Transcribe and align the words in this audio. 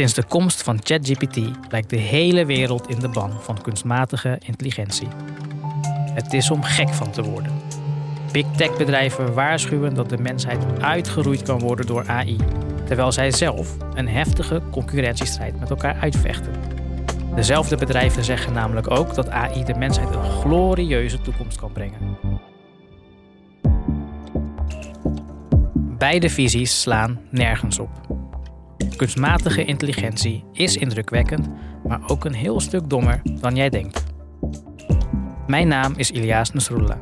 Sinds 0.00 0.14
de 0.14 0.24
komst 0.24 0.62
van 0.62 0.78
ChatGPT 0.82 1.38
lijkt 1.68 1.90
de 1.90 1.96
hele 1.96 2.46
wereld 2.46 2.88
in 2.88 2.98
de 2.98 3.08
ban 3.08 3.32
van 3.40 3.60
kunstmatige 3.60 4.38
intelligentie. 4.46 5.08
Het 6.14 6.32
is 6.32 6.50
om 6.50 6.62
gek 6.62 6.88
van 6.88 7.10
te 7.10 7.22
worden. 7.22 7.52
Big 8.32 8.46
tech 8.56 8.76
bedrijven 8.76 9.34
waarschuwen 9.34 9.94
dat 9.94 10.08
de 10.08 10.18
mensheid 10.18 10.64
uitgeroeid 10.80 11.42
kan 11.42 11.58
worden 11.58 11.86
door 11.86 12.08
AI, 12.08 12.36
terwijl 12.86 13.12
zij 13.12 13.30
zelf 13.30 13.76
een 13.94 14.08
heftige 14.08 14.62
concurrentiestrijd 14.70 15.60
met 15.60 15.70
elkaar 15.70 15.96
uitvechten. 16.00 16.52
Dezelfde 17.34 17.76
bedrijven 17.76 18.24
zeggen 18.24 18.52
namelijk 18.52 18.90
ook 18.90 19.14
dat 19.14 19.28
AI 19.28 19.64
de 19.64 19.74
mensheid 19.74 20.14
een 20.14 20.30
glorieuze 20.30 21.20
toekomst 21.20 21.58
kan 21.58 21.72
brengen. 21.72 22.18
Beide 25.98 26.30
visies 26.30 26.80
slaan 26.80 27.20
nergens 27.30 27.78
op. 27.78 28.19
Kunstmatige 29.00 29.64
intelligentie 29.64 30.44
is 30.52 30.76
indrukwekkend, 30.76 31.48
maar 31.84 32.00
ook 32.06 32.24
een 32.24 32.34
heel 32.34 32.60
stuk 32.60 32.90
dommer 32.90 33.22
dan 33.40 33.56
jij 33.56 33.68
denkt. 33.68 34.04
Mijn 35.46 35.68
naam 35.68 35.92
is 35.96 36.10
Ilias 36.10 36.52
Nasrullah. 36.52 37.00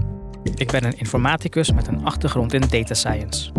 Ik 0.54 0.70
ben 0.70 0.84
een 0.84 0.98
informaticus 0.98 1.72
met 1.72 1.86
een 1.86 2.04
achtergrond 2.04 2.52
in 2.52 2.62
data 2.70 2.94
science. 2.94 3.52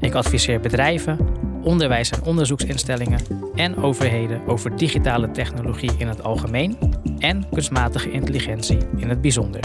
Ik 0.00 0.14
adviseer 0.14 0.60
bedrijven, 0.60 1.18
onderwijs- 1.62 2.10
en 2.10 2.22
onderzoeksinstellingen 2.22 3.20
en 3.54 3.76
overheden 3.76 4.46
over 4.46 4.76
digitale 4.76 5.30
technologie 5.30 5.92
in 5.98 6.08
het 6.08 6.22
algemeen 6.22 6.78
en 7.18 7.48
kunstmatige 7.52 8.10
intelligentie 8.10 8.78
in 8.96 9.08
het 9.08 9.20
bijzonder. 9.20 9.60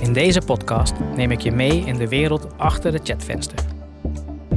In 0.00 0.12
deze 0.12 0.40
podcast 0.40 0.94
neem 1.16 1.30
ik 1.30 1.40
je 1.40 1.52
mee 1.52 1.84
in 1.84 1.96
de 1.96 2.08
wereld 2.08 2.58
achter 2.58 2.92
het 2.92 3.08
chatvenster. 3.08 3.75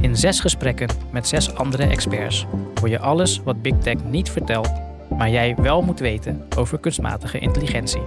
In 0.00 0.16
zes 0.16 0.40
gesprekken 0.40 0.88
met 1.10 1.28
zes 1.28 1.54
andere 1.54 1.82
experts 1.82 2.46
hoor 2.80 2.88
je 2.88 2.98
alles 2.98 3.40
wat 3.44 3.62
Big 3.62 3.74
Tech 3.78 4.04
niet 4.04 4.30
vertelt, 4.30 4.70
maar 5.08 5.30
jij 5.30 5.54
wel 5.56 5.82
moet 5.82 6.00
weten 6.00 6.46
over 6.56 6.78
kunstmatige 6.78 7.38
intelligentie. 7.38 8.02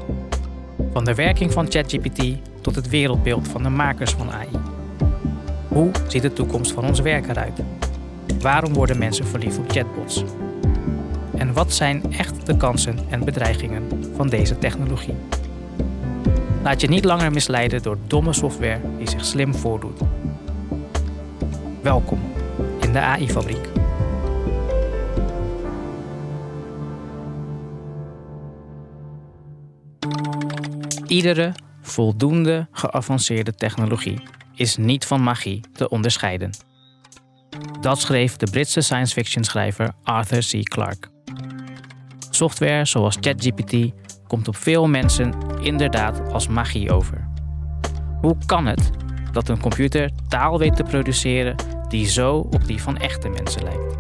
Van 0.92 1.04
de 1.04 1.16
werking 1.16 1.52
van 1.52 1.72
ChatGPT 1.72 2.24
tot 2.62 2.76
het 2.76 2.90
wereldbeeld 2.90 3.48
van 3.48 3.64
de 3.64 3.70
makers 3.70 4.12
van 4.12 4.32
AI. 4.32 4.48
Hoe 5.68 5.92
ziet 6.08 6.22
de 6.22 6.34
toekomst 6.34 6.72
van 6.72 6.86
ons 6.86 7.00
werk 7.00 7.28
eruit? 7.28 7.60
Waarom 8.40 8.74
worden 8.74 8.98
mensen 8.98 9.28
verliefd 9.28 9.58
op 9.58 9.72
chatbots? 9.72 10.24
En 11.38 11.54
wat 11.54 11.74
zijn 11.74 12.14
echt 12.14 12.46
de 12.46 12.58
kansen 12.58 12.98
en 13.10 13.26
bedreigingen 13.26 13.84
van 14.16 14.28
deze 14.28 14.58
technologie? 14.58 15.16
Laat 16.64 16.82
je 16.82 16.88
niet 16.88 17.06
langer 17.06 17.32
misleiden 17.32 17.82
door 17.82 17.98
domme 18.08 18.34
software 18.34 18.80
die 18.98 19.10
zich 19.10 19.26
slim 19.26 19.56
voordoet. 19.56 20.00
Welkom 21.84 22.20
in 22.82 22.94
de 22.94 23.00
AI-fabriek. 23.00 23.70
Iedere 31.08 31.54
voldoende 31.82 32.68
geavanceerde 32.72 33.56
technologie 33.56 34.24
is 34.56 34.78
niet 34.78 35.06
van 35.06 35.24
magie 35.24 35.62
te 35.74 35.90
onderscheiden. 35.90 36.52
Dat 37.82 38.00
schreef 38.00 38.36
de 38.36 38.52
Britse 38.52 38.82
science 38.82 39.14
fiction 39.14 39.44
schrijver 39.44 39.94
Arthur 40.04 40.46
C. 40.52 40.64
Clarke. 40.64 41.08
Software 42.30 42.86
zoals 42.86 43.18
ChatGPT 43.20 43.92
komt 44.28 44.48
op 44.48 44.56
veel 44.56 44.88
mensen 44.88 45.34
inderdaad 45.62 46.32
als 46.32 46.48
magie 46.48 46.92
over. 46.92 47.30
Hoe 48.22 48.38
kan 48.46 48.66
het 48.66 48.92
dat 49.32 49.50
een 49.50 49.62
computer 49.62 50.12
taal 50.28 50.60
weet 50.60 50.76
te 50.76 50.84
produceren 50.84 51.56
die 51.94 52.08
zo 52.08 52.38
op 52.38 52.66
die 52.68 52.82
van 52.82 52.98
echte 52.98 53.30
mensen 53.30 53.64
lijkt? 53.64 53.98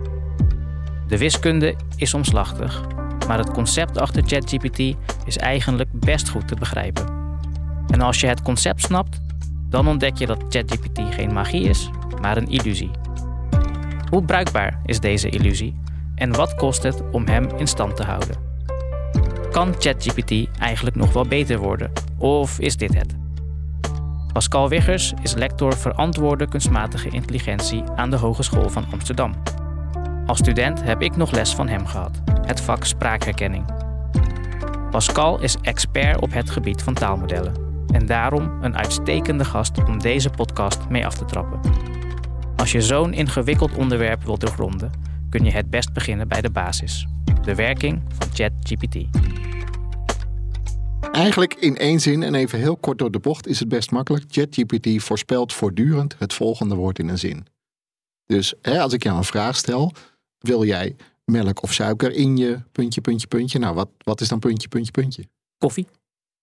De 1.07 1.17
wiskunde 1.17 1.75
is 1.95 2.13
omslachtig, 2.13 2.81
maar 3.27 3.37
het 3.37 3.51
concept 3.51 3.97
achter 3.97 4.23
ChatGPT 4.25 4.79
is 5.25 5.37
eigenlijk 5.37 5.89
best 5.91 6.29
goed 6.29 6.47
te 6.47 6.55
begrijpen. 6.55 7.05
En 7.87 8.01
als 8.01 8.19
je 8.19 8.27
het 8.27 8.41
concept 8.41 8.81
snapt, 8.81 9.21
dan 9.69 9.87
ontdek 9.87 10.17
je 10.17 10.25
dat 10.25 10.43
ChatGPT 10.49 10.99
geen 11.13 11.33
magie 11.33 11.63
is, 11.63 11.89
maar 12.21 12.37
een 12.37 12.49
illusie. 12.49 12.91
Hoe 14.09 14.25
bruikbaar 14.25 14.79
is 14.85 14.99
deze 14.99 15.29
illusie 15.29 15.75
en 16.15 16.35
wat 16.35 16.55
kost 16.55 16.83
het 16.83 17.03
om 17.11 17.27
hem 17.27 17.49
in 17.57 17.67
stand 17.67 17.95
te 17.95 18.03
houden? 18.03 18.35
Kan 19.51 19.73
ChatGPT 19.79 20.59
eigenlijk 20.59 20.95
nog 20.95 21.13
wel 21.13 21.25
beter 21.25 21.59
worden? 21.59 21.91
Of 22.17 22.59
is 22.59 22.77
dit 22.77 22.93
het? 22.93 23.22
Pascal 24.33 24.69
Wiggers 24.69 25.13
is 25.21 25.33
lector 25.33 25.77
verantwoorde 25.77 26.47
kunstmatige 26.47 27.09
intelligentie 27.09 27.83
aan 27.95 28.09
de 28.09 28.15
Hogeschool 28.15 28.69
van 28.69 28.85
Amsterdam. 28.91 29.33
Als 30.25 30.37
student 30.37 30.83
heb 30.83 31.01
ik 31.01 31.15
nog 31.15 31.31
les 31.31 31.55
van 31.55 31.67
hem 31.67 31.85
gehad, 31.85 32.21
het 32.41 32.61
vak 32.61 32.83
spraakherkenning. 32.83 33.65
Pascal 34.91 35.41
is 35.41 35.57
expert 35.61 36.21
op 36.21 36.33
het 36.33 36.49
gebied 36.49 36.81
van 36.81 36.93
taalmodellen 36.93 37.53
en 37.93 38.05
daarom 38.05 38.57
een 38.61 38.77
uitstekende 38.77 39.45
gast 39.45 39.83
om 39.83 39.99
deze 39.99 40.29
podcast 40.29 40.89
mee 40.89 41.05
af 41.05 41.15
te 41.15 41.25
trappen. 41.25 41.59
Als 42.55 42.71
je 42.71 42.81
zo'n 42.81 43.13
ingewikkeld 43.13 43.75
onderwerp 43.75 44.23
wilt 44.23 44.39
doorgronden, 44.39 44.91
kun 45.29 45.43
je 45.43 45.51
het 45.51 45.69
best 45.69 45.93
beginnen 45.93 46.27
bij 46.27 46.41
de 46.41 46.51
basis: 46.51 47.07
de 47.41 47.55
werking 47.55 48.01
van 48.17 48.27
ChatGPT. 48.33 48.95
Eigenlijk 51.13 51.53
in 51.53 51.77
één 51.77 51.99
zin 51.99 52.23
en 52.23 52.35
even 52.35 52.59
heel 52.59 52.77
kort 52.77 52.97
door 52.97 53.11
de 53.11 53.19
bocht 53.19 53.47
is 53.47 53.59
het 53.59 53.69
best 53.69 53.91
makkelijk. 53.91 54.23
ChatGPT 54.27 55.03
voorspelt 55.03 55.53
voortdurend 55.53 56.15
het 56.19 56.33
volgende 56.33 56.75
woord 56.75 56.99
in 56.99 57.09
een 57.09 57.19
zin. 57.19 57.45
Dus 58.25 58.53
hè, 58.61 58.81
als 58.81 58.93
ik 58.93 59.03
jou 59.03 59.17
een 59.17 59.23
vraag 59.23 59.55
stel, 59.55 59.91
wil 60.37 60.65
jij 60.65 60.95
melk 61.25 61.63
of 61.63 61.73
suiker 61.73 62.11
in 62.11 62.37
je 62.37 62.59
puntje, 62.71 63.01
puntje, 63.01 63.27
puntje? 63.27 63.59
Nou, 63.59 63.75
wat, 63.75 63.89
wat 63.97 64.21
is 64.21 64.27
dan 64.27 64.39
puntje, 64.39 64.67
puntje, 64.67 64.91
puntje? 64.91 65.23
Koffie 65.57 65.87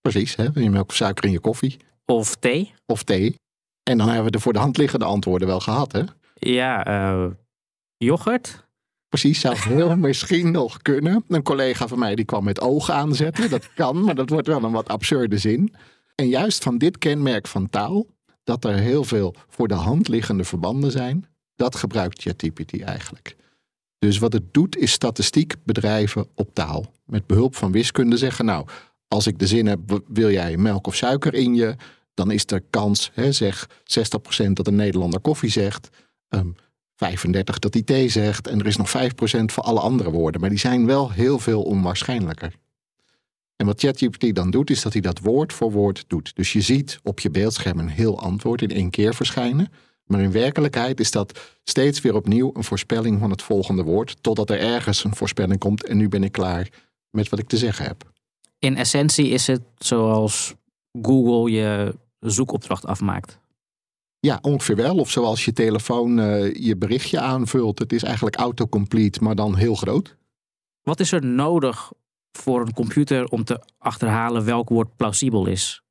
Precies, 0.01 0.37
hè? 0.37 0.53
wil 0.53 0.63
je 0.63 0.71
melk 0.71 0.89
of 0.89 0.95
suiker 0.95 1.25
in 1.25 1.31
je 1.31 1.41
koffie? 1.41 1.77
of 2.05 2.37
thee? 2.37 2.75
Of 2.87 3.03
thee? 3.03 3.35
En 3.83 3.99
dan 3.99 4.07
hebben 4.07 4.25
we 4.25 4.31
de 4.31 4.41
voor 4.41 4.53
de 4.53 4.59
hand 4.59 4.77
liggende 4.77 5.05
antwoorden 5.05 5.49
wel 5.49 5.61
gehad, 5.61 5.93
hè? 5.93 6.03
Ja, 6.35 6.85
eh, 6.85 7.31
yoghurt? 7.97 8.69
Precies, 9.11 9.41
zou 9.41 9.57
heel 9.59 9.97
misschien 10.07 10.51
nog 10.51 10.83
kunnen. 10.83 11.25
Een 11.29 11.43
collega 11.43 11.89
van 11.89 11.99
mij 11.99 12.15
die 12.15 12.25
kwam 12.25 12.45
met 12.45 12.61
ogen 12.61 12.95
aanzetten. 12.95 13.51
Dat 13.51 13.73
kan, 13.75 14.05
maar 14.05 14.15
dat 14.15 14.31
wordt 14.31 14.47
wel 14.47 14.63
een 14.63 14.73
wat 14.73 14.89
absurde 14.89 15.39
zin. 15.39 15.75
En 16.15 16.29
juist 16.29 16.63
van 16.63 16.79
dit 16.79 16.99
kenmerk 16.99 17.47
van 17.47 17.71
taal, 17.71 18.07
dat 18.45 18.65
er 18.65 18.75
heel 18.75 19.05
veel 19.05 19.35
voor 19.49 19.69
de 19.69 19.75
hand 19.75 20.09
liggende 20.09 20.45
verbanden 20.45 20.91
zijn, 20.91 21.27
dat 21.55 21.77
gebruikt 21.77 22.23
ChatGPT 22.23 22.83
eigenlijk. 22.83 23.37
Dus 23.99 24.19
wat 24.19 24.33
het 24.33 24.55
doet 24.55 24.77
is 24.77 24.93
statistiek 24.93 25.55
bedrijven 25.65 26.27
op 26.35 26.55
taal. 26.55 26.93
Met 27.05 27.27
behulp 27.27 27.57
van 27.57 27.73
wiskunde 27.73 28.17
zeggen, 28.17 28.45
nou, 28.45 28.67
als 29.09 29.27
ik 29.27 29.39
de 29.39 29.47
zin 29.47 29.67
heb, 29.67 30.03
wil 30.07 30.31
jij 30.31 30.57
melk 30.57 30.87
of 30.87 30.95
suiker 30.95 31.35
in 31.35 31.55
je, 31.55 31.77
dan 32.15 32.31
is 32.31 32.45
er 32.47 32.63
kans, 32.71 33.11
hè, 33.15 33.33
zeg 33.33 33.69
60% 33.85 34.57
dat 34.57 34.67
een 34.67 34.77
Nederlander 34.77 35.21
koffie 35.21 35.51
zegt. 35.51 35.89
ehm, 36.29 36.49
35 37.01 37.59
dat 37.59 37.75
hij 37.75 37.83
thee 37.83 38.09
zegt 38.09 38.47
en 38.47 38.59
er 38.59 38.67
is 38.67 38.77
nog 38.77 38.89
5% 38.89 38.93
voor 39.45 39.63
alle 39.63 39.81
andere 39.81 40.11
woorden. 40.11 40.41
Maar 40.41 40.51
die 40.51 40.59
zijn 40.59 40.87
wel 40.87 41.11
heel 41.11 41.39
veel 41.39 41.63
onwaarschijnlijker. 41.63 42.55
En 43.57 43.67
wat 43.67 43.81
ChatGPT 43.81 44.35
dan 44.35 44.51
doet, 44.51 44.71
is 44.71 44.83
dat 44.83 44.93
hij 44.93 45.03
dat 45.03 45.19
woord 45.19 45.53
voor 45.53 45.73
woord 45.73 46.05
doet. 46.07 46.37
Dus 46.37 46.53
je 46.53 46.61
ziet 46.61 47.01
op 47.03 47.21
je 47.21 47.31
beeldscherm 47.31 47.79
een 47.79 47.89
heel 47.89 48.21
antwoord 48.21 48.63
in 48.63 48.71
één 48.71 48.91
keer 48.91 49.15
verschijnen. 49.15 49.73
Maar 50.05 50.21
in 50.21 50.33
werkelijkheid 50.33 51.01
is 51.01 51.11
dat 51.11 51.41
steeds 51.65 52.01
weer 52.01 52.15
opnieuw 52.15 52.51
een 52.55 52.65
voorspelling 52.65 53.19
van 53.21 53.31
het 53.31 53.43
volgende 53.43 53.83
woord. 53.83 54.17
Totdat 54.21 54.51
er 54.51 54.59
ergens 54.59 55.05
een 55.05 55.15
voorspelling 55.15 55.59
komt 55.59 55.85
en 55.85 55.97
nu 55.97 56.09
ben 56.09 56.25
ik 56.25 56.33
klaar 56.33 56.69
met 57.11 57.29
wat 57.29 57.39
ik 57.39 57.49
te 57.49 57.57
zeggen 57.57 57.85
heb. 57.85 58.13
In 58.59 58.77
essentie 58.77 59.29
is 59.29 59.47
het 59.47 59.63
zoals 59.79 60.55
Google 61.03 61.51
je 61.51 61.95
zoekopdracht 62.21 62.87
afmaakt. 62.87 63.39
Ja, 64.21 64.39
ongeveer 64.43 64.77
wel. 64.77 64.97
Of 64.97 65.11
zoals 65.11 65.45
je 65.45 65.53
telefoon 65.53 66.21
eh, 66.21 66.55
je 66.55 66.77
berichtje 66.77 67.21
aanvult. 67.21 67.79
Het 67.79 67.93
is 67.93 68.03
eigenlijk 68.03 68.37
autocomplete, 68.37 69.23
maar 69.23 69.35
dan 69.35 69.57
heel 69.57 69.75
groot. 69.75 70.17
Wat 70.83 71.01
is 71.01 71.13
er 71.13 71.25
nodig 71.25 71.93
voor 72.33 72.61
een 72.61 72.75
computer 72.75 73.29
om 73.29 73.45
te 73.45 73.65
achterhalen 73.79 74.45
welk 74.45 74.69
woord 74.69 74.97
plausibel 74.97 75.47
is? 75.47 75.83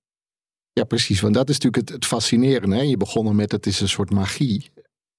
Ja, 0.74 0.84
precies. 0.84 1.22
Want 1.22 1.34
dat 1.34 1.50
is 1.50 1.60
natuurlijk 1.60 1.90
het, 1.90 1.96
het 1.96 2.06
fascinerende. 2.06 2.76
Hè? 2.76 2.82
Je 2.82 2.98
begon 2.98 3.28
er 3.28 3.36
met 3.36 3.52
het 3.52 3.66
is 3.66 3.80
een 3.80 3.90
soort 3.90 4.12
magie. 4.12 4.72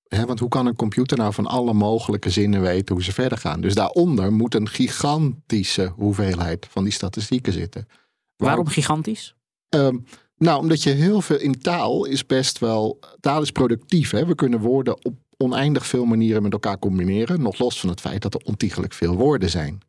Hè, 0.08 0.26
want 0.26 0.38
hoe 0.38 0.48
kan 0.48 0.66
een 0.66 0.76
computer 0.76 1.16
nou 1.16 1.32
van 1.32 1.46
alle 1.46 1.72
mogelijke 1.72 2.30
zinnen 2.30 2.60
weten 2.60 2.94
hoe 2.94 3.04
ze 3.04 3.12
verder 3.12 3.38
gaan? 3.38 3.60
Dus 3.60 3.74
daaronder 3.74 4.32
moet 4.32 4.54
een 4.54 4.68
gigantische 4.68 5.92
hoeveelheid 5.96 6.66
van 6.70 6.84
die 6.84 6.92
statistieken 6.92 7.52
zitten. 7.52 7.88
Waarom 8.36 8.66
gigantisch? 8.66 9.34
Ehm, 9.68 9.98
nou, 10.44 10.60
omdat 10.60 10.82
je 10.82 10.90
heel 10.90 11.20
veel 11.20 11.38
in 11.38 11.60
taal 11.60 12.04
is 12.04 12.26
best 12.26 12.58
wel. 12.58 12.98
Taal 13.20 13.42
is 13.42 13.50
productief. 13.50 14.10
Hè? 14.10 14.26
We 14.26 14.34
kunnen 14.34 14.60
woorden 14.60 15.04
op 15.04 15.14
oneindig 15.37 15.87
veel 15.87 16.04
manieren 16.04 16.42
met 16.42 16.52
elkaar 16.52 16.78
combineren. 16.78 17.42
Nog 17.42 17.58
los 17.58 17.81
van 17.81 17.88
het 17.88 18.00
feit 18.00 18.22
dat 18.22 18.34
er 18.34 18.40
ontiegelijk 18.44 18.92
veel 18.92 19.16
woorden 19.16 19.50
zijn. 19.50 19.81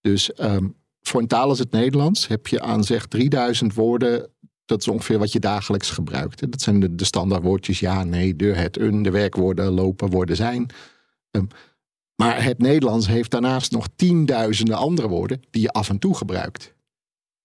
Dus 0.00 0.32
ehm, 0.32 0.68
voor 1.00 1.20
een 1.20 1.26
taal 1.26 1.48
als 1.48 1.58
het 1.58 1.70
Nederlands 1.70 2.26
heb 2.26 2.46
je 2.46 2.60
aan 2.60 2.84
zeg 2.84 3.06
3000 3.06 3.74
woorden. 3.74 4.30
Dat 4.64 4.80
is 4.80 4.88
ongeveer 4.88 5.18
wat 5.18 5.32
je 5.32 5.40
dagelijks 5.40 5.90
gebruikt. 5.90 6.50
Dat 6.50 6.60
zijn 6.60 6.80
de, 6.80 6.94
de 6.94 7.04
standaardwoordjes 7.04 7.80
ja, 7.80 8.04
nee, 8.04 8.36
de, 8.36 8.46
het, 8.46 8.78
een, 8.78 9.02
de 9.02 9.10
werkwoorden, 9.10 9.72
lopen, 9.72 10.10
woorden, 10.10 10.36
zijn. 10.36 10.66
Ehm, 11.30 11.46
maar 12.14 12.44
het 12.44 12.58
Nederlands 12.58 13.06
heeft 13.06 13.30
daarnaast 13.30 13.72
nog 13.72 13.88
tienduizenden 13.96 14.76
andere 14.76 15.08
woorden 15.08 15.42
die 15.50 15.62
je 15.62 15.70
af 15.70 15.88
en 15.88 15.98
toe 15.98 16.16
gebruikt. 16.16 16.74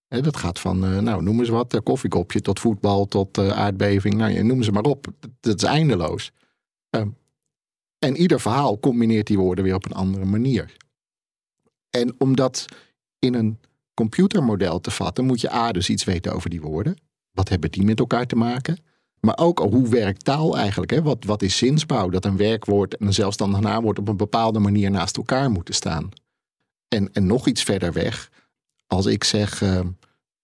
Dat 0.07 0.37
gaat 0.37 0.59
van, 0.59 0.85
uh, 0.85 0.99
nou 0.99 1.23
noem 1.23 1.39
eens 1.39 1.49
wat, 1.49 1.73
uh, 1.73 1.81
koffiekopje 1.83 2.41
tot 2.41 2.59
voetbal 2.59 3.05
tot 3.05 3.37
uh, 3.37 3.49
aardbeving. 3.49 4.13
Nou, 4.15 4.43
noem 4.43 4.63
ze 4.63 4.71
maar 4.71 4.83
op. 4.83 5.07
Dat 5.39 5.55
is 5.55 5.63
eindeloos. 5.63 6.31
Ehm, 6.89 7.09
en 7.99 8.15
ieder 8.15 8.39
verhaal 8.39 8.79
combineert 8.79 9.27
die 9.27 9.37
woorden 9.37 9.63
weer 9.63 9.75
op 9.75 9.85
een 9.85 9.91
andere 9.91 10.25
manier. 10.25 10.75
En 11.89 12.15
om 12.17 12.35
dat 12.35 12.65
in 13.19 13.33
een 13.33 13.59
computermodel 13.93 14.81
te 14.81 14.91
vatten, 14.91 15.25
moet 15.25 15.41
je 15.41 15.53
A 15.53 15.71
dus 15.71 15.89
iets 15.89 16.03
weten 16.03 16.33
over 16.33 16.49
die 16.49 16.61
woorden. 16.61 16.97
Wat 17.31 17.49
hebben 17.49 17.71
die 17.71 17.83
met 17.83 17.99
elkaar 17.99 18.25
te 18.25 18.35
maken? 18.35 18.77
Maar 19.19 19.37
ook 19.37 19.59
hoe 19.59 19.89
werkt 19.89 20.23
taal 20.23 20.57
eigenlijk? 20.57 20.91
Hè? 20.91 21.01
Wat, 21.01 21.23
wat 21.23 21.41
is 21.41 21.57
zinsbouw? 21.57 22.09
Dat 22.09 22.25
een 22.25 22.37
werkwoord 22.37 22.97
en 22.97 23.05
een 23.05 23.13
zelfstandig 23.13 23.59
naamwoord 23.59 23.99
op 23.99 24.07
een 24.07 24.17
bepaalde 24.17 24.59
manier 24.59 24.91
naast 24.91 25.17
elkaar 25.17 25.51
moeten 25.51 25.73
staan. 25.73 26.09
En, 26.87 27.13
en 27.13 27.25
nog 27.25 27.47
iets 27.47 27.63
verder 27.63 27.93
weg, 27.93 28.31
als 28.87 29.05
ik 29.05 29.23
zeg 29.23 29.61
uh, 29.61 29.79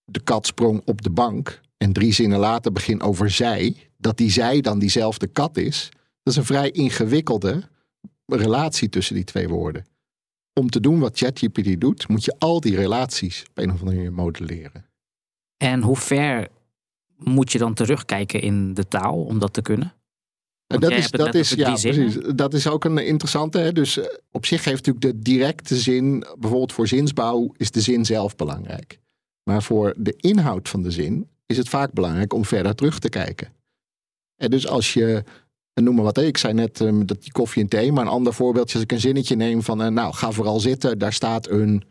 de 0.04 0.20
kat 0.20 0.46
sprong 0.46 0.82
op 0.84 1.02
de 1.02 1.10
bank 1.10 1.60
en 1.76 1.92
drie 1.92 2.12
zinnen 2.12 2.38
later 2.38 2.72
begin 2.72 3.02
over 3.02 3.30
zij, 3.30 3.76
dat 3.96 4.16
die 4.16 4.30
zij 4.30 4.60
dan 4.60 4.78
diezelfde 4.78 5.26
kat 5.26 5.56
is, 5.56 5.88
dat 6.22 6.32
is 6.32 6.36
een 6.36 6.44
vrij 6.44 6.70
ingewikkelde 6.70 7.70
relatie 8.26 8.88
tussen 8.88 9.14
die 9.14 9.24
twee 9.24 9.48
woorden. 9.48 9.86
Om 10.52 10.70
te 10.70 10.80
doen 10.80 10.98
wat 10.98 11.18
ChatGPT 11.18 11.80
doet, 11.80 12.08
moet 12.08 12.24
je 12.24 12.34
al 12.38 12.60
die 12.60 12.76
relaties 12.76 13.44
op 13.50 13.58
een 13.58 13.70
of 13.70 13.80
andere 13.80 13.96
manier 13.96 14.12
modelleren. 14.12 14.86
En 15.56 15.82
hoe 15.82 15.96
ver 15.96 16.48
moet 17.16 17.52
je 17.52 17.58
dan 17.58 17.74
terugkijken 17.74 18.40
in 18.40 18.74
de 18.74 18.88
taal 18.88 19.24
om 19.24 19.38
dat 19.38 19.52
te 19.52 19.62
kunnen? 19.62 19.92
Dat 20.80 20.90
is, 20.90 21.10
dat, 21.10 21.34
is, 21.34 21.50
ja, 21.50 21.72
precies. 21.72 22.16
dat 22.34 22.54
is 22.54 22.66
ook 22.66 22.84
een 22.84 22.98
interessante. 22.98 23.58
Hè? 23.58 23.72
Dus 23.72 23.98
uh, 23.98 24.04
op 24.30 24.46
zich 24.46 24.64
heeft 24.64 24.86
natuurlijk 24.86 25.16
de 25.16 25.30
directe 25.30 25.76
zin, 25.76 26.26
bijvoorbeeld 26.38 26.72
voor 26.72 26.88
zinsbouw, 26.88 27.52
is 27.56 27.70
de 27.70 27.80
zin 27.80 28.04
zelf 28.04 28.36
belangrijk. 28.36 28.98
Maar 29.44 29.62
voor 29.62 29.94
de 29.96 30.14
inhoud 30.16 30.68
van 30.68 30.82
de 30.82 30.90
zin 30.90 31.28
is 31.46 31.56
het 31.56 31.68
vaak 31.68 31.92
belangrijk 31.92 32.32
om 32.32 32.44
verder 32.44 32.74
terug 32.74 32.98
te 32.98 33.08
kijken. 33.08 33.52
En 34.36 34.50
dus 34.50 34.66
als 34.66 34.92
je 34.92 35.24
en 35.74 35.84
noem 35.84 35.94
maar 35.94 36.04
wat. 36.04 36.18
Ik 36.18 36.38
zei 36.38 36.52
net 36.52 36.80
um, 36.80 37.06
dat 37.06 37.22
die 37.22 37.32
koffie 37.32 37.62
en 37.62 37.68
thee. 37.68 37.92
Maar 37.92 38.04
een 38.04 38.10
ander 38.10 38.34
voorbeeldje. 38.34 38.74
Als 38.74 38.82
ik 38.82 38.92
een 38.92 39.00
zinnetje 39.00 39.36
neem 39.36 39.62
van. 39.62 39.82
Uh, 39.82 39.86
nou, 39.88 40.14
ga 40.14 40.30
vooral 40.30 40.60
zitten. 40.60 40.98
Daar 40.98 41.12
staat 41.12 41.48
een. 41.48 41.82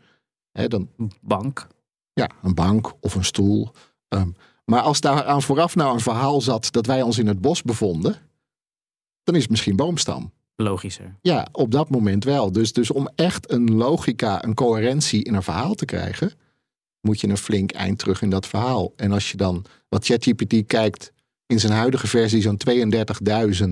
Hè, 0.52 0.68
dan, 0.68 0.88
bank. 1.20 1.66
Ja, 2.12 2.30
een 2.42 2.54
bank 2.54 2.92
of 3.00 3.14
een 3.14 3.24
stoel. 3.24 3.70
Um, 4.08 4.36
maar 4.64 4.80
als 4.80 5.00
daar 5.00 5.24
aan 5.24 5.42
vooraf 5.42 5.74
nou 5.74 5.94
een 5.94 6.00
verhaal 6.00 6.40
zat. 6.40 6.72
dat 6.72 6.86
wij 6.86 7.02
ons 7.02 7.18
in 7.18 7.26
het 7.26 7.40
bos 7.40 7.62
bevonden. 7.62 8.16
Dan 9.22 9.34
is 9.34 9.42
het 9.42 9.50
misschien 9.50 9.76
boomstam. 9.76 10.32
Logischer. 10.56 11.18
Ja, 11.20 11.48
op 11.52 11.70
dat 11.70 11.90
moment 11.90 12.24
wel. 12.24 12.52
Dus, 12.52 12.72
dus 12.72 12.90
om 12.90 13.08
echt 13.14 13.50
een 13.50 13.74
logica, 13.74 14.44
een 14.44 14.54
coherentie 14.54 15.24
in 15.24 15.34
een 15.34 15.42
verhaal 15.42 15.74
te 15.74 15.84
krijgen. 15.84 16.32
moet 17.00 17.20
je 17.20 17.28
een 17.28 17.36
flink 17.36 17.72
eind 17.72 17.98
terug 17.98 18.22
in 18.22 18.30
dat 18.30 18.46
verhaal. 18.46 18.92
En 18.96 19.12
als 19.12 19.30
je 19.30 19.36
dan 19.36 19.64
wat 19.88 20.04
ChatGPT 20.04 20.66
kijkt 20.66 21.12
in 21.46 21.60
zijn 21.60 21.72
huidige 21.72 22.06
versie 22.06 22.42
zo'n 22.42 22.60
32.000 22.70 23.68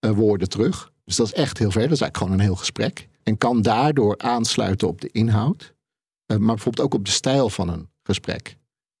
uh, 0.00 0.10
woorden 0.10 0.48
terug. 0.48 0.92
Dus 1.04 1.16
dat 1.16 1.26
is 1.26 1.32
echt 1.32 1.58
heel 1.58 1.70
ver. 1.70 1.82
Dat 1.82 1.92
is 1.92 2.00
eigenlijk 2.00 2.16
gewoon 2.16 2.32
een 2.32 2.46
heel 2.46 2.56
gesprek. 2.56 3.08
En 3.22 3.38
kan 3.38 3.62
daardoor 3.62 4.18
aansluiten 4.18 4.88
op 4.88 5.00
de 5.00 5.08
inhoud. 5.12 5.74
Uh, 6.26 6.36
maar 6.38 6.54
bijvoorbeeld 6.54 6.86
ook 6.86 6.94
op 6.94 7.04
de 7.04 7.10
stijl 7.10 7.50
van 7.50 7.68
een 7.68 7.88
gesprek. 8.02 8.56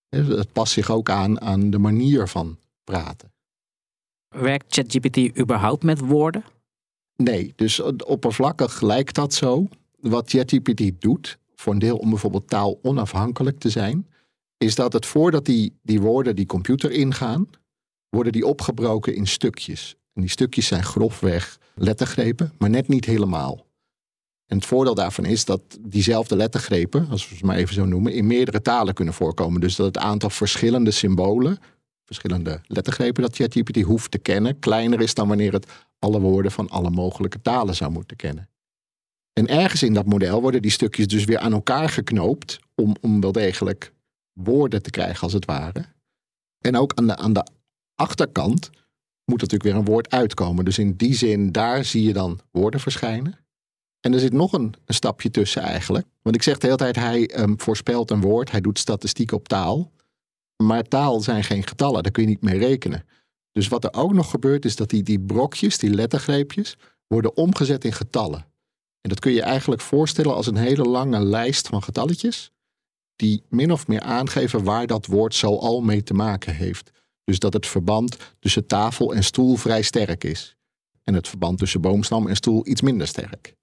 Het 0.08 0.52
past 0.52 0.72
zich 0.72 0.90
ook 0.90 1.10
aan 1.10 1.40
aan 1.40 1.70
de 1.70 1.78
manier 1.78 2.28
van 2.28 2.58
praten. 2.84 3.32
Werkt 4.28 4.74
ChatGPT 4.74 5.38
überhaupt 5.38 5.82
met 5.82 6.00
woorden? 6.00 6.44
Nee, 7.16 7.52
dus 7.56 7.80
oppervlakkig 8.04 8.80
lijkt 8.80 9.14
dat 9.14 9.34
zo. 9.34 9.68
Wat 10.00 10.30
ChatGPT 10.30 11.00
doet, 11.00 11.38
voor 11.54 11.72
een 11.72 11.78
deel 11.78 11.96
om 11.96 12.10
bijvoorbeeld 12.10 12.48
taal 12.48 12.78
onafhankelijk 12.82 13.58
te 13.58 13.70
zijn, 13.70 14.06
is 14.56 14.74
dat 14.74 14.92
het 14.92 15.06
voordat 15.06 15.44
die, 15.44 15.78
die 15.82 16.00
woorden 16.00 16.36
die 16.36 16.46
computer 16.46 16.90
ingaan, 16.90 17.48
worden 18.08 18.32
die 18.32 18.46
opgebroken 18.46 19.14
in 19.14 19.26
stukjes. 19.26 19.96
En 20.12 20.20
die 20.20 20.30
stukjes 20.30 20.66
zijn 20.66 20.84
grofweg 20.84 21.58
lettergrepen, 21.74 22.52
maar 22.58 22.70
net 22.70 22.88
niet 22.88 23.04
helemaal. 23.04 23.66
En 24.46 24.56
het 24.56 24.66
voordeel 24.66 24.94
daarvan 24.94 25.24
is 25.24 25.44
dat 25.44 25.60
diezelfde 25.80 26.36
lettergrepen, 26.36 27.08
als 27.10 27.28
we 27.28 27.36
ze 27.36 27.44
maar 27.44 27.56
even 27.56 27.74
zo 27.74 27.84
noemen, 27.84 28.12
in 28.12 28.26
meerdere 28.26 28.62
talen 28.62 28.94
kunnen 28.94 29.14
voorkomen. 29.14 29.60
Dus 29.60 29.76
dat 29.76 29.86
het 29.86 29.98
aantal 29.98 30.30
verschillende 30.30 30.90
symbolen, 30.90 31.58
verschillende 32.08 32.60
lettergrepen 32.66 33.22
dat 33.22 33.36
ChatGPT 33.36 33.80
hoeft 33.80 34.10
te 34.10 34.18
kennen, 34.18 34.58
kleiner 34.58 35.00
is 35.00 35.14
dan 35.14 35.28
wanneer 35.28 35.52
het 35.52 35.66
alle 35.98 36.20
woorden 36.20 36.52
van 36.52 36.68
alle 36.68 36.90
mogelijke 36.90 37.40
talen 37.40 37.74
zou 37.74 37.90
moeten 37.90 38.16
kennen. 38.16 38.48
En 39.32 39.48
ergens 39.48 39.82
in 39.82 39.94
dat 39.94 40.06
model 40.06 40.40
worden 40.40 40.62
die 40.62 40.70
stukjes 40.70 41.06
dus 41.06 41.24
weer 41.24 41.38
aan 41.38 41.52
elkaar 41.52 41.88
geknoopt 41.88 42.58
om, 42.74 42.96
om 43.00 43.20
wel 43.20 43.32
degelijk 43.32 43.92
woorden 44.32 44.82
te 44.82 44.90
krijgen 44.90 45.22
als 45.22 45.32
het 45.32 45.44
ware. 45.44 45.84
En 46.58 46.76
ook 46.76 46.92
aan 46.94 47.06
de, 47.06 47.16
aan 47.16 47.32
de 47.32 47.46
achterkant 47.94 48.70
moet 49.24 49.40
natuurlijk 49.40 49.62
weer 49.62 49.74
een 49.74 49.84
woord 49.84 50.10
uitkomen. 50.10 50.64
Dus 50.64 50.78
in 50.78 50.96
die 50.96 51.14
zin, 51.14 51.52
daar 51.52 51.84
zie 51.84 52.02
je 52.02 52.12
dan 52.12 52.40
woorden 52.50 52.80
verschijnen. 52.80 53.38
En 54.00 54.12
er 54.12 54.20
zit 54.20 54.32
nog 54.32 54.52
een, 54.52 54.74
een 54.84 54.94
stapje 54.94 55.30
tussen 55.30 55.62
eigenlijk. 55.62 56.06
Want 56.22 56.36
ik 56.36 56.42
zeg 56.42 56.58
de 56.58 56.66
hele 56.66 56.78
tijd, 56.78 56.96
hij 56.96 57.40
um, 57.40 57.60
voorspelt 57.60 58.10
een 58.10 58.20
woord, 58.20 58.50
hij 58.50 58.60
doet 58.60 58.78
statistiek 58.78 59.32
op 59.32 59.48
taal. 59.48 59.92
Maar 60.62 60.82
taal 60.82 61.20
zijn 61.20 61.44
geen 61.44 61.66
getallen, 61.66 62.02
daar 62.02 62.12
kun 62.12 62.22
je 62.22 62.28
niet 62.28 62.42
mee 62.42 62.58
rekenen. 62.58 63.04
Dus 63.52 63.68
wat 63.68 63.84
er 63.84 63.94
ook 63.94 64.12
nog 64.12 64.30
gebeurt, 64.30 64.64
is 64.64 64.76
dat 64.76 64.90
die, 64.90 65.02
die 65.02 65.20
brokjes, 65.20 65.78
die 65.78 65.90
lettergreepjes, 65.90 66.76
worden 67.06 67.36
omgezet 67.36 67.84
in 67.84 67.92
getallen. 67.92 68.46
En 69.00 69.08
dat 69.08 69.20
kun 69.20 69.32
je 69.32 69.42
eigenlijk 69.42 69.80
voorstellen 69.80 70.34
als 70.34 70.46
een 70.46 70.56
hele 70.56 70.82
lange 70.82 71.20
lijst 71.20 71.68
van 71.68 71.82
getalletjes, 71.82 72.50
die 73.16 73.42
min 73.48 73.72
of 73.72 73.86
meer 73.86 74.00
aangeven 74.00 74.64
waar 74.64 74.86
dat 74.86 75.06
woord 75.06 75.34
zo 75.34 75.56
al 75.56 75.80
mee 75.80 76.02
te 76.02 76.14
maken 76.14 76.54
heeft. 76.54 76.90
Dus 77.24 77.38
dat 77.38 77.52
het 77.52 77.66
verband 77.66 78.16
tussen 78.38 78.66
tafel 78.66 79.14
en 79.14 79.24
stoel 79.24 79.56
vrij 79.56 79.82
sterk 79.82 80.24
is. 80.24 80.56
En 81.04 81.14
het 81.14 81.28
verband 81.28 81.58
tussen 81.58 81.80
boomstam 81.80 82.26
en 82.26 82.36
stoel 82.36 82.66
iets 82.66 82.80
minder 82.80 83.06
sterk. 83.06 83.56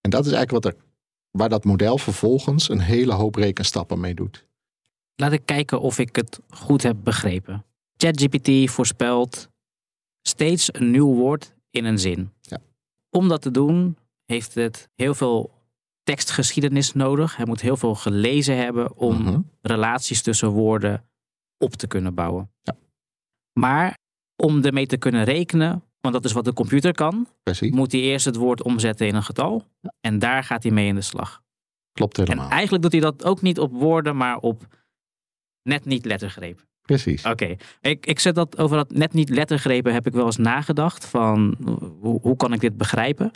En 0.00 0.10
dat 0.10 0.26
is 0.26 0.32
eigenlijk 0.32 0.64
wat 0.64 0.74
er, 0.74 0.80
waar 1.30 1.48
dat 1.48 1.64
model 1.64 1.98
vervolgens 1.98 2.68
een 2.68 2.80
hele 2.80 3.12
hoop 3.12 3.34
rekenstappen 3.34 4.00
mee 4.00 4.14
doet. 4.14 4.46
Laat 5.20 5.32
ik 5.32 5.46
kijken 5.46 5.80
of 5.80 5.98
ik 5.98 6.16
het 6.16 6.40
goed 6.50 6.82
heb 6.82 6.96
begrepen. 7.04 7.64
ChatGPT 7.96 8.70
voorspelt 8.70 9.48
steeds 10.22 10.74
een 10.74 10.90
nieuw 10.90 11.14
woord 11.14 11.54
in 11.70 11.84
een 11.84 11.98
zin. 11.98 12.32
Ja. 12.40 12.58
Om 13.10 13.28
dat 13.28 13.42
te 13.42 13.50
doen 13.50 13.96
heeft 14.24 14.54
het 14.54 14.88
heel 14.94 15.14
veel 15.14 15.50
tekstgeschiedenis 16.02 16.92
nodig. 16.92 17.36
Hij 17.36 17.46
moet 17.46 17.60
heel 17.60 17.76
veel 17.76 17.94
gelezen 17.94 18.56
hebben 18.56 18.96
om 18.96 19.22
Mhm. 19.22 19.40
relaties 19.62 20.22
tussen 20.22 20.48
woorden 20.48 21.04
op 21.58 21.72
te 21.74 21.86
kunnen 21.86 22.14
bouwen. 22.14 22.50
Ja. 22.62 22.76
Maar 23.60 23.98
om 24.42 24.64
ermee 24.64 24.86
te 24.86 24.96
kunnen 24.96 25.24
rekenen, 25.24 25.82
want 26.00 26.14
dat 26.14 26.24
is 26.24 26.32
wat 26.32 26.44
de 26.44 26.52
computer 26.52 26.92
kan, 26.94 27.28
Precies, 27.42 27.70
moet 27.70 27.92
hij 27.92 28.00
eerst 28.00 28.24
het 28.24 28.36
woord 28.36 28.62
omzetten 28.62 29.06
in 29.06 29.14
een 29.14 29.22
getal. 29.22 29.64
En 30.00 30.18
daar 30.18 30.44
gaat 30.44 30.62
hij 30.62 30.72
mee 30.72 30.86
in 30.88 30.94
de 30.94 31.00
slag. 31.00 31.42
klopt 31.92 32.16
helemaal. 32.16 32.44
En 32.44 32.50
eigenlijk 32.50 32.82
doet 32.82 32.92
hij 32.92 33.00
dat 33.00 33.24
ook 33.24 33.42
niet 33.42 33.58
op 33.58 33.72
woorden, 33.72 34.16
maar 34.16 34.36
op 34.36 34.66
net 35.68 35.84
niet 35.84 36.04
lettergrepen. 36.04 36.66
Precies. 36.82 37.24
Oké, 37.24 37.56
ik, 37.80 38.06
ik 38.06 38.18
zet 38.18 38.34
dat 38.34 38.58
over 38.58 38.76
dat 38.76 38.90
net 38.90 39.12
niet 39.12 39.28
lettergrepen 39.28 39.92
heb 39.92 40.06
ik 40.06 40.12
wel 40.12 40.24
eens 40.24 40.36
nagedacht 40.36 41.04
van 41.06 41.56
hoe, 42.00 42.20
hoe 42.20 42.36
kan 42.36 42.52
ik 42.52 42.60
dit 42.60 42.76
begrijpen? 42.76 43.30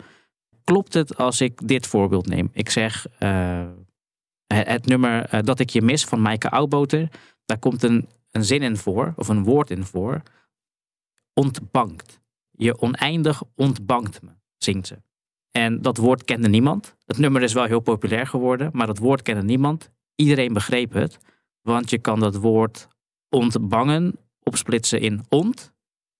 Klopt 0.63 0.93
het 0.93 1.17
als 1.17 1.41
ik 1.41 1.67
dit 1.67 1.87
voorbeeld 1.87 2.27
neem? 2.27 2.49
Ik 2.53 2.69
zeg 2.69 3.07
eh, 3.17 3.65
het, 4.47 4.67
het 4.67 4.85
nummer 4.85 5.25
eh, 5.25 5.39
Dat 5.43 5.59
ik 5.59 5.69
je 5.69 5.81
mis 5.81 6.05
van 6.05 6.21
Maaike 6.21 6.49
Oudboter. 6.49 7.07
Daar 7.45 7.59
komt 7.59 7.83
een, 7.83 8.07
een 8.31 8.43
zin 8.43 8.61
in 8.61 8.77
voor, 8.77 9.13
of 9.15 9.27
een 9.27 9.43
woord 9.43 9.69
in 9.69 9.83
voor. 9.83 10.21
Ontbankt. 11.33 12.21
Je 12.51 12.81
oneindig 12.81 13.43
ontbankt 13.55 14.21
me, 14.21 14.29
zingt 14.57 14.87
ze. 14.87 15.01
En 15.51 15.81
dat 15.81 15.97
woord 15.97 16.23
kende 16.23 16.49
niemand. 16.49 16.95
Het 17.05 17.17
nummer 17.17 17.41
is 17.41 17.53
wel 17.53 17.63
heel 17.63 17.79
populair 17.79 18.27
geworden, 18.27 18.69
maar 18.73 18.87
dat 18.87 18.97
woord 18.97 19.21
kende 19.21 19.43
niemand. 19.43 19.89
Iedereen 20.15 20.53
begreep 20.53 20.93
het, 20.93 21.17
want 21.63 21.89
je 21.89 21.97
kan 21.97 22.19
dat 22.19 22.35
woord 22.35 22.87
ontbangen 23.29 24.15
opsplitsen 24.43 25.01
in 25.01 25.25
ont. 25.29 25.71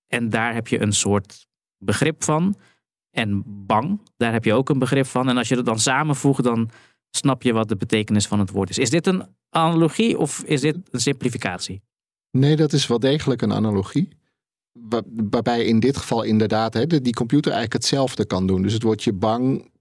En 0.08 0.30
daar 0.30 0.54
heb 0.54 0.68
je 0.68 0.82
een 0.82 0.94
soort 0.94 1.48
begrip 1.78 2.24
van. 2.24 2.56
En 3.10 3.44
bang, 3.46 4.00
daar 4.18 4.34
heb 4.34 4.46
je 4.46 4.54
ook 4.54 4.70
een 4.70 4.80
begrip 4.80 5.06
van. 5.06 5.30
En 5.30 5.38
als 5.38 5.48
je 5.48 5.56
het 5.56 5.66
dan 5.66 5.80
samenvoegt, 5.80 6.44
dan 6.44 6.70
snap 7.10 7.44
je 7.44 7.54
wat 7.54 7.68
de 7.68 7.76
betekenis 7.76 8.28
van 8.28 8.40
het 8.40 8.50
woord 8.50 8.70
is. 8.70 8.78
Is 8.78 8.90
dit 8.90 9.08
een 9.08 9.24
analogie 9.50 10.18
of 10.18 10.44
is 10.44 10.62
dit 10.62 10.78
een 10.92 11.00
simplificatie? 11.00 11.82
Nee, 12.32 12.56
dat 12.56 12.74
is 12.74 12.88
wel 12.88 13.00
degelijk 13.00 13.42
een 13.42 13.54
analogie. 13.54 14.10
waarbij 15.30 15.66
in 15.66 15.80
dit 15.80 15.98
geval 15.98 16.24
inderdaad 16.24 16.74
hè, 16.74 16.86
die 16.88 17.14
computer 17.14 17.52
eigenlijk 17.52 17.84
hetzelfde 17.84 18.26
kan 18.26 18.48
doen. 18.48 18.62
Dus 18.62 18.74
het 18.74 18.84
woordje 18.84 19.14
bang 19.14 19.72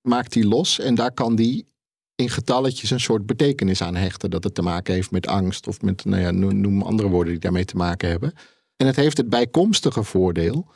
maakt 0.00 0.32
die 0.32 0.46
los 0.46 0.78
en 0.78 0.94
daar 0.94 1.12
kan 1.12 1.36
die 1.36 1.66
in 2.14 2.30
getalletjes 2.30 2.90
een 2.90 3.00
soort 3.00 3.26
betekenis 3.26 3.82
aan 3.82 3.94
hechten. 3.94 4.30
Dat 4.30 4.44
het 4.44 4.54
te 4.54 4.62
maken 4.62 4.94
heeft 4.94 5.10
met 5.10 5.26
angst 5.26 5.66
of 5.66 5.82
met, 5.82 6.04
nou 6.04 6.22
ja, 6.22 6.30
noem 6.30 6.82
andere 6.82 7.08
woorden 7.08 7.32
die 7.32 7.42
daarmee 7.42 7.64
te 7.64 7.76
maken 7.76 8.08
hebben. 8.08 8.32
En 8.76 8.86
het 8.86 8.96
heeft 8.96 9.16
het 9.16 9.28
bijkomstige 9.28 10.02
voordeel 10.02 10.66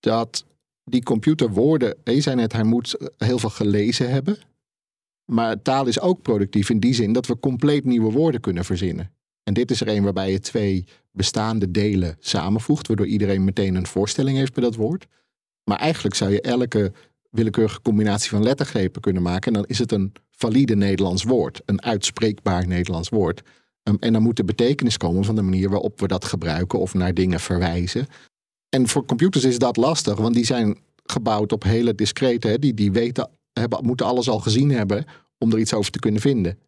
dat 0.00 0.44
die 0.84 1.02
computer 1.02 1.50
woorden, 1.50 1.96
je 2.04 2.20
zei 2.20 2.36
net, 2.36 2.52
hij 2.52 2.64
moet 2.64 3.12
heel 3.16 3.38
veel 3.38 3.50
gelezen 3.50 4.10
hebben. 4.10 4.38
Maar 5.24 5.62
taal 5.62 5.86
is 5.86 6.00
ook 6.00 6.22
productief 6.22 6.70
in 6.70 6.80
die 6.80 6.94
zin 6.94 7.12
dat 7.12 7.26
we 7.26 7.40
compleet 7.40 7.84
nieuwe 7.84 8.12
woorden 8.12 8.40
kunnen 8.40 8.64
verzinnen. 8.64 9.12
En 9.42 9.54
dit 9.54 9.70
is 9.70 9.80
er 9.80 9.88
een 9.88 10.02
waarbij 10.02 10.30
je 10.30 10.40
twee 10.40 10.84
bestaande 11.12 11.70
delen 11.70 12.16
samenvoegt, 12.18 12.86
waardoor 12.86 13.06
iedereen 13.06 13.44
meteen 13.44 13.74
een 13.74 13.86
voorstelling 13.86 14.36
heeft 14.36 14.54
bij 14.54 14.62
dat 14.62 14.74
woord. 14.74 15.06
Maar 15.64 15.78
eigenlijk 15.78 16.14
zou 16.14 16.30
je 16.30 16.40
elke 16.40 16.92
willekeurige 17.30 17.80
combinatie 17.82 18.30
van 18.30 18.42
lettergrepen 18.42 19.00
kunnen 19.00 19.22
maken. 19.22 19.52
En 19.52 19.52
dan 19.52 19.68
is 19.68 19.78
het 19.78 19.92
een 19.92 20.12
valide 20.30 20.76
Nederlands 20.76 21.22
woord, 21.22 21.60
een 21.64 21.82
uitspreekbaar 21.82 22.66
Nederlands 22.66 23.08
woord. 23.08 23.42
Ehm, 23.82 23.96
en 24.00 24.12
dan 24.12 24.22
moet 24.22 24.36
de 24.36 24.44
betekenis 24.44 24.96
komen 24.96 25.24
van 25.24 25.34
de 25.34 25.42
manier 25.42 25.70
waarop 25.70 26.00
we 26.00 26.06
dat 26.06 26.24
gebruiken 26.24 26.78
of 26.78 26.94
naar 26.94 27.14
dingen 27.14 27.40
verwijzen. 27.40 28.06
En 28.68 28.88
voor 28.88 29.04
computers 29.04 29.44
is 29.44 29.58
dat 29.58 29.76
lastig, 29.76 30.16
want 30.16 30.34
die 30.34 30.44
zijn 30.44 30.78
gebouwd 31.04 31.52
op 31.52 31.62
hele 31.62 31.94
discrete, 31.94 32.58
die, 32.58 32.74
die 32.74 32.92
weten, 32.92 33.30
hebben, 33.52 33.84
moeten 33.84 34.06
alles 34.06 34.28
al 34.28 34.38
gezien 34.38 34.70
hebben 34.70 35.04
om 35.38 35.52
er 35.52 35.58
iets 35.58 35.74
over 35.74 35.90
te 35.90 35.98
kunnen 35.98 36.20
vinden. 36.20 36.58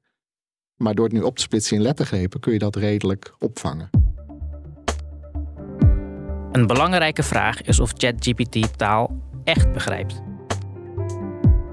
Maar 0.77 0.95
door 0.95 1.05
het 1.05 1.15
nu 1.15 1.21
op 1.21 1.37
te 1.37 1.43
splitsen 1.43 1.77
in 1.77 1.83
lettergrepen 1.83 2.41
kun 2.41 2.53
je 2.53 2.59
dat 2.59 2.77
redelijk 2.77 3.35
opvangen. 3.39 3.91
Een 6.53 6.67
belangrijke 6.67 7.23
vraag 7.23 7.63
is 7.63 7.81
of 7.81 7.93
ChatGPT 7.97 8.79
taal 8.79 9.23
echt 9.45 9.73
begrijpt. 9.73 10.30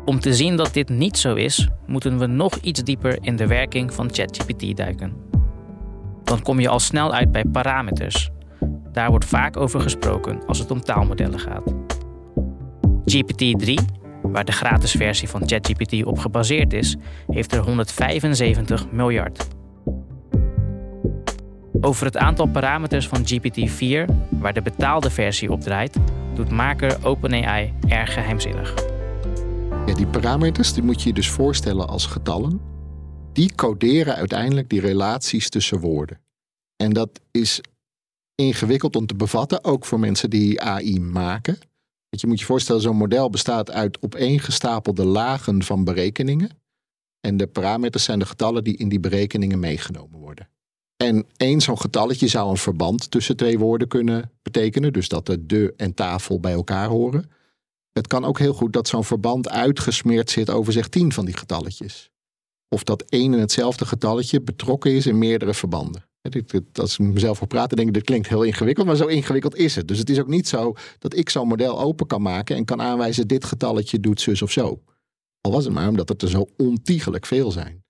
Om 0.08 0.20
te 0.20 0.34
zien 0.34 0.56
dat 0.56 0.74
dit 0.74 0.90
niet 0.90 1.18
zo 1.18 1.36
is, 1.36 1.68
moeten 1.86 2.18
we 2.18 2.26
nog 2.26 2.56
iets 2.56 2.84
dieper 2.84 3.18
in 3.22 3.36
de 3.36 3.48
werking 3.48 3.94
van 3.94 4.14
ChatGPT 4.14 4.78
duiken. 4.78 5.14
Dan 6.24 6.42
kom 6.42 6.60
je 6.60 6.70
al 6.70 6.80
snel 6.80 7.14
uit 7.14 7.32
bij 7.32 7.46
parameters. 7.46 8.30
Daar 8.92 9.10
wordt 9.10 9.26
vaak 9.26 9.58
over 9.58 9.82
gesproken 9.82 10.46
als 10.46 10.60
het 10.60 10.72
om 10.72 10.82
taalmodellen 10.82 11.40
gaat. 11.40 11.74
GPT-3, 13.06 13.74
waar 14.22 14.46
de 14.46 14.52
gratis 14.52 14.92
versie 14.92 15.30
van 15.30 15.48
ChatGPT 15.48 16.06
op 16.06 16.20
gebaseerd 16.20 16.74
is, 16.74 16.96
heeft 17.28 17.54
er 17.54 17.62
175 17.62 18.92
miljard. 18.92 19.48
Over 21.82 22.06
het 22.06 22.18
aantal 22.18 22.48
parameters 22.48 23.08
van 23.08 23.26
GPT-4, 23.26 24.12
waar 24.30 24.54
de 24.54 24.62
betaalde 24.62 25.10
versie 25.10 25.52
op 25.52 25.62
draait, 25.62 25.98
doet 26.34 26.52
maker 26.52 26.98
OpenAI 27.04 27.74
erg 27.88 28.14
geheimzinnig. 28.14 28.96
Ja, 29.88 29.94
die 29.94 30.08
parameters 30.08 30.74
die 30.74 30.84
moet 30.84 31.02
je 31.02 31.08
je 31.08 31.14
dus 31.14 31.30
voorstellen 31.30 31.88
als 31.88 32.06
getallen. 32.06 32.62
Die 33.34 33.56
coderen 33.56 34.16
uiteindelijk 34.16 34.70
die 34.70 34.80
relaties 34.80 35.50
tussen 35.50 35.80
woorden. 35.80 36.20
En 36.76 36.94
dat 36.94 37.22
is 37.32 37.62
ingewikkeld 38.36 38.96
om 38.96 39.06
te 39.06 39.16
bevatten, 39.16 39.64
ook 39.64 39.86
voor 39.86 40.00
mensen 40.00 40.30
die 40.30 40.62
AI 40.62 41.00
maken. 41.00 41.58
je 42.10 42.28
moet 42.28 42.40
je 42.40 42.46
voorstellen, 42.46 42.82
zo'n 42.82 42.98
model 42.98 43.30
bestaat 43.30 43.72
uit 43.72 44.02
opeengestapelde 44.02 45.06
lagen 45.06 45.64
van 45.64 45.84
berekeningen. 45.84 46.50
En 47.20 47.38
de 47.38 47.48
parameters 47.48 48.04
zijn 48.04 48.20
de 48.20 48.26
getallen 48.26 48.64
die 48.64 48.78
in 48.78 48.90
die 48.90 49.00
berekeningen 49.00 49.60
meegenomen 49.60 50.20
worden. 50.20 50.50
En 50.98 51.26
één 51.38 51.62
zo'n 51.62 51.80
getalletje 51.80 52.28
zou 52.28 52.50
een 52.50 52.58
verband 52.58 53.12
tussen 53.12 53.38
twee 53.38 53.60
woorden 53.60 53.88
kunnen 53.88 54.32
betekenen. 54.42 54.94
Dus 54.94 55.08
dat 55.08 55.26
de 55.26 55.46
de 55.46 55.74
en 55.78 55.94
tafel 55.94 56.40
bij 56.40 56.54
elkaar 56.54 56.88
horen. 56.88 57.30
Het 57.98 58.08
kan 58.08 58.26
ook 58.26 58.40
heel 58.40 58.54
goed 58.54 58.74
dat 58.74 58.88
zo'n 58.88 59.04
verband 59.04 59.50
uitgesmeerd 59.50 60.30
zit 60.30 60.50
over 60.50 60.74
zeg 60.74 60.88
tien 60.88 61.14
van 61.14 61.26
die 61.26 61.38
getalletjes. 61.38 62.12
Of 62.70 62.84
dat 62.84 63.02
één 63.02 63.34
en 63.34 63.40
hetzelfde 63.40 63.86
getalletje 63.86 64.42
betrokken 64.42 64.92
is 64.92 65.06
in 65.06 65.18
meerdere 65.18 65.54
verbanden. 65.54 66.06
Als 66.74 67.00
ik 67.00 67.06
mezelf 67.06 67.38
voor 67.38 67.48
praten, 67.48 67.78
denk 67.78 67.88
ik, 67.88 67.94
dit 67.94 68.04
klinkt 68.04 68.28
heel 68.28 68.44
ingewikkeld, 68.44 68.88
maar 68.88 68.96
zo 68.96 69.06
ingewikkeld 69.06 69.56
is 69.56 69.76
het. 69.76 69.88
Dus 69.88 69.98
het 69.98 70.10
is 70.10 70.20
ook 70.20 70.28
niet 70.28 70.48
zo 70.48 70.74
dat 71.00 71.16
ik 71.16 71.30
zo'n 71.30 71.48
model 71.48 71.80
open 71.80 72.08
kan 72.08 72.22
maken 72.22 72.56
en 72.56 72.66
kan 72.66 72.82
aanwijzen, 72.82 73.28
dit 73.28 73.46
getalletje 73.46 74.00
doet 74.00 74.22
zus 74.22 74.42
of 74.42 74.52
zo. 74.52 74.82
Al 75.42 75.52
was 75.52 75.64
het 75.66 75.74
maar 75.74 75.88
omdat 75.88 76.10
het 76.10 76.22
er 76.22 76.30
zo 76.30 76.48
ontiegelijk 76.58 77.26
veel 77.26 77.52
zijn. 77.52 77.84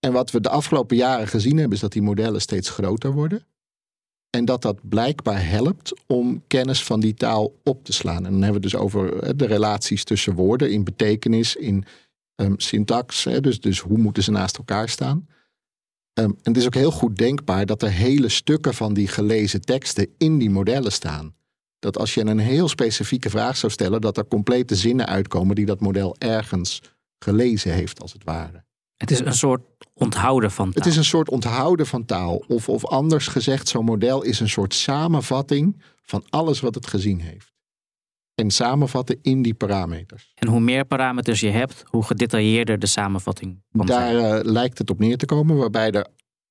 En 0.00 0.12
wat 0.12 0.30
we 0.30 0.40
de 0.40 0.48
afgelopen 0.48 0.96
jaren 0.96 1.28
gezien 1.28 1.56
hebben, 1.56 1.74
is 1.74 1.80
dat 1.80 1.92
die 1.92 2.02
modellen 2.02 2.40
steeds 2.40 2.70
groter 2.70 3.12
worden. 3.12 3.46
En 4.30 4.44
dat 4.44 4.62
dat 4.62 4.88
blijkbaar 4.88 5.48
helpt 5.48 5.92
om 6.06 6.42
kennis 6.46 6.84
van 6.84 7.00
die 7.00 7.14
taal 7.14 7.54
op 7.64 7.84
te 7.84 7.92
slaan. 7.92 8.26
En 8.26 8.32
dan 8.32 8.42
hebben 8.42 8.60
we 8.60 8.68
dus 8.68 8.76
over 8.76 9.18
eh, 9.18 9.30
de 9.36 9.46
relaties 9.46 10.04
tussen 10.04 10.34
woorden 10.34 10.70
in 10.70 10.84
betekenis, 10.84 11.56
in 11.56 11.84
um, 12.34 12.54
syntax. 12.60 13.22
Dus, 13.40 13.60
dus 13.60 13.80
hoe 13.80 13.98
moeten 13.98 14.22
ze 14.22 14.30
naast 14.30 14.56
elkaar 14.56 14.88
staan. 14.88 15.28
Um, 16.18 16.24
en 16.24 16.36
het 16.42 16.56
is 16.56 16.66
ook 16.66 16.74
heel 16.74 16.90
goed 16.90 17.16
denkbaar 17.16 17.66
dat 17.66 17.82
er 17.82 17.90
hele 17.90 18.28
stukken 18.28 18.74
van 18.74 18.94
die 18.94 19.08
gelezen 19.08 19.60
teksten 19.60 20.08
in 20.18 20.38
die 20.38 20.50
modellen 20.50 20.92
staan. 20.92 21.34
Dat 21.78 21.98
als 21.98 22.14
je 22.14 22.20
een 22.20 22.38
heel 22.38 22.68
specifieke 22.68 23.30
vraag 23.30 23.56
zou 23.56 23.72
stellen, 23.72 24.00
dat 24.00 24.16
er 24.16 24.26
complete 24.26 24.74
zinnen 24.74 25.06
uitkomen 25.06 25.54
die 25.54 25.66
dat 25.66 25.80
model 25.80 26.16
ergens 26.18 26.82
gelezen 27.18 27.72
heeft, 27.72 28.00
als 28.00 28.12
het 28.12 28.24
ware. 28.24 28.64
Het 28.98 29.10
is 29.10 29.20
een 29.20 29.34
soort 29.34 29.62
onthouden 29.94 30.50
van 30.50 30.64
taal. 30.64 30.82
Het 30.82 30.86
is 30.86 30.96
een 30.96 31.04
soort 31.04 31.30
onthouden 31.30 31.86
van 31.86 32.04
taal. 32.04 32.44
Of, 32.48 32.68
of 32.68 32.86
anders 32.86 33.26
gezegd, 33.26 33.68
zo'n 33.68 33.84
model 33.84 34.22
is 34.22 34.40
een 34.40 34.48
soort 34.48 34.74
samenvatting 34.74 35.82
van 36.02 36.24
alles 36.28 36.60
wat 36.60 36.74
het 36.74 36.86
gezien 36.86 37.20
heeft. 37.20 37.52
En 38.34 38.50
samenvatten 38.50 39.18
in 39.22 39.42
die 39.42 39.54
parameters. 39.54 40.32
En 40.34 40.48
hoe 40.48 40.60
meer 40.60 40.84
parameters 40.84 41.40
je 41.40 41.50
hebt, 41.50 41.84
hoe 41.86 42.04
gedetailleerder 42.04 42.78
de 42.78 42.86
samenvatting 42.86 43.62
Daar 43.70 44.14
uh, 44.14 44.38
lijkt 44.52 44.78
het 44.78 44.90
op 44.90 44.98
neer 44.98 45.16
te 45.16 45.26
komen, 45.26 45.56
waarbij 45.56 45.90
er. 45.90 46.06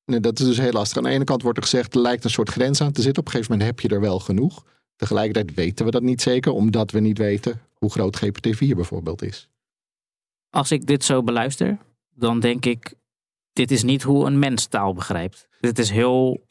Nee, 0.05 0.19
dat 0.19 0.39
is 0.39 0.45
dus 0.45 0.57
heel 0.57 0.71
lastig. 0.71 0.97
Aan 0.97 1.03
de 1.03 1.09
ene 1.09 1.23
kant 1.23 1.41
wordt 1.41 1.57
er 1.57 1.63
gezegd, 1.63 1.95
er 1.95 2.01
lijkt 2.01 2.23
een 2.23 2.29
soort 2.29 2.49
grens 2.49 2.81
aan 2.81 2.91
te 2.91 3.01
zitten. 3.01 3.21
Op 3.21 3.25
een 3.25 3.33
gegeven 3.33 3.51
moment 3.51 3.69
heb 3.69 3.79
je 3.79 3.95
er 3.95 4.01
wel 4.01 4.19
genoeg. 4.19 4.65
Tegelijkertijd 4.95 5.55
weten 5.55 5.85
we 5.85 5.91
dat 5.91 6.01
niet 6.01 6.21
zeker, 6.21 6.51
omdat 6.51 6.91
we 6.91 6.99
niet 6.99 7.17
weten 7.17 7.61
hoe 7.73 7.91
groot 7.91 8.25
GPT-4 8.25 8.75
bijvoorbeeld 8.75 9.21
is. 9.21 9.49
Als 10.49 10.71
ik 10.71 10.85
dit 10.85 11.03
zo 11.03 11.23
beluister, 11.23 11.77
dan 12.17 12.39
denk 12.39 12.65
ik, 12.65 12.93
dit 13.53 13.71
is 13.71 13.83
niet 13.83 14.03
hoe 14.03 14.25
een 14.25 14.39
mens 14.39 14.65
taal 14.65 14.93
begrijpt. 14.93 15.47
Dit 15.59 15.79
is 15.79 15.89
heel 15.89 16.47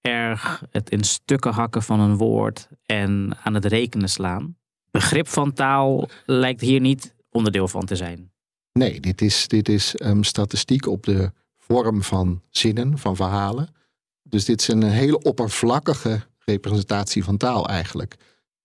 erg 0.00 0.62
het 0.70 0.90
in 0.90 1.04
stukken 1.04 1.52
hakken 1.52 1.82
van 1.82 2.00
een 2.00 2.16
woord 2.16 2.68
en 2.86 3.36
aan 3.42 3.54
het 3.54 3.64
rekenen 3.64 4.08
slaan. 4.08 4.56
Begrip 4.90 5.28
van 5.28 5.52
taal 5.52 6.08
lijkt 6.26 6.60
hier 6.60 6.80
niet 6.80 7.14
onderdeel 7.30 7.68
van 7.68 7.84
te 7.84 7.96
zijn. 7.96 8.32
Nee, 8.72 9.00
dit 9.00 9.22
is, 9.22 9.48
dit 9.48 9.68
is 9.68 9.94
um, 10.02 10.24
statistiek 10.24 10.86
op 10.86 11.02
de 11.02 11.32
vorm 11.56 12.02
van 12.02 12.42
zinnen, 12.50 12.98
van 12.98 13.16
verhalen. 13.16 13.68
Dus 14.22 14.44
dit 14.44 14.60
is 14.60 14.68
een 14.68 14.82
hele 14.82 15.22
oppervlakkige 15.22 16.20
representatie 16.38 17.24
van 17.24 17.36
taal 17.36 17.68
eigenlijk. 17.68 18.16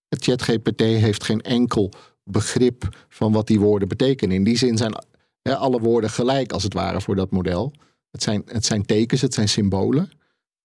Het 0.07 0.23
ChatGPT 0.23 0.79
heeft 0.79 1.23
geen 1.23 1.41
enkel 1.41 1.91
begrip 2.23 3.05
van 3.09 3.31
wat 3.31 3.47
die 3.47 3.59
woorden 3.59 3.87
betekenen. 3.87 4.35
In 4.35 4.43
die 4.43 4.57
zin 4.57 4.77
zijn 4.77 4.93
alle 5.43 5.79
woorden 5.79 6.09
gelijk 6.09 6.51
als 6.51 6.63
het 6.63 6.73
ware 6.73 7.01
voor 7.01 7.15
dat 7.15 7.31
model. 7.31 7.73
Het 8.11 8.23
zijn, 8.23 8.43
het 8.45 8.65
zijn 8.65 8.85
tekens, 8.85 9.21
het 9.21 9.33
zijn 9.33 9.49
symbolen. 9.49 10.11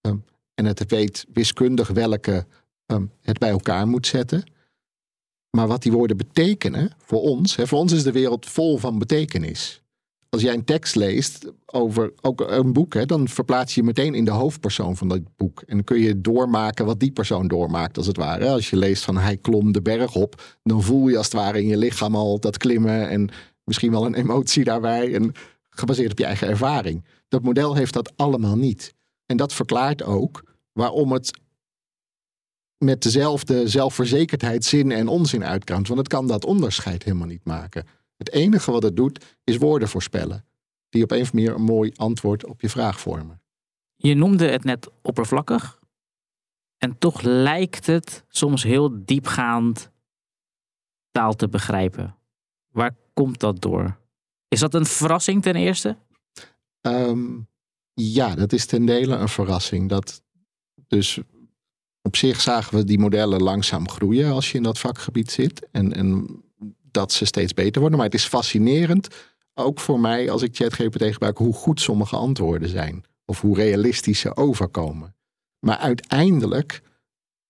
Um, 0.00 0.24
en 0.54 0.64
het 0.64 0.84
weet 0.86 1.26
wiskundig 1.32 1.88
welke 1.88 2.46
um, 2.86 3.10
het 3.22 3.38
bij 3.38 3.50
elkaar 3.50 3.88
moet 3.88 4.06
zetten. 4.06 4.50
Maar 5.50 5.66
wat 5.66 5.82
die 5.82 5.92
woorden 5.92 6.16
betekenen 6.16 6.92
voor 6.98 7.20
ons, 7.20 7.56
hè, 7.56 7.66
voor 7.66 7.78
ons 7.78 7.92
is 7.92 8.02
de 8.02 8.12
wereld 8.12 8.46
vol 8.46 8.78
van 8.78 8.98
betekenis. 8.98 9.82
Als 10.28 10.42
jij 10.42 10.54
een 10.54 10.64
tekst 10.64 10.94
leest 10.94 11.52
over 11.66 12.12
ook 12.20 12.40
een 12.40 12.72
boek, 12.72 12.94
hè, 12.94 13.06
dan 13.06 13.28
verplaats 13.28 13.74
je 13.74 13.80
je 13.80 13.86
meteen 13.86 14.14
in 14.14 14.24
de 14.24 14.30
hoofdpersoon 14.30 14.96
van 14.96 15.08
dat 15.08 15.20
boek. 15.36 15.60
En 15.60 15.74
dan 15.74 15.84
kun 15.84 15.98
je 15.98 16.20
doormaken 16.20 16.86
wat 16.86 17.00
die 17.00 17.10
persoon 17.10 17.48
doormaakt, 17.48 17.96
als 17.96 18.06
het 18.06 18.16
ware. 18.16 18.48
Als 18.48 18.70
je 18.70 18.76
leest 18.76 19.04
van 19.04 19.16
hij 19.16 19.36
klom 19.36 19.72
de 19.72 19.82
berg 19.82 20.14
op, 20.14 20.58
dan 20.62 20.82
voel 20.82 21.08
je 21.08 21.16
als 21.16 21.26
het 21.26 21.34
ware 21.34 21.60
in 21.60 21.66
je 21.66 21.76
lichaam 21.76 22.16
al 22.16 22.40
dat 22.40 22.56
klimmen 22.56 23.08
en 23.08 23.28
misschien 23.66 23.90
wel 23.90 24.06
een 24.06 24.14
emotie 24.14 24.64
daarbij. 24.64 25.14
En 25.14 25.32
gebaseerd 25.70 26.10
op 26.10 26.18
je 26.18 26.24
eigen 26.24 26.48
ervaring. 26.48 27.04
Dat 27.28 27.42
model 27.42 27.74
heeft 27.74 27.92
dat 27.92 28.16
allemaal 28.16 28.56
niet. 28.56 28.94
En 29.26 29.36
dat 29.36 29.52
verklaart 29.52 30.02
ook 30.02 30.44
waarom 30.72 31.12
het 31.12 31.38
met 32.78 33.02
dezelfde 33.02 33.68
zelfverzekerdheid 33.68 34.64
zin 34.64 34.90
en 34.90 35.08
onzin 35.08 35.44
uitkraamt. 35.44 35.86
Want 35.86 35.98
het 35.98 36.08
kan 36.08 36.26
dat 36.26 36.44
onderscheid 36.44 37.02
helemaal 37.02 37.26
niet 37.26 37.44
maken. 37.44 37.86
Het 38.16 38.32
enige 38.32 38.70
wat 38.70 38.82
het 38.82 38.96
doet 38.96 39.36
is 39.44 39.56
woorden 39.56 39.88
voorspellen. 39.88 40.44
Die 40.88 41.02
op 41.02 41.10
een 41.10 41.20
of 41.20 41.32
manier 41.32 41.54
een 41.54 41.62
mooi 41.62 41.92
antwoord 41.96 42.46
op 42.46 42.60
je 42.60 42.68
vraag 42.68 43.00
vormen. 43.00 43.40
Je 43.96 44.14
noemde 44.14 44.48
het 44.48 44.64
net 44.64 44.90
oppervlakkig. 45.02 45.80
En 46.78 46.98
toch 46.98 47.22
lijkt 47.22 47.86
het 47.86 48.24
soms 48.28 48.62
heel 48.62 49.04
diepgaand 49.04 49.90
taal 51.10 51.34
te 51.34 51.48
begrijpen. 51.48 52.15
Waar 52.76 52.96
komt 53.14 53.40
dat 53.40 53.60
door? 53.60 53.96
Is 54.48 54.60
dat 54.60 54.74
een 54.74 54.86
verrassing 54.86 55.42
ten 55.42 55.56
eerste? 55.56 55.96
Ehm, 56.80 57.38
ja, 57.94 58.34
dat 58.34 58.52
is 58.52 58.66
ten 58.66 58.86
dele 58.86 59.16
een 59.16 59.28
verrassing. 59.28 59.88
Dat, 59.88 60.22
dus 60.86 61.20
op 62.02 62.16
zich 62.16 62.40
zagen 62.40 62.76
we 62.76 62.84
die 62.84 62.98
modellen 62.98 63.42
langzaam 63.42 63.88
groeien 63.88 64.32
als 64.32 64.50
je 64.50 64.56
in 64.56 64.62
dat 64.62 64.78
vakgebied 64.78 65.30
zit. 65.30 65.68
En, 65.70 65.92
en 65.92 66.26
dat 66.90 67.12
ze 67.12 67.24
steeds 67.24 67.54
beter 67.54 67.80
worden. 67.80 67.98
Maar 67.98 68.08
het 68.08 68.16
is 68.16 68.26
fascinerend, 68.26 69.08
ook 69.54 69.80
voor 69.80 70.00
mij 70.00 70.30
als 70.30 70.42
ik 70.42 70.56
ChatGPT 70.56 71.02
gebruik, 71.02 71.38
hoe 71.38 71.54
goed 71.54 71.80
sommige 71.80 72.16
antwoorden 72.16 72.68
zijn. 72.68 73.04
Of 73.24 73.40
hoe 73.40 73.56
realistisch 73.56 74.20
ze 74.20 74.36
overkomen. 74.36 75.14
Maar 75.58 75.78
uiteindelijk 75.78 76.82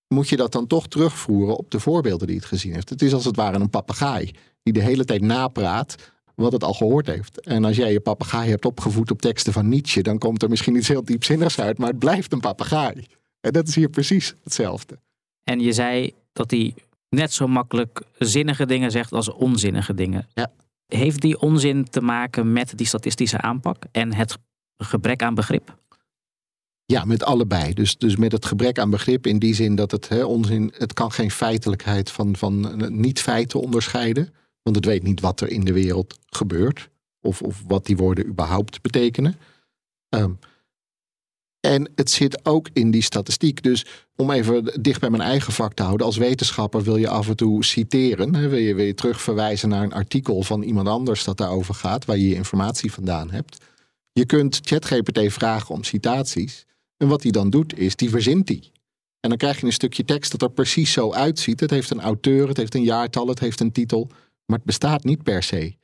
moet 0.08 0.28
je 0.28 0.36
dat 0.36 0.52
dan 0.52 0.66
toch 0.66 0.88
terugvoeren 0.88 1.56
op 1.56 1.70
de 1.70 1.80
voorbeelden 1.80 2.26
die 2.26 2.36
het 2.36 2.44
gezien 2.44 2.72
heeft. 2.72 2.88
Het 2.88 3.02
is 3.02 3.12
als 3.12 3.24
het 3.24 3.36
ware 3.36 3.58
een 3.58 3.70
papegaai 3.70 4.32
die 4.66 4.74
de 4.74 4.82
hele 4.82 5.04
tijd 5.04 5.22
napraat 5.22 6.12
wat 6.34 6.52
het 6.52 6.64
al 6.64 6.72
gehoord 6.72 7.06
heeft. 7.06 7.40
En 7.40 7.64
als 7.64 7.76
jij 7.76 7.92
je 7.92 8.00
papegaai 8.00 8.50
hebt 8.50 8.64
opgevoed 8.64 9.10
op 9.10 9.20
teksten 9.20 9.52
van 9.52 9.68
Nietzsche, 9.68 10.02
dan 10.02 10.18
komt 10.18 10.42
er 10.42 10.48
misschien 10.48 10.76
iets 10.76 10.88
heel 10.88 11.04
diepzinnigs 11.04 11.60
uit, 11.60 11.78
maar 11.78 11.88
het 11.88 11.98
blijft 11.98 12.32
een 12.32 12.40
papegaai. 12.40 13.06
En 13.40 13.52
dat 13.52 13.68
is 13.68 13.74
hier 13.74 13.88
precies 13.88 14.34
hetzelfde. 14.44 14.98
En 15.44 15.60
je 15.60 15.72
zei 15.72 16.12
dat 16.32 16.50
hij 16.50 16.74
net 17.08 17.32
zo 17.32 17.46
makkelijk 17.46 18.02
zinnige 18.18 18.66
dingen 18.66 18.90
zegt 18.90 19.12
als 19.12 19.32
onzinnige 19.32 19.94
dingen. 19.94 20.26
Ja. 20.34 20.52
Heeft 20.86 21.20
die 21.20 21.40
onzin 21.40 21.84
te 21.90 22.00
maken 22.00 22.52
met 22.52 22.72
die 22.76 22.86
statistische 22.86 23.40
aanpak 23.40 23.82
en 23.92 24.14
het 24.14 24.38
gebrek 24.76 25.22
aan 25.22 25.34
begrip? 25.34 25.76
Ja, 26.84 27.04
met 27.04 27.24
allebei. 27.24 27.74
Dus, 27.74 27.96
dus 27.96 28.16
met 28.16 28.32
het 28.32 28.46
gebrek 28.46 28.78
aan 28.78 28.90
begrip 28.90 29.26
in 29.26 29.38
die 29.38 29.54
zin 29.54 29.74
dat 29.74 29.90
het 29.90 30.08
hè, 30.08 30.24
onzin, 30.24 30.72
het 30.76 30.92
kan 30.92 31.12
geen 31.12 31.30
feitelijkheid 31.30 32.10
van, 32.10 32.36
van 32.36 32.82
niet-feiten 33.00 33.60
onderscheiden. 33.60 34.34
Want 34.66 34.78
het 34.78 34.84
weet 34.84 35.02
niet 35.02 35.20
wat 35.20 35.40
er 35.40 35.48
in 35.48 35.64
de 35.64 35.72
wereld 35.72 36.18
gebeurt. 36.26 36.88
Of, 37.20 37.42
of 37.42 37.62
wat 37.66 37.86
die 37.86 37.96
woorden 37.96 38.26
überhaupt 38.26 38.82
betekenen. 38.82 39.38
Ehm, 40.08 40.32
en 41.60 41.90
het 41.94 42.10
zit 42.10 42.44
ook 42.44 42.68
in 42.72 42.90
die 42.90 43.02
statistiek. 43.02 43.62
Dus 43.62 43.86
om 44.16 44.30
even 44.30 44.82
dicht 44.82 45.00
bij 45.00 45.10
mijn 45.10 45.22
eigen 45.22 45.52
vak 45.52 45.74
te 45.74 45.82
houden. 45.82 46.06
Als 46.06 46.16
wetenschapper 46.16 46.82
wil 46.82 46.96
je 46.96 47.08
af 47.08 47.28
en 47.28 47.36
toe 47.36 47.64
citeren. 47.64 48.34
Hè, 48.34 48.48
wil, 48.48 48.58
je, 48.58 48.74
je 48.74 48.94
terugverwijzen 48.94 49.68
naar 49.68 49.82
een 49.82 49.92
artikel 49.92 50.42
van 50.42 50.62
iemand 50.62 50.88
anders 50.88 51.24
dat 51.24 51.36
daarover 51.36 51.74
gaat. 51.74 52.04
Waar 52.04 52.16
je 52.16 52.28
je 52.28 52.34
informatie 52.34 52.92
vandaan 52.92 53.30
hebt. 53.30 53.64
Je 54.12 54.26
kunt 54.26 54.60
ChatGPT 54.62 55.32
vragen 55.32 55.74
om 55.74 55.84
citaties. 55.84 56.66
En 56.96 57.08
wat 57.08 57.22
hij 57.22 57.30
dan 57.30 57.50
doet 57.50 57.78
is, 57.78 57.96
die 57.96 58.10
verzint 58.10 58.48
hij. 58.48 58.70
En 59.20 59.28
dan 59.28 59.38
krijg 59.38 59.60
je 59.60 59.66
een 59.66 59.72
stukje 59.72 60.04
tekst 60.04 60.30
dat 60.30 60.42
er 60.42 60.50
precies 60.50 60.92
zo 60.92 61.12
uitziet. 61.12 61.60
Het 61.60 61.70
heeft 61.70 61.90
een 61.90 62.00
auteur, 62.00 62.48
het 62.48 62.56
heeft 62.56 62.74
een 62.74 62.82
jaartal, 62.82 63.26
het 63.26 63.40
heeft 63.40 63.60
een 63.60 63.72
titel. 63.72 64.10
Maar 64.46 64.56
het 64.56 64.66
bestaat 64.66 65.04
niet 65.04 65.22
per 65.22 65.42
se. 65.42 65.76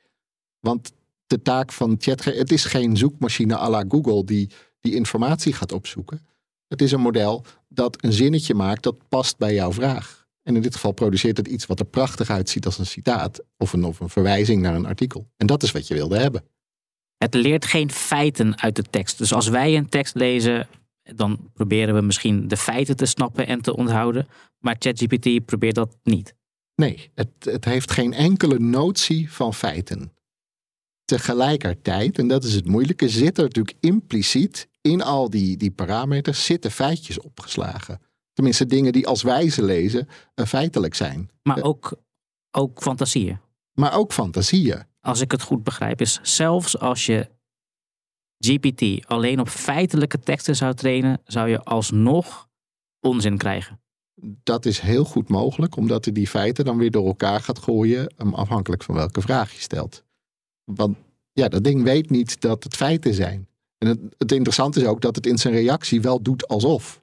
Want 0.59 0.91
de 1.27 1.41
taak 1.41 1.71
van 1.71 1.95
ChatGPT, 1.99 2.37
het 2.37 2.51
is 2.51 2.65
geen 2.65 2.97
zoekmachine 2.97 3.57
à 3.57 3.69
la 3.69 3.85
Google 3.87 4.23
die 4.23 4.49
die 4.83 4.95
informatie 4.95 5.53
gaat 5.53 5.71
opzoeken. 5.71 6.25
Het 6.67 6.81
is 6.81 6.91
een 6.91 7.01
model 7.01 7.45
dat 7.67 8.03
een 8.03 8.13
zinnetje 8.13 8.53
maakt 8.53 8.83
dat 8.83 9.07
past 9.09 9.37
bij 9.37 9.53
jouw 9.53 9.71
vraag. 9.71 10.27
En 10.41 10.55
in 10.55 10.61
dit 10.61 10.73
geval 10.73 10.91
produceert 10.91 11.37
het 11.37 11.47
iets 11.47 11.65
wat 11.65 11.79
er 11.79 11.85
prachtig 11.85 12.29
uitziet 12.29 12.65
als 12.65 12.77
een 12.77 12.85
citaat 12.85 13.43
of 13.57 13.73
een, 13.73 13.83
of 13.83 13.99
een 13.99 14.09
verwijzing 14.09 14.61
naar 14.61 14.75
een 14.75 14.85
artikel. 14.85 15.27
En 15.37 15.47
dat 15.47 15.63
is 15.63 15.71
wat 15.71 15.87
je 15.87 15.93
wilde 15.93 16.17
hebben. 16.17 16.43
Het 17.17 17.33
leert 17.33 17.65
geen 17.65 17.91
feiten 17.91 18.59
uit 18.59 18.75
de 18.75 18.83
tekst. 18.83 19.17
Dus 19.17 19.33
als 19.33 19.47
wij 19.47 19.77
een 19.77 19.89
tekst 19.89 20.15
lezen, 20.15 20.67
dan 21.03 21.51
proberen 21.53 21.95
we 21.95 22.01
misschien 22.01 22.47
de 22.47 22.57
feiten 22.57 22.95
te 22.95 23.05
snappen 23.05 23.47
en 23.47 23.61
te 23.61 23.75
onthouden. 23.75 24.27
Maar 24.59 24.75
ChatGPT 24.79 25.45
probeert 25.45 25.75
dat 25.75 25.97
niet. 26.03 26.35
Nee, 26.75 27.11
het, 27.15 27.29
het 27.39 27.65
heeft 27.65 27.91
geen 27.91 28.13
enkele 28.13 28.59
notie 28.59 29.31
van 29.31 29.53
feiten. 29.53 30.11
Tegelijkertijd, 31.05 32.17
en 32.17 32.27
dat 32.27 32.43
is 32.43 32.53
het 32.53 32.67
moeilijke, 32.67 33.09
zit 33.09 33.37
er 33.37 33.43
natuurlijk 33.43 33.77
impliciet 33.79 34.67
in 34.81 35.01
al 35.01 35.29
die, 35.29 35.57
die 35.57 35.71
parameters 35.71 36.45
zitten 36.45 36.71
feitjes 36.71 37.19
opgeslagen. 37.19 38.01
Tenminste, 38.33 38.65
dingen 38.65 38.91
die 38.91 39.07
als 39.07 39.21
wij 39.21 39.49
ze 39.49 39.63
lezen 39.63 40.07
uh, 40.35 40.45
feitelijk 40.45 40.95
zijn. 40.95 41.29
Maar 41.43 41.61
ook, 41.61 41.93
ook 42.51 42.81
fantasieën. 42.81 43.39
Maar 43.73 43.93
ook 43.93 44.13
fantasieën. 44.13 44.83
Als 45.01 45.21
ik 45.21 45.31
het 45.31 45.41
goed 45.41 45.63
begrijp, 45.63 46.01
is 46.01 46.19
zelfs 46.21 46.79
als 46.79 47.05
je 47.05 47.29
GPT 48.37 49.05
alleen 49.05 49.39
op 49.39 49.49
feitelijke 49.49 50.19
teksten 50.19 50.55
zou 50.55 50.73
trainen, 50.73 51.21
zou 51.25 51.49
je 51.49 51.63
alsnog 51.63 52.49
onzin 52.99 53.37
krijgen. 53.37 53.82
Dat 54.43 54.65
is 54.65 54.79
heel 54.79 55.03
goed 55.03 55.29
mogelijk, 55.29 55.75
omdat 55.75 56.05
hij 56.05 56.13
die 56.13 56.27
feiten 56.27 56.65
dan 56.65 56.77
weer 56.77 56.91
door 56.91 57.07
elkaar 57.07 57.41
gaat 57.41 57.59
gooien, 57.59 58.13
afhankelijk 58.17 58.83
van 58.83 58.95
welke 58.95 59.21
vraag 59.21 59.53
je 59.53 59.61
stelt. 59.61 60.03
Want 60.63 60.97
ja, 61.33 61.47
dat 61.47 61.63
ding 61.63 61.83
weet 61.83 62.09
niet 62.09 62.41
dat 62.41 62.63
het 62.63 62.75
feiten 62.75 63.13
zijn. 63.13 63.47
En 63.77 64.11
het, 64.17 64.31
interessante 64.31 64.79
is 64.79 64.85
ook 64.85 65.01
dat 65.01 65.15
het 65.15 65.25
in 65.25 65.37
zijn 65.37 65.53
reactie 65.53 66.01
wel 66.01 66.21
doet 66.21 66.47
alsof. 66.47 67.01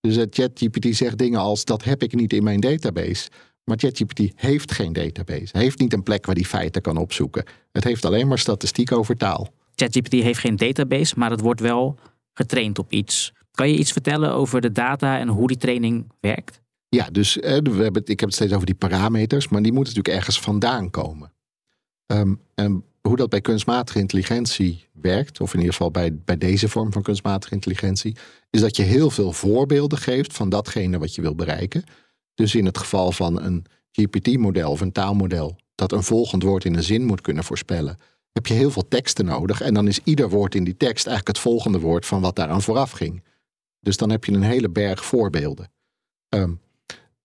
Dus 0.00 0.16
het 0.16 0.34
ChatGPT 0.34 0.96
zegt 0.96 1.18
dingen 1.18 1.40
als: 1.40 1.64
dat 1.64 1.84
heb 1.84 2.02
ik 2.02 2.14
niet 2.14 2.32
in 2.32 2.44
mijn 2.44 2.60
database. 2.60 3.28
Maar 3.64 3.78
ChatGPT 3.78 4.20
heeft 4.34 4.72
geen 4.72 4.92
database. 4.92 5.58
Heeft 5.58 5.78
niet 5.78 5.92
een 5.92 6.02
plek 6.02 6.26
waar 6.26 6.34
die 6.34 6.46
feiten 6.46 6.82
kan 6.82 6.96
opzoeken. 6.96 7.44
Het 7.72 7.84
heeft 7.84 8.04
alleen 8.04 8.28
maar 8.28 8.38
statistiek 8.38 8.92
over 8.92 9.16
taal. 9.16 9.52
ChatGPT 9.74 10.12
heeft 10.12 10.38
geen 10.38 10.56
database, 10.56 11.14
maar 11.18 11.30
het 11.30 11.40
wordt 11.40 11.60
wel 11.60 11.98
getraind 12.32 12.78
op 12.78 12.92
iets. 12.92 13.32
Kan 13.54 13.68
je 13.68 13.78
iets 13.78 13.92
vertellen 13.92 14.32
over 14.32 14.60
de 14.60 14.72
data 14.72 15.18
en 15.18 15.28
hoe 15.28 15.46
die 15.46 15.56
training 15.56 16.12
werkt? 16.20 16.62
Ja, 16.88 17.08
dus 17.12 17.34
we 17.34 17.48
hebben 17.82 18.02
ik 18.04 18.20
heb 18.20 18.28
het 18.28 18.34
steeds 18.34 18.52
over 18.52 18.66
die 18.66 18.74
parameters, 18.74 19.48
maar 19.48 19.62
die 19.62 19.72
moeten 19.72 19.94
natuurlijk 19.94 20.20
ergens 20.20 20.40
vandaan 20.40 20.90
komen. 20.90 21.32
Um, 22.06 22.40
en 22.54 22.84
hoe 23.00 23.16
dat 23.16 23.28
bij 23.28 23.40
kunstmatige 23.40 23.98
intelligentie 23.98 24.88
werkt, 24.92 25.40
of 25.40 25.52
in 25.52 25.58
ieder 25.58 25.74
geval 25.74 25.90
bij, 25.90 26.14
bij 26.24 26.38
deze 26.38 26.68
vorm 26.68 26.92
van 26.92 27.02
kunstmatige 27.02 27.54
intelligentie, 27.54 28.16
is 28.50 28.60
dat 28.60 28.76
je 28.76 28.82
heel 28.82 29.10
veel 29.10 29.32
voorbeelden 29.32 29.98
geeft 29.98 30.32
van 30.32 30.48
datgene 30.48 30.98
wat 30.98 31.14
je 31.14 31.22
wil 31.22 31.34
bereiken. 31.34 31.84
Dus 32.34 32.54
in 32.54 32.64
het 32.64 32.78
geval 32.78 33.12
van 33.12 33.42
een 33.42 33.64
GPT-model 33.92 34.70
of 34.70 34.80
een 34.80 34.92
taalmodel 34.92 35.56
dat 35.74 35.92
een 35.92 36.02
volgend 36.02 36.42
woord 36.42 36.64
in 36.64 36.74
een 36.74 36.82
zin 36.82 37.04
moet 37.04 37.20
kunnen 37.20 37.44
voorspellen, 37.44 37.98
heb 38.32 38.46
je 38.46 38.54
heel 38.54 38.70
veel 38.70 38.88
teksten 38.88 39.24
nodig. 39.24 39.60
En 39.60 39.74
dan 39.74 39.88
is 39.88 40.00
ieder 40.04 40.28
woord 40.28 40.54
in 40.54 40.64
die 40.64 40.76
tekst 40.76 41.06
eigenlijk 41.06 41.36
het 41.36 41.46
volgende 41.46 41.80
woord 41.80 42.06
van 42.06 42.20
wat 42.20 42.36
daaraan 42.36 42.62
vooraf 42.62 42.90
ging. 42.90 43.22
Dus 43.84 43.96
dan 43.96 44.10
heb 44.10 44.24
je 44.24 44.32
een 44.32 44.42
hele 44.42 44.70
berg 44.70 45.04
voorbeelden. 45.04 45.72
Ehm, 46.28 46.52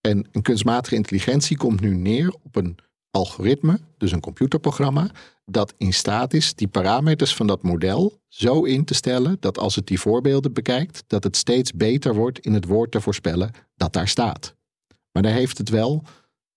en 0.01 0.27
een 0.31 0.41
kunstmatige 0.41 0.95
intelligentie 0.95 1.57
komt 1.57 1.81
nu 1.81 1.95
neer 1.95 2.35
op 2.43 2.55
een 2.55 2.77
algoritme, 3.11 3.79
dus 3.97 4.11
een 4.11 4.19
computerprogramma, 4.19 5.11
dat 5.45 5.73
in 5.77 5.93
staat 5.93 6.33
is 6.33 6.53
die 6.53 6.67
parameters 6.67 7.35
van 7.35 7.47
dat 7.47 7.63
model 7.63 8.21
zo 8.27 8.63
in 8.63 8.85
te 8.85 8.93
stellen 8.93 9.37
dat 9.39 9.57
als 9.57 9.75
het 9.75 9.87
die 9.87 9.99
voorbeelden 9.99 10.53
bekijkt, 10.53 11.03
dat 11.07 11.23
het 11.23 11.37
steeds 11.37 11.73
beter 11.73 12.13
wordt 12.15 12.39
in 12.39 12.53
het 12.53 12.65
woord 12.65 12.91
te 12.91 13.01
voorspellen 13.01 13.51
dat 13.75 13.93
daar 13.93 14.07
staat. 14.07 14.55
Maar 15.11 15.23
daar 15.23 15.31
heeft 15.31 15.57
het 15.57 15.69
wel, 15.69 16.03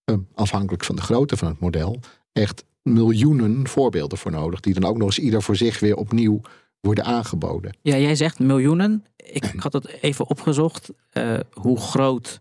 ehm, 0.05 0.21
afhankelijk 0.35 0.85
van 0.85 0.97
de 0.97 1.03
grootte 1.03 1.37
van 1.37 1.49
het 1.49 1.61
model, 1.61 2.01
echt 2.33 2.65
miljoenen 2.83 3.69
voorbeelden 3.69 4.19
voor 4.19 4.31
nodig, 4.31 4.61
die 4.61 4.75
dan 4.75 4.85
ook 4.85 4.97
nog 4.97 5.07
eens 5.07 5.19
ieder 5.19 5.43
voor 5.43 5.57
zich 5.57 5.81
weer 5.81 5.97
opnieuw 5.97 6.41
worden 6.83 7.05
aangeboden. 7.05 7.77
Ja, 7.83 7.97
jij 7.97 8.15
zegt 8.15 8.39
miljoenen. 8.39 9.05
Ik 9.17 9.45
had 9.65 9.73
het 9.73 9.87
even 10.01 10.29
opgezocht. 10.29 10.91
Uh, 11.13 11.39
hoe 11.53 11.79
groot 11.79 12.41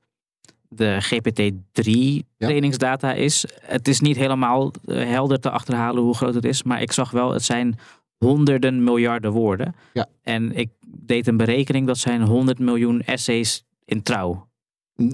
de 0.68 0.98
GPT-3 1.04 2.28
trainingsdata 2.38 3.14
is. 3.14 3.46
Het 3.62 3.88
is 3.88 4.00
niet 4.00 4.16
helemaal 4.16 4.72
eh, 4.86 5.04
helder 5.08 5.40
te 5.40 5.50
achterhalen 5.50 6.04
hoe 6.04 6.16
groot 6.16 6.34
het 6.34 6.46
is, 6.46 6.64
maar 6.64 6.82
ik 6.82 6.92
zag 6.92 7.12
wel, 7.12 7.32
het 7.32 7.44
zijn 7.44 7.80
honderden 8.18 8.84
miljarden 8.84 9.32
woorden. 9.32 9.76
Ja. 9.94 10.08
En 10.22 10.56
ik 10.56 10.70
deed 10.88 11.28
een 11.28 11.38
berekening, 11.38 11.88
dat 11.88 11.98
zijn 11.98 12.22
100 12.22 12.60
miljoen 12.60 13.02
essays 13.02 13.64
in 13.86 14.04
trouw. 14.04 14.50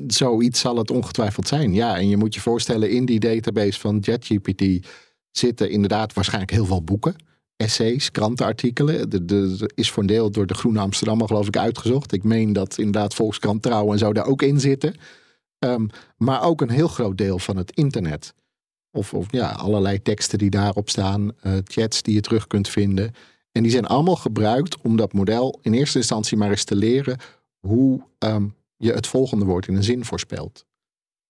Zoiets 0.08 0.60
zal 0.60 0.78
het 0.78 0.92
ongetwijfeld 0.92 1.48
zijn, 1.48 1.74
ja. 1.74 1.98
En 1.98 2.10
je 2.10 2.18
moet 2.18 2.34
je 2.34 2.42
voorstellen, 2.42 2.90
in 2.90 3.06
die 3.06 3.20
database 3.20 3.80
van 3.80 3.98
JetGPT 4.00 4.88
zitten 5.32 5.70
inderdaad 5.70 6.14
waarschijnlijk 6.14 6.52
heel 6.52 6.66
veel 6.66 6.84
boeken 6.84 7.16
essays, 7.58 8.12
krantenartikelen. 8.12 9.12
Er 9.12 9.72
is 9.76 9.92
voor 9.92 10.04
een 10.04 10.10
deel 10.10 10.32
door 10.32 10.48
de 10.48 10.54
Groene 10.54 10.80
Amsterdammer 10.80 11.28
geloof 11.28 11.48
ik 11.48 11.58
uitgezocht. 11.58 12.12
Ik 12.12 12.24
meen 12.24 12.54
dat 12.54 12.78
inderdaad 12.78 13.14
Volkskrant 13.14 13.62
Trouw 13.62 13.92
en 13.92 13.98
zo 13.98 14.14
daar 14.14 14.26
ook 14.26 14.42
in 14.42 14.60
zitten. 14.60 14.96
Ehm, 15.60 15.88
maar 16.18 16.44
ook 16.44 16.62
een 16.62 16.70
heel 16.70 16.88
groot 16.88 17.18
deel 17.18 17.40
van 17.40 17.58
het 17.58 17.72
internet. 17.72 18.34
Of, 18.92 19.14
of 19.14 19.32
ja, 19.32 19.52
allerlei 19.52 20.02
teksten 20.02 20.38
die 20.38 20.50
daarop 20.50 20.90
staan, 20.90 21.32
uh, 21.44 21.54
chats 21.64 22.02
die 22.02 22.14
je 22.14 22.22
terug 22.22 22.48
kunt 22.48 22.70
vinden. 22.70 23.14
En 23.52 23.64
die 23.64 23.72
zijn 23.72 23.86
allemaal 23.86 24.16
gebruikt 24.16 24.82
om 24.82 24.98
dat 24.98 25.14
model 25.14 25.60
in 25.62 25.74
eerste 25.74 25.98
instantie 25.98 26.38
maar 26.38 26.50
eens 26.50 26.64
te 26.64 26.76
leren 26.76 27.18
hoe 27.60 28.02
um, 28.20 28.56
je 28.78 28.94
het 28.94 29.08
volgende 29.08 29.46
woord 29.46 29.68
in 29.68 29.76
een 29.76 29.84
zin 29.84 30.06
voorspelt. 30.06 30.66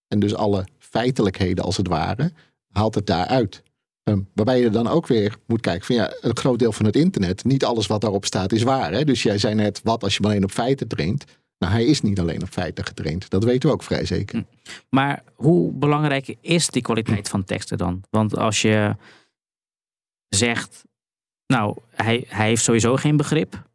En 0.08 0.20
dus 0.20 0.36
alle 0.36 0.66
feitelijkheden 0.78 1.64
als 1.64 1.78
het 1.78 1.88
ware 1.88 2.32
haalt 2.72 2.96
het 2.96 3.06
daaruit. 3.06 3.64
Um, 4.10 4.28
waarbij 4.34 4.60
je 4.60 4.70
dan 4.70 4.88
ook 4.88 5.08
weer 5.08 5.38
moet 5.48 5.62
kijken 5.62 5.86
van 5.86 5.96
ja, 5.96 6.14
een 6.22 6.38
groot 6.38 6.60
deel 6.60 6.72
van 6.72 6.86
het 6.86 6.96
internet, 6.96 7.44
niet 7.44 7.66
alles 7.66 7.88
wat 7.88 8.02
daarop 8.02 8.26
staat 8.26 8.52
is 8.52 8.64
waar. 8.64 8.92
Hè? 8.92 9.04
Dus 9.04 9.24
jij 9.24 9.38
zei 9.38 9.56
net, 9.56 9.82
wat 9.84 10.04
als 10.04 10.16
je 10.16 10.22
maar 10.22 10.32
alleen 10.32 10.44
op 10.44 10.52
feiten 10.52 10.88
traint. 10.88 11.26
Nou, 11.58 11.74
hij 11.74 11.86
is 11.86 12.02
niet 12.02 12.20
alleen 12.20 12.42
op 12.42 12.50
feiten 12.50 12.86
getraind. 12.86 13.30
Dat 13.30 13.44
weten 13.44 13.70
we 13.70 13.76
ook 13.76 13.84
vrij 13.84 14.06
zeker. 14.06 14.46
Maar 14.90 15.24
hoe 15.36 15.74
belangrijk 15.74 16.36
is 16.42 16.68
die 16.68 16.82
kwaliteit 16.82 17.30
van 17.30 17.44
teksten 17.44 17.78
dan? 17.78 18.04
Want 18.10 18.38
als 18.38 18.62
je 18.62 18.96
zegt, 20.28 20.84
nou, 21.46 21.78
hij, 21.90 22.26
hij 22.28 22.48
heeft 22.48 22.64
sowieso 22.64 22.96
geen 22.96 23.18
begrip. 23.18 23.66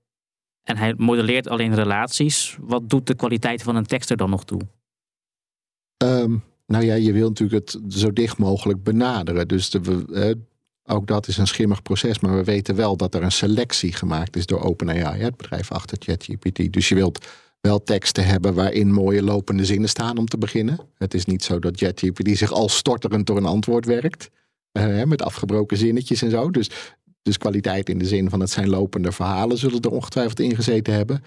En 0.62 0.76
hij 0.76 0.94
modelleert 0.96 1.48
alleen 1.48 1.74
relaties. 1.74 2.56
Wat 2.60 2.90
doet 2.90 3.06
de 3.06 3.14
kwaliteit 3.14 3.62
van 3.62 3.76
een 3.76 3.86
tekst 3.86 4.10
er 4.10 4.16
dan 4.16 4.30
nog 4.30 4.44
toe? 4.44 4.60
Ehm, 5.96 6.36
nou 6.66 6.84
ja, 6.84 6.94
je 6.94 7.12
wil 7.12 7.28
natuurlijk 7.28 7.72
het 7.72 7.92
zo 7.94 8.12
dicht 8.12 8.38
mogelijk 8.38 8.82
benaderen. 8.82 9.48
Dus 9.48 9.70
de, 9.70 9.80
we- 9.80 10.38
ook 10.84 11.06
dat 11.06 11.28
is 11.28 11.36
een 11.36 11.46
schimmig 11.46 11.82
proces. 11.82 12.18
Maar 12.20 12.36
we 12.36 12.44
weten 12.44 12.74
wel 12.74 12.96
dat 12.96 13.14
er 13.14 13.22
een 13.22 13.32
selectie 13.32 13.92
gemaakt 13.92 14.36
is 14.36 14.46
door 14.46 14.60
OpenAI, 14.60 15.20
het 15.20 15.36
bedrijf 15.36 15.72
achter 15.72 15.96
ChatGPT. 16.00 16.72
Dus 16.72 16.88
je 16.88 16.94
wilt 16.94 17.26
wel 17.60 17.82
teksten 17.82 18.24
hebben 18.26 18.54
waarin 18.54 18.92
mooie 18.92 19.22
lopende 19.22 19.64
zinnen 19.64 19.88
staan 19.88 20.18
om 20.18 20.26
te 20.26 20.38
beginnen. 20.38 20.78
Het 20.98 21.14
is 21.14 21.24
niet 21.24 21.44
zo 21.44 21.58
dat 21.58 21.76
ChatGPT 21.78 22.36
zich 22.38 22.52
al 22.52 22.68
storterend 22.68 23.26
door 23.26 23.36
een 23.36 23.44
antwoord 23.44 23.86
werkt. 23.86 24.30
eh, 24.72 25.02
met 25.02 25.22
afgebroken 25.22 25.76
zinnetjes 25.76 26.22
en 26.22 26.30
zo. 26.30 26.50
Dus, 26.50 26.70
dus 27.22 27.38
kwaliteit 27.38 27.88
in 27.88 27.98
de 27.98 28.06
zin 28.06 28.30
van 28.30 28.40
het 28.40 28.50
zijn 28.50 28.68
lopende 28.68 29.12
verhalen 29.12 29.58
zullen 29.58 29.80
er 29.80 29.90
ongetwijfeld 29.90 30.40
ingezeten 30.40 30.94
hebben. 30.94 31.22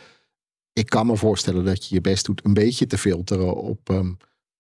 Ik 0.74 0.86
kan 0.90 1.06
me 1.08 1.16
voorstellen 1.18 1.66
dat 1.66 1.86
je 1.86 1.96
je 1.96 2.02
best 2.02 2.26
doet 2.26 2.46
een 2.46 2.54
beetje 2.54 2.88
te 2.88 2.98
filteren 2.98 3.56
op 3.56 3.90
ehm, 3.90 4.12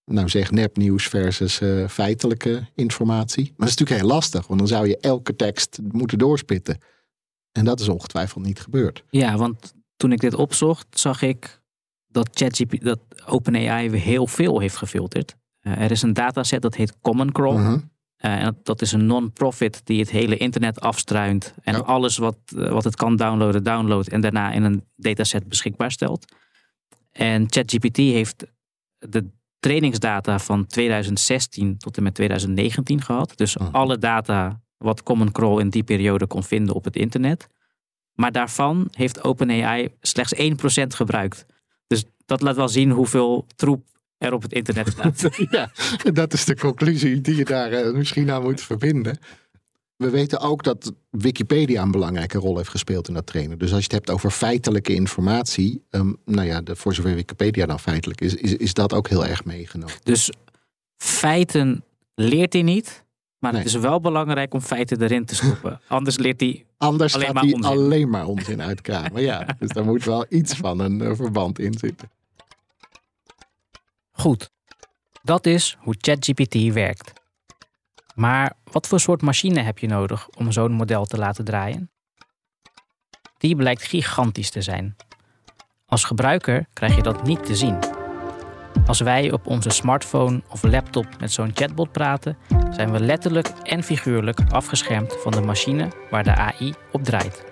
nou 0.06 0.30
zeg 0.30 0.52
nepnieuws 0.52 1.08
versus 1.08 1.60
eh, 1.62 1.88
feitelijke 1.88 2.68
informatie. 2.76 3.44
Maar 3.44 3.54
dat 3.58 3.68
is 3.68 3.76
natuurlijk 3.76 4.00
heel 4.02 4.16
lastig, 4.16 4.48
want 4.48 4.60
dan 4.60 4.68
zou 4.70 4.88
je 4.88 4.98
elke 4.98 5.36
tekst 5.36 5.80
moeten 5.92 6.18
doorspitten. 6.18 6.78
En 7.52 7.66
dat 7.66 7.80
is 7.80 7.90
ongetwijfeld 7.90 8.46
niet 8.46 8.60
gebeurd. 8.60 9.04
Ja, 9.10 9.38
want 9.38 9.74
toen 9.98 10.12
ik 10.12 10.20
dit 10.20 10.34
opzocht, 10.34 10.88
zag 10.90 11.22
ik 11.22 11.62
dat 12.08 12.30
ChatGPT, 12.34 12.84
dat 12.84 13.00
OpenAI 13.26 13.90
heel 13.98 14.28
veel 14.28 14.60
heeft 14.60 14.76
gefilterd. 14.76 15.36
Eh, 15.60 15.82
er 15.82 15.92
is 15.92 16.02
een 16.02 16.14
dataset 16.14 16.62
dat 16.62 16.76
heet 16.76 17.00
Common 17.02 17.32
Crawl. 17.32 17.58
Mhm. 17.58 17.80
Eh, 18.16 18.32
en 18.38 18.44
dat, 18.44 18.66
dat 18.66 18.82
is 18.82 18.92
een 18.92 19.06
non-profit 19.06 19.82
die 19.84 20.00
het 20.00 20.10
hele 20.10 20.38
internet 20.38 20.80
afstruint. 20.80 21.54
En 21.62 21.74
Ja. 21.74 21.80
alles 21.80 22.18
wat, 22.18 22.38
wat 22.46 22.84
het 22.84 22.96
kan 22.96 23.16
downloaden, 23.16 23.64
downloadt. 23.64 24.10
En 24.10 24.22
daarna 24.22 24.52
in 24.52 24.64
een 24.64 24.84
dataset 24.96 25.48
beschikbaar 25.48 25.92
stelt. 25.92 26.26
En 27.12 27.46
ChatGPT 27.50 27.98
heeft 27.98 28.46
de 28.98 29.26
trainingsdata 29.66 30.40
van 30.40 30.66
2016 30.66 31.78
tot 31.78 31.98
en 31.98 32.04
met 32.04 32.14
2019 32.14 33.02
gehad. 33.02 33.32
Dus 33.36 33.58
Mhm. 33.58 33.70
alle 33.76 33.98
data 33.98 34.62
wat 34.78 35.04
Common 35.04 35.32
Crawl 35.32 35.60
in 35.60 35.70
die 35.70 35.84
periode 35.84 36.28
kon 36.28 36.44
vinden 36.44 36.76
op 36.76 36.84
het 36.84 36.96
internet. 36.96 37.48
Maar 38.14 38.32
daarvan 38.32 38.88
heeft 38.92 39.24
OpenAI 39.24 39.90
slechts 40.02 40.34
1% 40.38 40.94
gebruikt. 40.96 41.46
Dus 41.88 42.04
dat 42.26 42.42
laat 42.42 42.56
wel 42.56 42.68
zien 42.70 42.90
hoeveel 42.92 43.46
troep 43.56 43.84
er 44.18 44.34
op 44.34 44.42
het 44.42 44.54
internet 44.54 44.88
staat. 44.88 45.30
ja, 45.50 45.72
dat 46.14 46.34
is 46.34 46.46
de 46.46 46.56
conclusie 46.56 47.22
die 47.22 47.36
je 47.36 47.46
daar 47.46 47.72
eh, 47.72 47.94
misschien 47.94 48.32
aan 48.32 48.42
moet 48.44 48.62
verbinden. 48.62 49.18
We 49.96 50.10
weten 50.10 50.40
ook 50.40 50.64
dat 50.64 50.94
Wikipedia 51.10 51.82
een 51.82 51.92
belangrijke 51.92 52.38
rol 52.38 52.58
heeft 52.58 52.70
gespeeld 52.70 53.08
in 53.08 53.14
dat 53.14 53.26
trainen. 53.26 53.58
Dus 53.60 53.70
als 53.70 53.78
je 53.78 53.84
het 53.84 53.92
hebt 53.92 54.10
over 54.10 54.32
feitelijke 54.32 54.94
informatie, 54.94 55.82
ehm, 55.90 56.14
nou 56.26 56.48
ja, 56.48 56.62
de, 56.62 56.76
voor 56.76 56.94
zover 56.94 57.16
Wikipedia 57.16 57.66
dan 57.66 57.80
feitelijk 57.80 58.22
is, 58.22 58.36
is, 58.36 58.56
is 58.56 58.74
dat 58.74 58.94
ook 58.94 59.08
heel 59.10 59.26
erg 59.26 59.46
meegenomen. 59.46 59.96
Dus 60.04 60.30
feiten 60.98 61.84
leert 62.16 62.54
hij 62.54 62.62
niet. 62.62 63.04
Maar 63.40 63.52
Nee. 63.54 63.62
het 63.64 63.70
is 63.74 63.78
wel 63.82 64.00
belangrijk 64.00 64.54
om 64.54 64.62
feiten 64.62 65.02
erin 65.02 65.26
te 65.26 65.36
stoppen. 65.36 65.82
Anders 65.88 66.18
leert 66.18 66.40
hij. 66.40 66.66
Anders 66.78 67.14
Alleen 67.14 67.26
gaat 67.26 67.36
maar 67.36 67.44
hij 67.44 67.54
onzin. 67.54 67.72
alleen 67.72 68.10
maar 68.10 68.26
onzin 68.26 68.62
uitkramen. 68.62 69.22
ja, 69.22 69.46
dus 69.60 69.70
daar 69.70 69.86
moet 69.86 70.04
wel 70.04 70.26
iets 70.30 70.54
van 70.54 70.80
een 70.80 71.02
eh, 71.02 71.16
verband 71.16 71.60
in 71.60 71.74
zitten. 71.78 72.10
Goed. 74.12 74.50
Dat 75.24 75.46
is 75.46 75.78
hoe 75.80 75.96
ChatGPT 75.98 76.74
werkt. 76.74 77.14
Maar 78.16 78.54
wat 78.72 78.88
voor 78.88 79.00
soort 79.00 79.22
machine 79.22 79.60
heb 79.60 79.80
je 79.80 79.88
nodig 79.88 80.30
om 80.30 80.52
zo'n 80.52 80.72
model 80.72 81.06
te 81.06 81.18
laten 81.18 81.46
draaien? 81.46 81.92
Die 83.38 83.56
blijkt 83.56 83.84
gigantisch 83.84 84.50
te 84.50 84.62
zijn. 84.62 84.96
Als 85.86 86.04
gebruiker 86.04 86.66
krijg 86.74 86.96
je 86.96 87.02
dat 87.02 87.24
niet 87.24 87.46
te 87.46 87.56
zien. 87.56 87.80
Als 88.86 89.00
wij 89.00 89.32
op 89.32 89.48
onze 89.48 89.70
smartphone 89.70 90.42
of 90.50 90.64
laptop 90.64 91.08
met 91.20 91.32
zo'n 91.32 91.52
chatbot 91.54 91.92
praten, 91.92 92.38
zijn 92.72 92.92
we 92.92 93.00
letterlijk 93.00 93.48
en 93.48 93.84
figuurlijk 93.84 94.40
afgeschermd 94.50 95.16
van 95.22 95.32
de 95.32 95.42
machine 95.42 95.92
waar 96.10 96.24
de 96.24 96.36
AI 96.36 96.74
op 96.92 97.04
draait. 97.04 97.44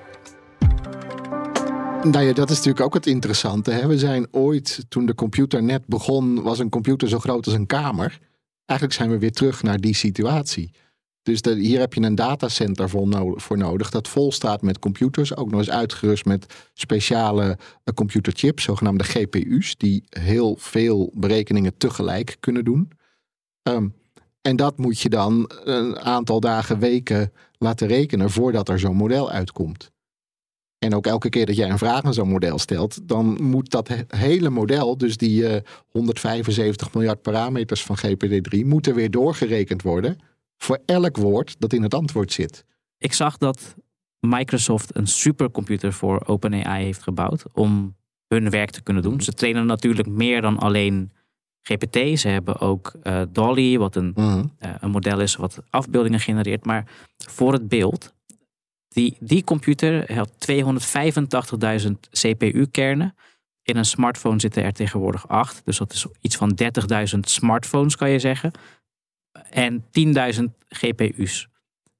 Nou 2.04 2.26
ja, 2.26 2.34
dat 2.34 2.50
is 2.50 2.56
natuurlijk 2.56 2.86
ook 2.86 2.94
het 2.94 3.08
interessante. 3.08 3.72
Hè? 3.72 3.88
We 3.88 3.98
zijn 3.98 4.28
ooit, 4.32 4.86
toen 4.90 5.06
de 5.06 5.16
computer 5.16 5.64
net 5.64 5.88
begon, 5.88 6.42
was 6.42 6.60
een 6.60 6.70
computer 6.70 7.10
zo 7.10 7.20
groot 7.20 7.46
als 7.46 7.56
een 7.56 7.66
kamer. 7.66 8.20
Eigenlijk 8.66 9.00
zijn 9.00 9.10
we 9.12 9.18
weer 9.20 9.32
terug 9.32 9.64
naar 9.64 9.80
die 9.80 9.96
situatie. 9.96 10.72
Dus 11.22 11.42
de- 11.42 11.56
hier 11.56 11.80
heb 11.80 11.94
je 11.94 12.02
een 12.02 12.16
datacenter 12.16 12.90
voor, 12.90 13.34
voor 13.42 13.58
nodig 13.58 13.90
dat 13.90 14.08
vol 14.08 14.32
staat 14.32 14.62
met 14.62 14.80
computers. 14.80 15.36
Ook 15.36 15.50
nog 15.50 15.60
eens 15.60 15.70
uitgerust 15.70 16.26
met 16.26 16.70
speciale 16.74 17.58
eh, 17.84 17.94
computerchips, 17.94 18.64
zogenaamde 18.64 19.04
GPU's, 19.04 19.78
die 19.78 20.04
heel 20.10 20.56
veel 20.60 21.12
berekeningen 21.16 21.78
tegelijk 21.78 22.38
kunnen 22.40 22.64
doen. 22.64 22.92
Ehm, 23.62 23.88
en 24.42 24.56
dat 24.56 24.78
moet 24.78 25.00
je 25.00 25.10
dan 25.10 25.52
een 25.64 26.00
aantal 26.00 26.40
dagen, 26.40 26.80
weken 26.80 27.32
laten 27.58 27.88
rekenen 27.88 28.30
voordat 28.30 28.70
er 28.70 28.80
zo'n 28.80 28.96
model 28.96 29.32
uitkomt. 29.32 29.92
En 30.84 30.96
ook 30.96 31.08
elke 31.08 31.30
keer 31.30 31.46
dat 31.46 31.56
jij 31.56 31.70
een 31.70 31.78
vraag 31.78 32.04
aan 32.04 32.14
zo'n 32.14 32.30
model 32.30 32.60
stelt, 32.60 33.08
dan 33.08 33.38
moet 33.44 33.70
dat 33.72 33.88
he- 33.88 34.04
hele 34.08 34.50
model, 34.50 34.98
dus 34.98 35.18
die 35.18 35.48
eh, 35.48 35.62
175 35.90 36.94
miljard 36.94 37.22
parameters 37.22 37.84
van 37.84 37.98
GPT-3, 37.98 38.66
moeten 38.66 38.96
weer 38.96 39.12
doorgerekend 39.12 39.82
worden 39.82 40.18
voor 40.58 40.80
elk 40.86 41.18
woord 41.18 41.56
dat 41.60 41.74
in 41.74 41.84
het 41.84 41.94
antwoord 41.94 42.32
zit. 42.32 42.66
Ik 42.98 43.14
zag 43.14 43.38
dat 43.38 43.76
Microsoft 44.20 44.96
een 44.96 45.08
supercomputer 45.08 45.94
voor 45.94 46.24
OpenAI 46.26 46.84
heeft 46.84 47.04
gebouwd 47.04 47.44
om 47.54 47.96
hun 48.28 48.50
werk 48.50 48.70
te 48.70 48.82
kunnen 48.82 49.04
doen. 49.04 49.22
Ze 49.22 49.32
trainen 49.34 49.66
natuurlijk 49.66 50.08
meer 50.08 50.42
dan 50.42 50.58
alleen 50.58 51.12
GPT. 51.62 52.20
Ze 52.20 52.28
hebben 52.28 52.60
ook 52.60 52.94
eh, 53.04 53.22
Dolly, 53.32 53.78
wat 53.78 53.96
een, 53.96 54.12
Mhm. 54.16 54.44
eh, 54.58 54.72
een 54.80 54.92
model 54.92 55.20
is 55.20 55.36
wat 55.36 55.60
afbeeldingen 55.70 56.20
genereert. 56.20 56.66
Maar 56.66 56.92
voor 57.18 57.54
het 57.54 57.68
beeld, 57.68 58.14
die, 58.94 59.18
die 59.20 59.44
computer 59.44 60.14
had 60.14 60.32
285.000 61.86 61.92
CPU-kernen. 62.10 63.16
In 63.64 63.78
een 63.78 63.86
smartphone 63.86 64.40
zitten 64.40 64.64
er 64.64 64.74
tegenwoordig 64.74 65.28
acht. 65.28 65.62
Dus 65.66 65.78
dat 65.78 65.94
is 65.94 66.06
iets 66.22 66.36
van 66.36 66.58
30.000 67.14 67.20
smartphones, 67.20 67.96
kan 67.96 68.10
je 68.10 68.20
zeggen. 68.20 68.52
En 69.50 69.84
10.000 70.36 70.44
GPU's. 70.70 71.48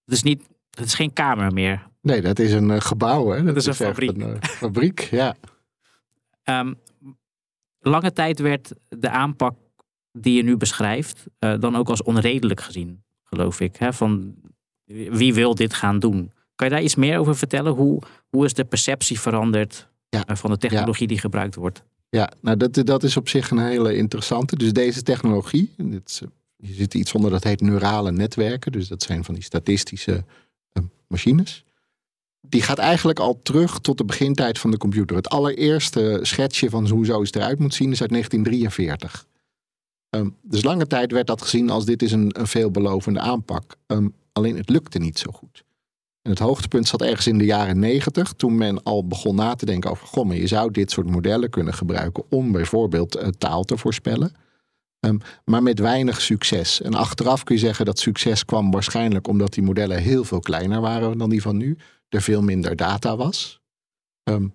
Het 0.06 0.14
is, 0.14 0.24
niet, 0.24 0.44
het 0.70 0.86
is 0.86 0.94
geen 0.94 1.14
kamer 1.14 1.54
meer. 1.54 1.88
Nee, 2.02 2.22
dat 2.22 2.40
is 2.40 2.52
een 2.52 2.72
eh, 2.72 2.82
gebouw. 2.82 3.30
Hè? 3.30 3.44
Dat, 3.44 3.56
is 3.56 3.66
een 3.66 3.74
fabriek. 3.74 4.22
Een, 4.22 4.40
eh, 4.40 4.50
fabriek, 4.50 5.00
ja. 5.22 5.36
Ehm, 6.44 6.74
lange 7.80 8.14
tijd 8.14 8.40
werd 8.40 8.74
de 8.90 9.10
aanpak 9.10 9.58
die 10.12 10.36
je 10.36 10.44
nu 10.44 10.58
beschrijft 10.58 11.26
eh, 11.40 11.60
dan 11.60 11.76
ook 11.76 11.90
als 11.90 12.04
onredelijk 12.04 12.62
gezien, 12.62 13.04
geloof 13.24 13.60
ik. 13.60 13.76
Hè? 13.76 13.94
Van 13.94 14.36
wie 14.86 15.34
wil 15.34 15.56
dit 15.56 15.74
gaan 15.74 16.00
doen? 16.00 16.33
Kan 16.56 16.68
je 16.68 16.74
daar 16.74 16.84
iets 16.84 16.96
meer 16.96 17.18
over 17.20 17.36
vertellen? 17.36 17.74
Hoe, 17.74 18.02
hoe 18.30 18.46
is 18.46 18.54
de 18.54 18.66
perceptie 18.66 19.20
veranderd 19.20 19.88
Ja. 20.10 20.26
eh, 20.26 20.36
van 20.36 20.52
de 20.52 20.58
technologie 20.58 21.08
die 21.08 21.20
gebruikt 21.20 21.56
wordt? 21.56 21.84
Ja, 22.10 22.32
nou 22.42 22.58
dat, 22.58 22.74
dat 22.86 23.04
is 23.04 23.18
op 23.18 23.30
zich 23.30 23.52
een 23.52 23.60
hele 23.60 23.96
interessante. 23.96 24.56
Dus 24.56 24.74
deze 24.74 25.02
technologie, 25.04 25.74
dit 25.78 26.10
is, 26.10 26.22
eh, 26.22 26.28
je 26.56 26.74
zit 26.74 26.94
iets 26.94 27.14
onder 27.14 27.32
dat 27.32 27.44
heet 27.44 27.62
neurale 27.62 28.12
netwerken. 28.12 28.72
Dus 28.72 28.88
dat 28.88 29.04
zijn 29.04 29.24
van 29.24 29.34
die 29.34 29.44
statistische 29.44 30.24
eh, 30.72 30.84
machines. 31.08 31.64
Die 32.42 32.62
gaat 32.62 32.78
eigenlijk 32.78 33.20
al 33.20 33.40
terug 33.44 33.80
tot 33.80 33.98
de 33.98 34.06
begintijd 34.06 34.60
van 34.60 34.72
de 34.72 34.78
computer. 34.78 35.16
Het 35.16 35.30
allereerste 35.30 36.20
schetsje 36.22 36.70
van 36.70 36.90
hoe 36.90 37.06
zoiets 37.06 37.32
eruit 37.32 37.60
moet 37.60 37.74
zien 37.74 37.92
is 37.92 38.02
uit 38.02 38.10
1943. 38.10 39.26
Ehm, 40.10 40.30
dus 40.42 40.64
lange 40.64 40.88
tijd 40.88 41.12
werd 41.12 41.28
dat 41.28 41.42
gezien 41.42 41.70
als 41.70 41.86
dit 41.86 42.02
is 42.02 42.12
een, 42.12 42.40
een 42.40 42.48
veelbelovende 42.48 43.20
aanpak. 43.20 43.76
Ehm, 43.88 44.08
alleen 44.32 44.58
het 44.58 44.70
lukte 44.70 45.00
niet 45.00 45.20
zo 45.20 45.32
goed. 45.32 45.64
En 46.24 46.32
het 46.32 46.40
hoogtepunt 46.40 46.88
zat 46.88 47.02
ergens 47.02 47.28
in 47.28 47.38
de 47.38 47.46
jaren 47.46 47.80
negentig, 47.80 48.34
toen 48.34 48.58
men 48.58 48.84
al 48.84 49.08
begon 49.08 49.36
na 49.36 49.56
te 49.56 49.66
denken 49.66 49.90
over, 49.90 50.08
goh, 50.08 50.26
maar 50.26 50.36
je 50.36 50.48
zou 50.48 50.72
dit 50.72 50.92
soort 50.92 51.10
modellen 51.10 51.50
kunnen 51.50 51.74
gebruiken 51.74 52.24
om 52.30 52.52
bijvoorbeeld 52.52 53.16
eh, 53.16 53.28
taal 53.28 53.64
te 53.64 53.78
voorspellen. 53.78 54.32
Ehm, 55.00 55.18
maar 55.46 55.64
met 55.64 55.80
weinig 55.80 56.22
succes. 56.22 56.82
En 56.82 56.94
achteraf 56.94 57.44
kun 57.44 57.56
je 57.56 57.62
zeggen 57.62 57.86
dat 57.86 58.00
succes 58.00 58.46
kwam 58.46 58.72
waarschijnlijk 58.72 59.28
omdat 59.28 59.54
die 59.54 59.64
modellen 59.64 59.98
heel 59.98 60.24
veel 60.24 60.40
kleiner 60.40 60.82
waren 60.82 61.18
dan 61.18 61.30
die 61.30 61.42
van 61.42 61.58
nu. 61.58 61.78
Er 62.10 62.22
veel 62.22 62.42
minder 62.42 62.76
data 62.76 63.16
was. 63.18 63.62
Ehm, 64.24 64.48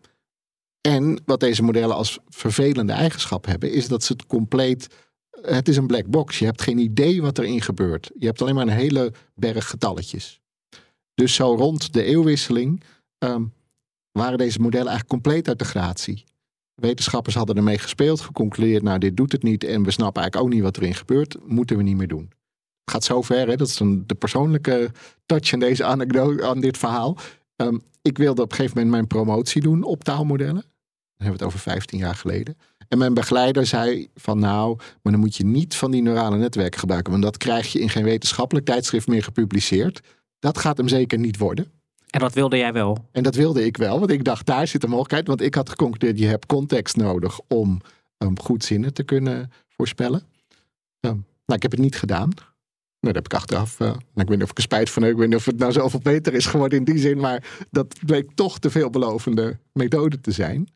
en 0.81 1.23
wat 1.25 1.41
deze 1.41 1.63
modellen 1.63 1.97
als 1.97 2.19
vervelende 2.29 2.93
eigenschap 2.93 3.47
hebben, 3.47 3.73
is 3.73 3.89
dat 3.89 4.05
ze 4.05 4.13
het 4.13 4.27
compleet. 4.27 4.89
Het 5.31 5.69
is 5.69 5.77
een 5.77 5.87
black 5.87 6.07
box. 6.07 6.39
Je 6.39 6.45
hebt 6.45 6.63
geen 6.63 6.79
idee 6.79 7.23
wat 7.23 7.39
erin 7.39 7.63
gebeurt. 7.63 8.11
Je 8.19 8.27
hebt 8.27 8.43
alleen 8.43 8.55
maar 8.55 8.67
een 8.67 8.73
hele 8.73 9.13
berg 9.35 9.69
getalletjes. 9.69 10.41
Dus 11.19 11.35
zo 11.35 11.55
rond 11.55 11.93
de 11.93 12.03
eeuwwisseling 12.03 12.83
ehm, 13.19 13.45
waren 14.13 14.39
deze 14.39 14.61
modellen 14.61 14.87
eigenlijk 14.87 15.23
compleet 15.23 15.49
uit 15.49 15.59
de 15.59 15.65
gratie. 15.65 16.25
Wetenschappers 16.75 17.35
hadden 17.35 17.57
ermee 17.57 17.79
gespeeld, 17.79 18.21
geconcludeerd, 18.21 18.83
nou 18.83 18.99
dit 18.99 19.17
doet 19.17 19.33
het 19.33 19.43
niet 19.43 19.65
en 19.65 19.83
we 19.83 19.91
snappen 19.91 20.23
eigenlijk 20.23 20.37
ook 20.37 20.55
niet 20.55 20.65
wat 20.65 20.77
erin 20.77 20.95
gebeurt, 20.95 21.37
moeten 21.47 21.77
we 21.77 21.83
niet 21.83 21.97
meer 21.97 22.09
doen. 22.09 22.31
Het 22.85 22.91
gaat 22.91 23.05
zo 23.05 23.23
ver, 23.23 23.49
hè? 23.49 23.57
dat 23.57 23.69
is 23.69 23.81
een, 23.81 24.05
de 24.07 24.15
persoonlijke 24.15 24.91
touch 25.27 25.53
aan 25.53 25.59
deze 25.59 25.85
anekdote, 25.85 26.47
aan 26.47 26.61
dit 26.61 26.79
verhaal. 26.79 27.17
Ehm, 27.57 27.79
ik 28.03 28.19
wilde 28.19 28.43
op 28.43 28.51
een 28.51 28.57
gegeven 28.57 28.77
moment 28.77 28.95
mijn 28.95 29.07
promotie 29.07 29.63
doen 29.63 29.83
op 29.83 30.05
taalmodellen. 30.05 30.63
Dan 30.63 31.27
hebben 31.27 31.39
we 31.39 31.45
het 31.45 31.55
over 31.55 31.59
15 31.59 31.99
jaar 31.99 32.15
geleden. 32.15 32.57
En 32.89 32.99
mijn 32.99 33.15
begeleider 33.15 33.67
zei 33.67 34.09
van 34.15 34.39
nou, 34.39 34.77
maar 35.03 35.13
dan 35.13 35.21
moet 35.21 35.37
je 35.37 35.45
niet 35.45 35.75
van 35.75 35.91
die 35.91 36.03
neurale 36.03 36.37
netwerken 36.37 36.81
gebruiken. 36.81 37.11
Want 37.13 37.25
dat 37.25 37.37
krijg 37.37 37.73
je 37.73 37.81
in 37.81 37.91
geen 37.91 38.05
wetenschappelijk 38.05 38.67
tijdschrift 38.67 39.07
meer 39.07 39.23
gepubliceerd. 39.23 40.01
Dat 40.39 40.59
gaat 40.59 40.77
hem 40.77 40.89
zeker 40.89 41.19
niet 41.19 41.39
worden. 41.39 41.73
En 42.11 42.21
dat 42.21 42.35
wilde 42.35 42.57
jij 42.57 42.73
wel? 42.73 43.09
En 43.13 43.23
dat 43.23 43.35
wilde 43.35 43.65
ik 43.65 43.77
wel, 43.77 43.99
want 43.99 44.11
ik 44.11 44.25
dacht 44.25 44.47
daar 44.47 44.67
zit 44.67 44.83
een 44.83 44.89
mogelijkheid. 44.89 45.27
Want 45.27 45.41
ik 45.41 45.55
had 45.55 45.69
geconcludeerd, 45.69 46.19
je 46.19 46.27
hebt 46.27 46.47
context 46.47 46.97
nodig 46.97 47.41
om 47.49 47.81
um, 48.19 48.41
goed 48.41 48.65
zinnen 48.65 48.95
te 48.95 49.03
kunnen 49.03 49.53
voorspellen. 49.69 50.23
Um, 51.01 51.27
nou, 51.47 51.57
ik 51.57 51.63
heb 51.63 51.71
het 51.71 51.81
niet 51.81 51.97
gedaan. 51.97 52.29
Nou, 53.01 53.15
dat 53.15 53.15
heb 53.15 53.25
ik 53.25 53.35
achteraf. 53.35 53.81
Uh, 53.81 53.87
nou, 53.87 53.99
ik 54.15 54.29
weet 54.29 54.29
niet 54.29 54.43
of 54.43 54.51
ik 54.51 54.57
er 54.57 54.63
spijt 54.63 54.91
van 54.91 55.03
heb. 55.03 55.13
Ik 55.13 55.19
weet 55.19 55.29
niet 55.29 55.37
of 55.37 55.45
het 55.45 55.59
nou 55.59 55.73
zoveel 55.73 56.01
beter 56.01 56.35
is 56.35 56.47
geworden 56.47 56.79
in 56.79 56.85
die 56.85 56.99
zin. 56.99 57.19
Maar 57.19 57.67
dat 57.71 57.99
bleek 58.07 58.31
toch 58.35 58.59
te 58.59 58.71
veelbelovende 58.71 59.59
methode 59.73 60.21
te 60.21 60.31
zijn. 60.31 60.69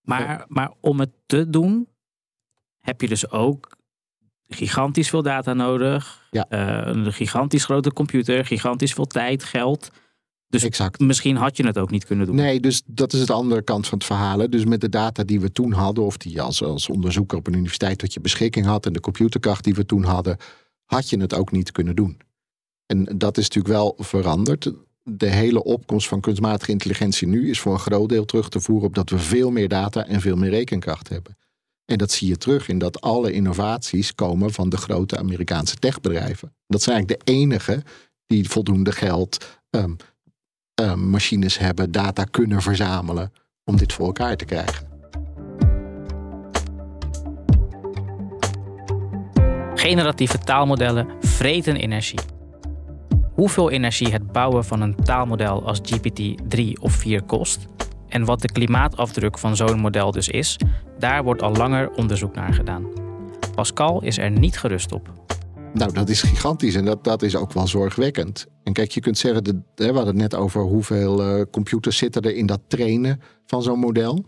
Maar, 0.00 0.44
maar 0.48 0.72
om 0.80 1.00
het 1.00 1.10
te 1.26 1.50
doen, 1.50 1.88
heb 2.80 3.00
je 3.00 3.08
dus 3.08 3.30
ook 3.30 3.76
gigantisch 4.50 5.08
veel 5.08 5.22
data 5.22 5.52
nodig. 5.52 6.28
Ja. 6.30 6.46
Uh, 6.50 6.94
een 6.94 7.12
gigantisch 7.12 7.64
grote 7.64 7.92
computer, 7.92 8.44
gigantisch 8.44 8.92
veel 8.92 9.06
tijd, 9.06 9.44
geld. 9.44 9.90
Dus 10.48 10.64
exact. 10.64 11.00
misschien 11.00 11.36
had 11.36 11.56
je 11.56 11.66
het 11.66 11.78
ook 11.78 11.90
niet 11.90 12.04
kunnen 12.04 12.26
doen. 12.26 12.34
Nee, 12.34 12.60
dus 12.60 12.82
dat 12.86 13.12
is 13.12 13.26
de 13.26 13.32
andere 13.32 13.62
kant 13.62 13.86
van 13.86 13.98
het 13.98 14.06
verhaal. 14.06 14.50
Dus 14.50 14.64
met 14.64 14.80
de 14.80 14.88
data 14.88 15.24
die 15.24 15.40
we 15.40 15.52
toen 15.52 15.72
hadden, 15.72 16.04
of 16.04 16.16
die 16.16 16.42
als, 16.42 16.62
als 16.62 16.88
onderzoeker 16.88 17.38
op 17.38 17.46
een 17.46 17.52
universiteit 17.52 17.98
tot 17.98 18.12
je 18.12 18.20
beschikking 18.20 18.66
had, 18.66 18.86
en 18.86 18.92
de 18.92 19.00
computerkracht 19.00 19.64
die 19.64 19.74
we 19.74 19.86
toen 19.86 20.04
hadden, 20.04 20.36
had 20.84 21.10
je 21.10 21.20
het 21.20 21.34
ook 21.34 21.52
niet 21.52 21.72
kunnen 21.72 21.96
doen. 21.96 22.20
En 22.86 23.04
dat 23.04 23.38
is 23.38 23.44
natuurlijk 23.44 23.74
wel 23.74 23.94
veranderd. 23.98 24.72
De 25.02 25.26
hele 25.26 25.64
opkomst 25.64 26.08
van 26.08 26.20
kunstmatige 26.20 26.70
intelligentie 26.70 27.28
nu 27.28 27.50
is 27.50 27.60
voor 27.60 27.72
een 27.72 27.78
groot 27.78 28.08
deel 28.08 28.24
terug 28.24 28.48
te 28.48 28.60
voeren 28.60 28.88
op 28.88 28.94
dat 28.94 29.10
we 29.10 29.18
veel 29.18 29.50
meer 29.50 29.68
data 29.68 30.06
en 30.06 30.20
veel 30.20 30.36
meer 30.36 30.50
rekenkracht 30.50 31.08
hebben. 31.08 31.36
En 31.90 31.98
dat 31.98 32.10
zie 32.10 32.28
je 32.28 32.36
terug 32.36 32.68
in 32.68 32.78
dat 32.78 33.00
alle 33.00 33.32
innovaties 33.32 34.14
komen 34.14 34.52
van 34.52 34.68
de 34.68 34.76
grote 34.76 35.18
Amerikaanse 35.18 35.76
techbedrijven. 35.76 36.54
Dat 36.66 36.82
zijn 36.82 36.96
eigenlijk 36.96 37.26
de 37.26 37.32
enige 37.32 37.82
die 38.26 38.48
voldoende 38.48 38.92
geld, 38.92 39.58
um, 39.70 39.96
um, 40.74 41.08
machines 41.08 41.58
hebben, 41.58 41.92
data 41.92 42.24
kunnen 42.24 42.62
verzamelen 42.62 43.32
om 43.64 43.76
dit 43.76 43.92
voor 43.92 44.06
elkaar 44.06 44.36
te 44.36 44.44
krijgen. 44.44 44.88
Generatieve 49.74 50.38
taalmodellen 50.38 51.06
vreten 51.20 51.76
energie. 51.76 52.20
Hoeveel 53.34 53.70
energie 53.70 54.12
het 54.12 54.32
bouwen 54.32 54.64
van 54.64 54.80
een 54.80 54.94
taalmodel 54.94 55.66
als 55.66 55.80
GPT-3 55.80 56.60
of 56.80 56.92
4 56.92 57.22
kost 57.22 57.66
en 58.08 58.24
wat 58.24 58.40
de 58.40 58.52
klimaatafdruk 58.52 59.38
van 59.38 59.56
zo'n 59.56 59.80
model 59.80 60.10
dus 60.10 60.28
is, 60.28 60.58
daar 61.00 61.24
wordt 61.24 61.42
al 61.42 61.52
langer 61.52 61.90
onderzoek 61.90 62.34
naar 62.34 62.54
gedaan. 62.54 62.86
Pascal 63.54 64.02
is 64.02 64.18
er 64.18 64.30
niet 64.30 64.58
gerust 64.58 64.92
op. 64.92 65.12
Nou, 65.72 65.92
dat 65.92 66.08
is 66.08 66.22
gigantisch 66.22 66.74
en 66.74 66.84
dat, 66.84 67.04
dat 67.04 67.22
is 67.22 67.36
ook 67.36 67.52
wel 67.52 67.66
zorgwekkend. 67.66 68.46
En 68.62 68.72
kijk, 68.72 68.90
je 68.90 69.00
kunt 69.00 69.18
zeggen, 69.18 69.44
de, 69.44 69.62
we 69.74 69.84
hadden 69.84 70.06
het 70.06 70.16
net 70.16 70.34
over 70.34 70.62
hoeveel 70.62 71.38
uh, 71.38 71.44
computers 71.50 71.96
zitten 71.96 72.22
er 72.22 72.34
in 72.34 72.46
dat 72.46 72.60
trainen 72.68 73.20
van 73.46 73.62
zo'n 73.62 73.78
model. 73.78 74.24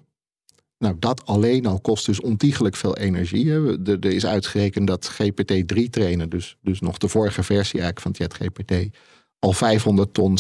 Nou, 0.79 0.97
dat 0.99 1.27
alleen 1.27 1.67
al 1.67 1.81
kost 1.81 2.07
dus 2.07 2.21
ontiegelijk 2.21 2.77
veel 2.77 2.97
energie. 2.97 3.51
Er, 3.51 4.05
is 4.05 4.27
uitgerekend 4.27 4.87
dat 4.87 5.13
GPT-3 5.13 5.83
trainen, 5.91 6.31
dus, 6.31 6.57
dus 6.63 6.81
nog 6.81 6.99
de 6.99 7.09
vorige 7.09 7.43
versie 7.43 7.81
eigenlijk 7.81 8.17
van 8.17 8.27
ChatGPT, 8.27 8.97
al 9.39 9.53
500 9.53 10.15
ton 10.15 10.39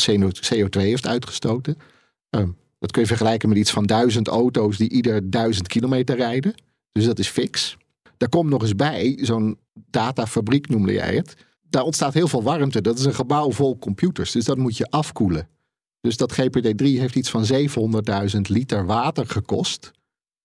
CO2 0.54 0.80
heeft 0.80 1.06
uitgestoten. 1.06 1.76
Uh, 2.30 2.42
dat 2.82 2.90
kun 2.90 3.02
je 3.02 3.08
vergelijken 3.08 3.48
met 3.48 3.58
iets 3.58 3.70
van 3.70 3.86
duizend 3.86 4.28
auto's 4.28 4.76
die 4.76 4.90
ieder 4.90 5.30
duizend 5.30 5.68
kilometer 5.68 6.16
rijden. 6.16 6.54
Dus 6.92 7.04
dat 7.04 7.18
is 7.18 7.28
fix. 7.28 7.76
Daar 8.16 8.28
komt 8.28 8.50
nog 8.50 8.62
eens 8.62 8.76
bij, 8.76 9.18
zo'n 9.20 9.58
datafabriek 9.72 10.68
noemde 10.68 10.92
jij 10.92 11.14
het. 11.14 11.36
Daar 11.62 11.82
ontstaat 11.82 12.14
heel 12.14 12.28
veel 12.28 12.42
warmte. 12.42 12.80
Dat 12.80 12.98
is 12.98 13.04
een 13.04 13.14
gebouw 13.14 13.52
vol 13.52 13.78
computers. 13.78 14.32
Dus 14.32 14.44
dat 14.44 14.58
moet 14.58 14.76
je 14.76 14.90
afkoelen. 14.90 15.48
Dus 16.00 16.16
dat 16.16 16.32
GPT-3 16.32 16.74
heeft 16.76 17.14
iets 17.14 17.30
van 17.30 17.46
700.000 18.34 18.40
liter 18.40 18.86
water 18.86 19.26
gekost. 19.26 19.90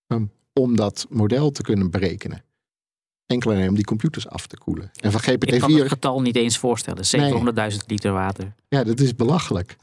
Um, 0.08 0.32
om 0.54 0.76
dat 0.76 1.06
model 1.10 1.52
te 1.52 1.62
kunnen 1.62 1.92
berekenen. 1.92 2.44
Enkel 3.26 3.52
alleen 3.52 3.70
om 3.70 3.76
die 3.76 3.86
computers 3.86 4.28
af 4.28 4.48
te 4.48 4.58
koelen. 4.58 4.92
En 5.02 5.12
van 5.12 5.22
GPT-4. 5.22 5.54
Ik 5.54 5.60
kan 5.60 5.74
het 5.74 5.88
getal 5.88 6.22
niet 6.22 6.36
eens 6.36 6.58
voorstellen. 6.58 7.04
700.000 7.72 7.78
liter 7.86 8.12
water. 8.12 8.56
Ja, 8.68 8.84
dat 8.84 9.00
is 9.00 9.16
belachelijk. 9.16 9.78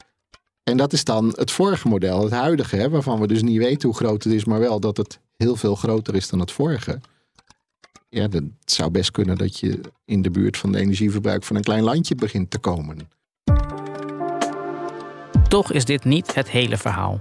En 0.65 0.77
dat 0.77 0.93
is 0.93 1.03
dan 1.03 1.33
het 1.35 1.51
vorige 1.51 1.87
model, 1.87 2.23
het 2.23 2.31
huidige, 2.31 2.89
waarvan 2.89 3.19
we 3.19 3.27
dus 3.27 3.41
niet 3.41 3.57
weten 3.57 3.89
hoe 3.89 3.97
groot 3.97 4.23
het 4.23 4.33
is, 4.33 4.45
maar 4.45 4.59
wel 4.59 4.79
dat 4.79 4.97
het 4.97 5.19
heel 5.37 5.55
veel 5.55 5.75
groter 5.75 6.15
is 6.15 6.29
dan 6.29 6.39
het 6.39 6.51
vorige. 6.51 6.99
Ja, 8.09 8.21
het 8.21 8.43
zou 8.65 8.91
best 8.91 9.11
kunnen 9.11 9.37
dat 9.37 9.59
je 9.59 9.79
in 10.05 10.21
de 10.21 10.31
buurt 10.31 10.57
van 10.57 10.71
de 10.71 10.79
energieverbruik 10.79 11.43
van 11.43 11.55
een 11.55 11.63
klein 11.63 11.83
landje 11.83 12.15
begint 12.15 12.51
te 12.51 12.57
komen. 12.57 13.09
Toch 15.47 15.71
is 15.71 15.85
dit 15.85 16.03
niet 16.03 16.35
het 16.35 16.49
hele 16.49 16.77
verhaal. 16.77 17.19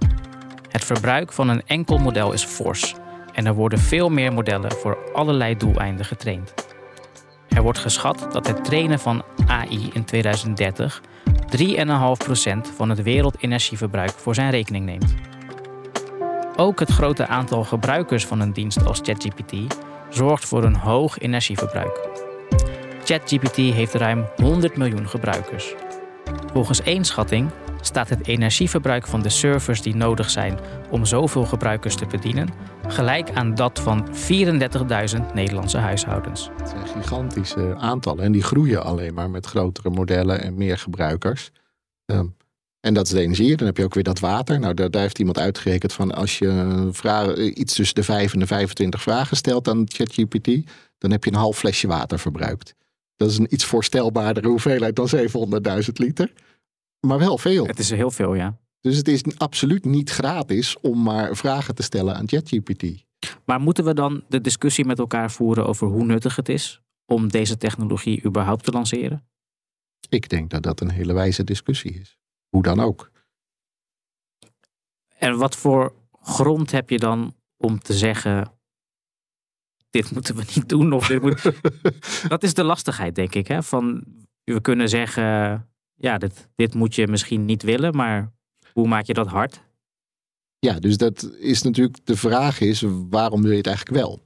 Het 0.69 0.85
verbruik 0.85 1.33
van 1.33 1.49
een 1.49 1.67
enkel 1.67 1.99
model 1.99 2.33
is 2.33 2.45
fors 2.45 2.95
en 3.33 3.47
er 3.47 3.55
worden 3.55 3.79
veel 3.79 4.09
meer 4.09 4.33
modellen 4.33 4.73
voor 4.73 5.13
allerlei 5.13 5.57
doeleinden 5.57 6.07
getraind. 6.07 6.55
Er 7.49 7.63
wordt 7.63 7.79
geschat 7.79 8.27
dat 8.33 8.47
het 8.47 8.65
trainen 8.65 8.99
van 8.99 9.25
AI 9.47 9.91
in 9.93 10.05
2030 10.05 11.03
3,5% 11.45 12.75
van 12.77 12.91
het 12.91 13.03
wereldenergieverbruik 13.03 14.11
voor 14.11 14.35
zijn 14.35 14.51
rekening 14.51 14.85
neemt. 14.85 15.15
Ook 16.57 16.81
het 16.81 16.91
grote 16.91 17.27
aantal 17.27 17.65
gebruikers 17.65 18.27
van 18.27 18.41
een 18.41 18.53
dienst 18.53 18.87
als 18.87 19.01
ChatGPT 19.03 19.77
zorgt 20.09 20.45
voor 20.45 20.65
een 20.65 20.77
hoog 20.77 21.19
energieverbruik. 21.19 22.09
ChatGPT 23.05 23.57
heeft 23.57 23.95
ruim 23.95 24.27
100 24.37 24.77
miljoen 24.77 25.09
gebruikers. 25.09 25.75
Volgens 26.53 26.83
één 26.83 27.05
schatting 27.05 27.51
staat 27.87 28.09
het 28.09 28.27
energieverbruik 28.27 29.07
van 29.07 29.23
de 29.23 29.29
servers 29.29 29.83
die 29.83 29.97
nodig 29.97 30.31
zijn 30.31 30.59
om 30.91 31.05
zoveel 31.05 31.45
gebruikers 31.45 31.97
te 31.97 32.07
bedienen 32.07 32.49
gelijk 32.87 33.31
aan 33.31 33.55
dat 33.55 33.81
van 33.81 34.09
34.000 34.09 35.33
Nederlandse 35.35 35.79
huishoudens. 35.79 36.51
Het 36.57 36.69
zijn 36.69 36.87
gigantische 36.87 37.75
aantallen 37.77 38.25
en 38.25 38.33
die 38.33 38.43
groeien 38.43 38.85
alleen 38.85 39.15
maar 39.15 39.31
met 39.31 39.47
grotere 39.47 39.91
modellen 39.91 40.43
en 40.43 40.55
meer 40.55 40.79
gebruikers. 40.79 41.51
Um, 42.07 42.35
en 42.85 42.95
dat 42.95 43.07
is 43.07 43.13
de 43.13 43.21
energie. 43.21 43.57
Dan 43.57 43.67
heb 43.67 43.77
je 43.77 43.85
ook 43.85 43.95
weer 43.95 44.03
dat 44.03 44.19
water. 44.19 44.61
Nou, 44.61 44.75
daar, 44.75 45.03
heeft 45.03 45.19
iemand 45.19 45.39
uitgerekend 45.39 45.93
van 45.93 46.15
als 46.15 46.39
je 46.39 46.89
vragen, 46.93 47.61
iets 47.61 47.75
tussen 47.75 47.95
de 47.95 48.03
5 48.03 48.33
en 48.33 48.39
de 48.39 48.47
25 48.47 49.03
vragen 49.03 49.37
stelt 49.37 49.69
aan 49.69 49.85
ChatGPT, 49.85 50.71
dan 50.99 51.11
heb 51.11 51.25
je 51.25 51.31
een 51.31 51.37
half 51.37 51.59
flesje 51.59 51.87
water 51.87 52.19
verbruikt. 52.19 52.75
Dat 53.17 53.31
is 53.31 53.39
een 53.39 53.47
iets 53.51 53.65
voorstelbaardere 53.65 54.49
hoeveelheid 54.49 54.97
dan 54.97 55.09
700.000 55.17 55.93
liter. 55.93 56.33
Maar 57.05 57.19
wel 57.19 57.39
veel. 57.39 57.67
Het 57.67 57.79
is 57.79 57.91
heel 57.91 58.11
veel, 58.11 58.35
ja. 58.35 58.59
Dus 58.81 58.97
het 58.97 59.09
is 59.09 59.23
absoluut 59.37 59.85
niet 59.85 60.11
gratis 60.11 60.81
om 60.81 61.03
maar 61.03 61.37
vragen 61.37 61.75
te 61.75 61.83
stellen 61.83 62.17
aan 62.17 62.29
ChatGPT. 62.29 63.05
Maar 63.45 63.61
moeten 63.61 63.85
we 63.85 63.95
dan 63.95 64.25
de 64.29 64.41
discussie 64.41 64.85
met 64.85 64.99
elkaar 64.99 65.31
voeren 65.31 65.67
over 65.67 65.87
hoe 65.87 66.05
nuttig 66.05 66.37
het 66.37 66.49
is 66.49 66.83
om 67.07 67.29
deze 67.29 67.57
technologie 67.57 68.25
überhaupt 68.25 68.65
te 68.65 68.71
lanceren? 68.71 69.27
Ik 70.09 70.29
denk 70.29 70.51
dat 70.51 70.63
dat 70.63 70.81
een 70.81 70.91
hele 70.91 71.13
wijze 71.13 71.45
discussie 71.45 72.01
is. 72.01 72.19
Hoe 72.49 72.63
dan 72.63 72.81
ook. 72.81 73.11
En 75.19 75.39
wat 75.39 75.57
voor 75.57 75.95
grond 76.21 76.71
heb 76.71 76.91
je 76.91 76.99
dan 76.99 77.35
om 77.57 77.79
te 77.79 77.93
zeggen: 77.93 78.53
dit 79.91 80.11
moeten 80.11 80.37
we 80.37 80.45
niet 80.55 80.69
doen? 80.69 80.93
Of 80.93 81.07
dit 81.07 81.23
moet... 81.23 81.43
dat 82.29 82.43
is 82.43 82.55
de 82.55 82.65
lastigheid, 82.65 83.15
denk 83.15 83.35
ik. 83.35 83.47
Hè? 83.47 83.63
Van, 83.63 84.05
we 84.45 84.61
kunnen 84.61 84.89
zeggen: 84.89 85.69
ja, 85.95 86.19
dit, 86.19 86.49
dit 86.55 86.75
moet 86.75 86.95
je 86.95 87.09
misschien 87.09 87.45
niet 87.45 87.63
willen, 87.63 87.97
maar 87.97 88.33
hoe 88.73 88.89
maak 88.89 89.07
je 89.07 89.15
dat 89.15 89.27
hard? 89.27 89.61
Ja, 90.59 90.79
dus 90.79 90.97
dat 90.97 91.31
is 91.39 91.63
natuurlijk 91.63 92.07
de 92.07 92.17
vraag 92.17 92.61
is, 92.61 92.85
waarom 93.11 93.43
wil 93.43 93.51
je 93.51 93.57
het 93.57 93.67
eigenlijk 93.67 93.97
wel? 93.97 94.23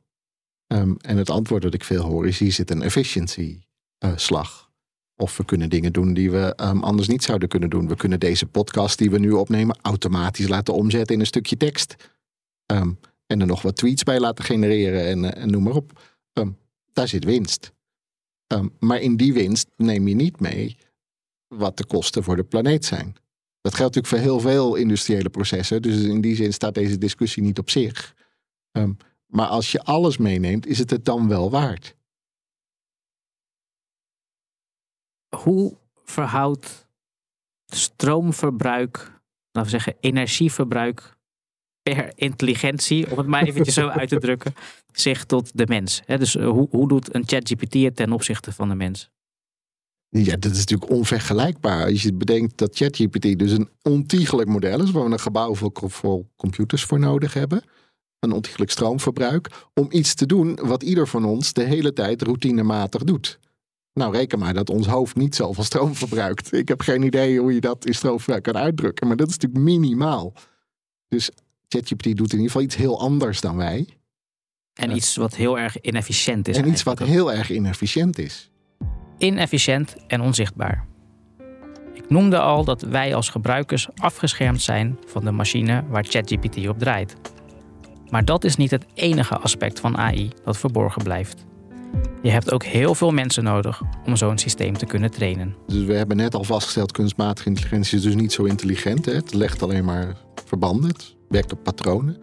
Um, 0.66 0.96
en 1.00 1.16
het 1.16 1.30
antwoord 1.30 1.62
dat 1.62 1.74
ik 1.74 1.84
veel 1.84 2.02
hoor 2.02 2.26
is, 2.26 2.38
hier 2.38 2.52
zit 2.52 2.70
een 2.70 2.82
efficiency 2.82 3.60
uh, 4.04 4.12
slag. 4.16 4.70
Of 5.16 5.36
we 5.36 5.44
kunnen 5.44 5.70
dingen 5.70 5.92
doen 5.92 6.14
die 6.14 6.30
we 6.30 6.54
um, 6.56 6.82
anders 6.82 7.08
niet 7.08 7.22
zouden 7.22 7.48
kunnen 7.48 7.70
doen. 7.70 7.88
We 7.88 7.96
kunnen 7.96 8.20
deze 8.20 8.46
podcast 8.46 8.98
die 8.98 9.10
we 9.10 9.18
nu 9.18 9.30
opnemen 9.30 9.78
automatisch 9.82 10.48
laten 10.48 10.74
omzetten 10.74 11.14
in 11.14 11.20
een 11.20 11.26
stukje 11.26 11.56
tekst. 11.56 12.10
Um, 12.72 12.98
en 13.26 13.40
er 13.40 13.46
nog 13.46 13.62
wat 13.62 13.76
tweets 13.76 14.02
bij 14.02 14.20
laten 14.20 14.44
genereren 14.44 15.06
en, 15.06 15.24
uh, 15.24 15.42
en 15.42 15.50
noem 15.50 15.62
maar 15.62 15.74
op. 15.74 16.16
daar 16.92 17.08
zit 17.08 17.24
winst. 17.24 17.72
maar 18.78 19.00
in 19.00 19.16
die 19.16 19.32
winst 19.32 19.68
neem 19.76 20.08
je 20.08 20.14
niet 20.14 20.40
mee 20.40 20.76
wat 21.48 21.76
de 21.76 21.86
kosten 21.86 22.22
voor 22.22 22.36
de 22.36 22.44
planeet 22.44 22.84
zijn. 22.84 23.16
Dat 23.60 23.74
geldt 23.74 23.94
natuurlijk 23.94 24.24
voor 24.24 24.32
heel 24.32 24.40
veel 24.40 24.74
industriële 24.74 25.30
processen. 25.30 25.82
Dus 25.82 26.02
in 26.02 26.20
die 26.20 26.36
zin 26.36 26.52
staat 26.52 26.74
deze 26.74 26.98
discussie 26.98 27.42
niet 27.42 27.58
op 27.58 27.70
zich. 27.70 28.14
Ehm, 28.72 28.92
maar 29.26 29.46
als 29.46 29.72
je 29.72 29.82
alles 29.82 30.16
meeneemt, 30.16 30.66
is 30.66 30.78
het 30.78 30.90
het 30.90 31.04
dan 31.04 31.28
wel 31.28 31.50
waard? 31.50 31.96
Hoe 35.36 35.76
verhoudt 36.04 36.88
stroomverbruik, 37.66 38.96
laten 39.50 39.72
we 39.72 39.78
zeggen 39.78 39.96
energieverbruik 40.00 41.16
per 41.82 42.12
intelligentie, 42.14 43.10
om 43.10 43.18
het 43.18 43.26
maar 43.26 43.42
eventjes 43.42 43.74
zo 43.74 43.88
uit 43.88 44.08
te 44.08 44.18
drukken, 44.18 44.54
zich 44.92 45.24
tot 45.24 45.56
de 45.56 45.66
mens? 45.66 46.02
dus 46.06 46.36
eh, 46.36 46.48
hoe, 46.48 46.68
hoe 46.70 46.88
doet 46.88 47.14
een 47.14 47.26
ChatGPT 47.26 47.74
het 47.74 47.96
ten 47.96 48.12
opzichte 48.12 48.52
van 48.52 48.68
de 48.68 48.74
mens? 48.74 49.10
Ja, 50.10 50.36
dat 50.36 50.52
is 50.52 50.58
natuurlijk 50.58 50.90
onvergelijkbaar. 50.90 51.84
Als 51.84 52.02
je 52.02 52.12
bedenkt 52.12 52.58
dat 52.58 52.76
ChatGPT 52.76 53.38
dus 53.38 53.52
een 53.52 53.68
ontiegelijk 53.82 54.48
model 54.48 54.82
is, 54.82 54.90
waar 54.90 55.04
we 55.04 55.10
een 55.10 55.20
gebouw 55.20 55.54
vol 55.72 56.30
computers 56.36 56.84
voor 56.84 56.98
nodig 56.98 57.34
hebben. 57.34 57.62
Een 58.18 58.32
ontiegelijk 58.32 58.70
stroomverbruik. 58.70 59.50
Om 59.74 59.86
iets 59.90 60.14
te 60.14 60.26
doen 60.26 60.58
wat 60.62 60.82
ieder 60.82 61.08
van 61.08 61.24
ons 61.24 61.52
de 61.52 61.62
hele 61.62 61.92
tijd 61.92 62.22
routinematig 62.22 63.04
doet. 63.04 63.38
Nou, 63.92 64.12
reken 64.12 64.38
maar 64.38 64.54
dat 64.54 64.70
ons 64.70 64.86
hoofd 64.86 65.16
niet 65.16 65.34
zoveel 65.34 65.64
stroom 65.64 65.94
verbruikt. 65.94 66.52
Ik 66.52 66.68
heb 66.68 66.80
geen 66.80 67.02
idee 67.02 67.40
hoe 67.40 67.54
je 67.54 67.60
dat 67.60 67.86
in 67.86 67.94
stroomverbruik 67.94 68.42
kan 68.42 68.56
uitdrukken. 68.56 69.06
Maar 69.06 69.16
dat 69.16 69.28
is 69.28 69.38
natuurlijk 69.38 69.64
minimaal. 69.64 70.32
Dus 71.08 71.30
ChatGPT 71.68 72.16
doet 72.16 72.32
in 72.32 72.38
ieder 72.38 72.46
geval 72.46 72.62
iets 72.62 72.76
heel 72.76 73.00
anders 73.00 73.40
dan 73.40 73.56
wij. 73.56 73.88
En 74.72 74.96
iets 74.96 75.16
wat 75.16 75.34
heel 75.34 75.58
erg 75.58 75.80
inefficiënt 75.80 76.48
is. 76.48 76.56
En 76.56 76.68
iets 76.68 76.82
wat 76.82 76.98
heel 76.98 77.32
erg 77.32 77.50
inefficiënt 77.50 78.18
is 78.18 78.50
inefficiënt 79.18 79.96
en 80.06 80.20
onzichtbaar. 80.20 80.86
Ik 81.94 82.10
noemde 82.10 82.38
al 82.38 82.64
dat 82.64 82.82
wij 82.82 83.14
als 83.14 83.28
gebruikers 83.28 83.88
afgeschermd 83.96 84.62
zijn 84.62 84.98
van 85.06 85.24
de 85.24 85.30
machine 85.30 85.84
waar 85.88 86.04
ChatGPT 86.04 86.68
op 86.68 86.78
draait. 86.78 87.16
Maar 88.10 88.24
dat 88.24 88.44
is 88.44 88.56
niet 88.56 88.70
het 88.70 88.86
enige 88.94 89.36
aspect 89.36 89.80
van 89.80 89.96
AI 89.96 90.30
dat 90.44 90.58
verborgen 90.58 91.02
blijft. 91.02 91.46
Je 92.22 92.30
hebt 92.30 92.52
ook 92.52 92.64
heel 92.64 92.94
veel 92.94 93.10
mensen 93.10 93.44
nodig 93.44 93.82
om 94.04 94.16
zo'n 94.16 94.38
systeem 94.38 94.78
te 94.78 94.86
kunnen 94.86 95.10
trainen. 95.10 95.56
Dus 95.66 95.84
we 95.84 95.94
hebben 95.94 96.16
net 96.16 96.34
al 96.34 96.44
vastgesteld, 96.44 96.92
kunstmatige 96.92 97.48
intelligentie 97.48 97.98
is 97.98 98.04
dus 98.04 98.14
niet 98.14 98.32
zo 98.32 98.44
intelligent. 98.44 99.04
Hè? 99.04 99.12
Het 99.12 99.34
legt 99.34 99.62
alleen 99.62 99.84
maar 99.84 100.16
verbanden, 100.44 100.88
het 100.88 101.14
werkt 101.28 101.52
op 101.52 101.62
patronen. 101.62 102.16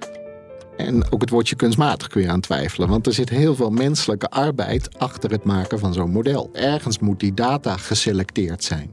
En 0.78 1.12
ook 1.12 1.22
het 1.22 1.30
woordje 1.30 1.56
kunstmatig 1.56 2.08
kun 2.08 2.22
je 2.22 2.30
aan 2.30 2.40
twijfelen. 2.40 2.90
Want 2.90 3.08
er 3.08 3.14
zit 3.14 3.30
heel 3.30 3.56
veel 3.56 3.70
menselijke 3.70 4.30
arbeid 4.30 5.00
achter 5.00 5.32
het 5.32 5.44
maken 5.44 5.80
van 5.80 5.94
zo'n 5.94 6.12
model. 6.12 6.50
Ergens 6.54 7.00
moet 7.00 7.20
die 7.20 7.34
data 7.34 7.78
geselecteerd 7.78 8.64
zijn. 8.64 8.90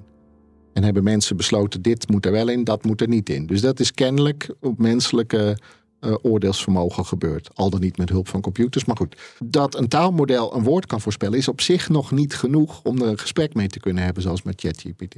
En 0.73 0.85
hebben 0.85 1.03
mensen 1.03 1.37
besloten, 1.37 1.83
dit 1.83 2.09
moet 2.09 2.27
er 2.27 2.33
wel 2.33 2.49
in, 2.49 2.65
dat 2.65 2.85
moet 2.85 3.01
er 3.01 3.09
niet 3.09 3.29
in. 3.29 3.47
Dus 3.47 3.61
dat 3.61 3.81
is 3.81 3.93
kennelijk 3.93 4.55
op 4.61 4.79
menselijke 4.79 5.59
uh, 6.01 6.15
oordeelsvermogen 6.23 7.07
gebeurd. 7.07 7.51
Al 7.55 7.71
dan 7.71 7.81
niet 7.81 7.97
met 7.97 8.09
hulp 8.09 8.29
van 8.29 8.41
computers, 8.41 8.85
maar 8.85 8.97
goed. 8.97 9.17
Dat 9.45 9.75
een 9.75 9.89
taalmodel 9.89 10.55
een 10.55 10.63
woord 10.63 10.87
kan 10.87 11.01
voorspellen 11.01 11.39
is 11.39 11.49
op 11.49 11.61
zich 11.61 11.89
nog 11.89 12.11
niet 12.11 12.35
genoeg 12.35 12.83
om 12.83 13.01
er 13.01 13.09
een 13.09 13.19
gesprek 13.19 13.55
mee 13.55 13.69
te 13.69 13.81
kunnen 13.81 14.05
hebben, 14.05 14.23
zoals 14.23 14.43
met 14.43 14.61
ChatGPT. 14.61 15.17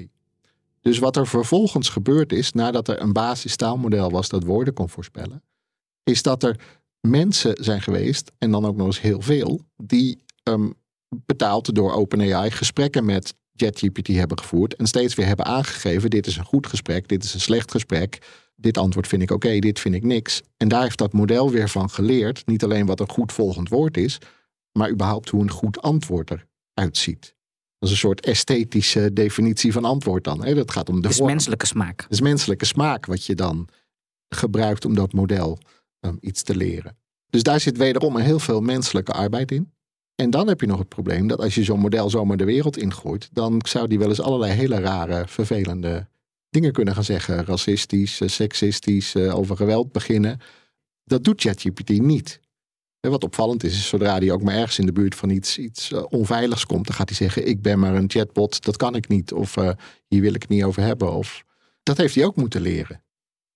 Dus 0.81 0.99
wat 0.99 1.17
er 1.17 1.27
vervolgens 1.27 1.89
gebeurd 1.89 2.33
is, 2.33 2.53
nadat 2.53 2.89
er 2.89 3.01
een 3.01 3.13
basistaalmodel 3.13 4.11
was 4.11 4.29
dat 4.29 4.45
woorden 4.45 4.75
kon 4.75 4.89
voorspellen, 4.89 5.43
is 6.05 6.23
dat 6.23 6.43
er 6.43 6.61
mensen 7.01 7.65
zijn 7.65 7.83
geweest, 7.83 8.33
en 8.39 8.51
dan 8.51 8.65
ook 8.65 8.77
nog 8.77 8.87
eens 8.87 9.01
heel 9.01 9.21
veel, 9.21 9.61
die 9.77 10.25
um, 10.43 10.75
betaald 11.09 11.75
door 11.75 11.93
OpenAI 11.93 12.51
gesprekken 12.51 13.05
met 13.05 13.35
ChatGPT 13.57 14.07
hebben 14.07 14.39
gevoerd 14.39 14.77
en 14.77 14.87
steeds 14.87 15.15
weer 15.15 15.27
hebben 15.27 15.47
aangegeven: 15.47 16.11
dit 16.11 16.27
is 16.27 16.37
een 16.37 16.45
goed 16.45 16.67
gesprek, 16.67 17.09
dit 17.09 17.25
is 17.25 17.35
een 17.35 17.41
slecht 17.41 17.71
gesprek, 17.71 18.19
dit 18.57 18.79
antwoord 18.79 19.07
vind 19.07 19.23
ik 19.23 19.31
oké, 19.31 19.59
dit 19.59 19.81
vind 19.81 19.95
ik 19.95 20.05
niks. 20.05 20.43
En 20.57 20.69
daar 20.69 20.83
heeft 20.83 20.99
dat 20.99 21.13
model 21.13 21.51
weer 21.51 21.69
van 21.69 21.91
geleerd, 21.91 22.47
niet 22.47 22.65
alleen 22.65 22.87
wat 22.87 23.01
een 23.01 23.11
goed 23.11 23.33
volgend 23.33 23.69
woord 23.69 23.97
is, 23.97 24.19
maar 24.73 24.91
überhaupt 24.91 25.29
hoe 25.29 25.43
een 25.43 25.51
goed 25.51 25.83
antwoord 25.83 26.31
eruit 26.75 26.97
ziet. 26.97 27.35
Dat 27.79 27.89
is 27.89 27.91
een 27.91 28.09
soort 28.09 28.27
esthetische 28.27 29.13
definitie 29.13 29.73
van 29.73 29.85
antwoord 29.85 30.25
dan. 30.25 30.45
Hè? 30.45 30.55
Dat 30.55 30.71
gaat 30.71 30.89
om 30.89 31.01
de. 31.01 31.09
Het 31.09 31.17
is 31.17 31.27
menselijke 31.27 31.67
smaak. 31.67 32.03
Het 32.03 32.13
is 32.13 32.21
menselijke 32.21 32.65
smaak 32.65 33.07
wat 33.07 33.25
je 33.25 33.35
dan 33.35 33.69
gebruikt 34.29 34.85
om 34.85 34.95
dat 34.95 35.13
model 35.13 35.59
iets 36.21 36.43
te 36.43 36.57
leren. 36.57 36.97
Dus 37.31 37.43
daar 37.43 37.61
zit 37.61 37.77
wederom 37.77 38.17
heel 38.17 38.39
veel 38.39 38.61
menselijke 38.61 39.13
arbeid 39.13 39.51
in. 39.53 39.73
En 40.15 40.31
dan 40.31 40.49
heb 40.49 40.61
je 40.61 40.67
nog 40.67 40.79
het 40.79 40.89
probleem 40.89 41.27
dat 41.27 41.41
als 41.41 41.55
je 41.55 41.65
zo'n 41.65 41.81
model 41.81 42.11
zomaar 42.11 42.37
de 42.37 42.45
wereld 42.45 42.77
ingooit, 42.77 43.29
dan 43.33 43.61
zou 43.69 43.89
die 43.89 43.99
wel 43.99 44.09
eens 44.09 44.21
allerlei 44.21 44.53
hele 44.53 44.81
rare, 44.81 45.29
vervelende 45.29 46.09
dingen 46.51 46.73
kunnen 46.73 46.95
gaan 46.95 47.05
zeggen. 47.05 47.45
Racistisch, 47.45 48.21
eh, 48.21 48.29
seksistisch, 48.29 49.15
eh, 49.15 49.39
over 49.39 49.57
geweld 49.57 49.93
beginnen. 49.93 50.41
Dat 51.05 51.25
doet 51.25 51.41
ChatGPT 51.41 51.89
niet. 51.89 52.41
En 53.01 53.11
wat 53.11 53.25
opvallend 53.25 53.65
is, 53.65 53.73
is 53.73 53.89
zodra 53.89 54.19
hij 54.19 54.31
ook 54.31 54.43
maar 54.43 54.55
ergens 54.55 54.79
in 54.79 54.87
de 54.87 54.93
buurt 54.93 55.15
van 55.15 55.31
iets, 55.31 55.59
iets 55.59 55.93
eh, 55.93 56.05
onveiligs 56.09 56.67
komt, 56.67 56.87
dan 56.87 56.97
gaat 56.97 57.09
hij 57.09 57.19
zeggen: 57.19 57.49
Ik 57.49 57.63
ben 57.63 57.79
maar 57.79 57.95
een 57.95 58.11
chatbot, 58.11 58.65
dat 58.65 58.77
kan 58.77 58.95
ik 58.95 59.09
niet. 59.09 59.33
Of 59.33 59.55
hier 60.09 60.21
wil 60.21 60.35
ik 60.35 60.43
het 60.43 60.51
niet 60.51 60.65
over 60.65 60.83
hebben. 60.83 61.13
Of 61.13 61.45
dat 61.83 61.97
heeft 61.97 62.15
hij 62.15 62.25
ook 62.25 62.37
moeten 62.37 62.61
leren. 62.61 63.04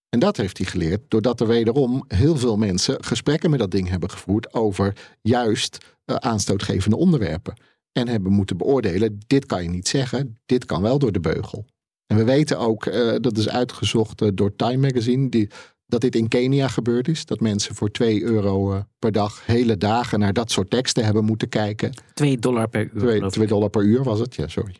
En 0.09 0.18
dat 0.18 0.37
heeft 0.37 0.59
hij 0.59 0.66
geleerd 0.66 1.01
doordat 1.09 1.40
er 1.40 1.47
wederom 1.47 2.05
heel 2.09 2.37
veel 2.37 2.57
mensen 2.57 3.05
gesprekken 3.05 3.51
met 3.51 3.59
dat 3.59 3.71
ding 3.71 3.88
hebben 3.88 4.11
gevoerd 4.11 4.55
over 4.55 5.16
juist 5.23 5.79
uh, 6.07 6.16
aanstootgevende 6.16 6.97
onderwerpen. 6.97 7.55
En 7.92 8.09
hebben 8.09 8.33
moeten 8.33 8.57
beoordelen, 8.57 9.18
dit 9.27 9.47
kan 9.47 9.62
je 9.62 9.68
niet 9.68 9.88
zeggen, 9.88 10.38
dit 10.47 10.64
kan 10.64 10.83
wel 10.83 10.99
door 10.99 11.12
de 11.12 11.21
beugel. 11.21 11.64
En 12.07 12.16
we 12.16 12.25
weten 12.25 12.59
ook, 12.59 12.87
uh, 12.87 13.14
dat 13.21 13.37
is 13.38 13.49
uitgezocht 13.49 14.23
uh, 14.23 14.29
door 14.35 14.57
Time 14.57 14.77
Magazine, 14.77 15.29
die, 15.29 15.51
dat 15.87 16.01
dit 16.01 16.14
in 16.14 16.29
Kenia 16.29 16.68
gebeurd 16.68 17.09
is. 17.09 17.25
Dat 17.25 17.40
mensen 17.40 17.75
voor 17.75 17.90
2 17.90 18.23
euro 18.23 18.85
per 18.99 19.12
dag 19.12 19.47
hele 19.47 19.77
dagen 19.77 20.18
naar 20.18 20.33
dat 20.33 20.51
soort 20.51 20.71
teksten 20.71 21.05
hebben 21.05 21.25
moeten 21.25 21.49
kijken. 21.49 21.92
2 22.14 22.38
dollar 22.38 22.68
per 22.68 22.90
uur. 22.94 23.29
2 23.29 23.47
dollar 23.47 23.71
per 23.71 23.83
uur 23.83 24.03
was 24.03 24.18
het, 24.18 24.35
ja, 24.35 24.49
sorry 24.49 24.75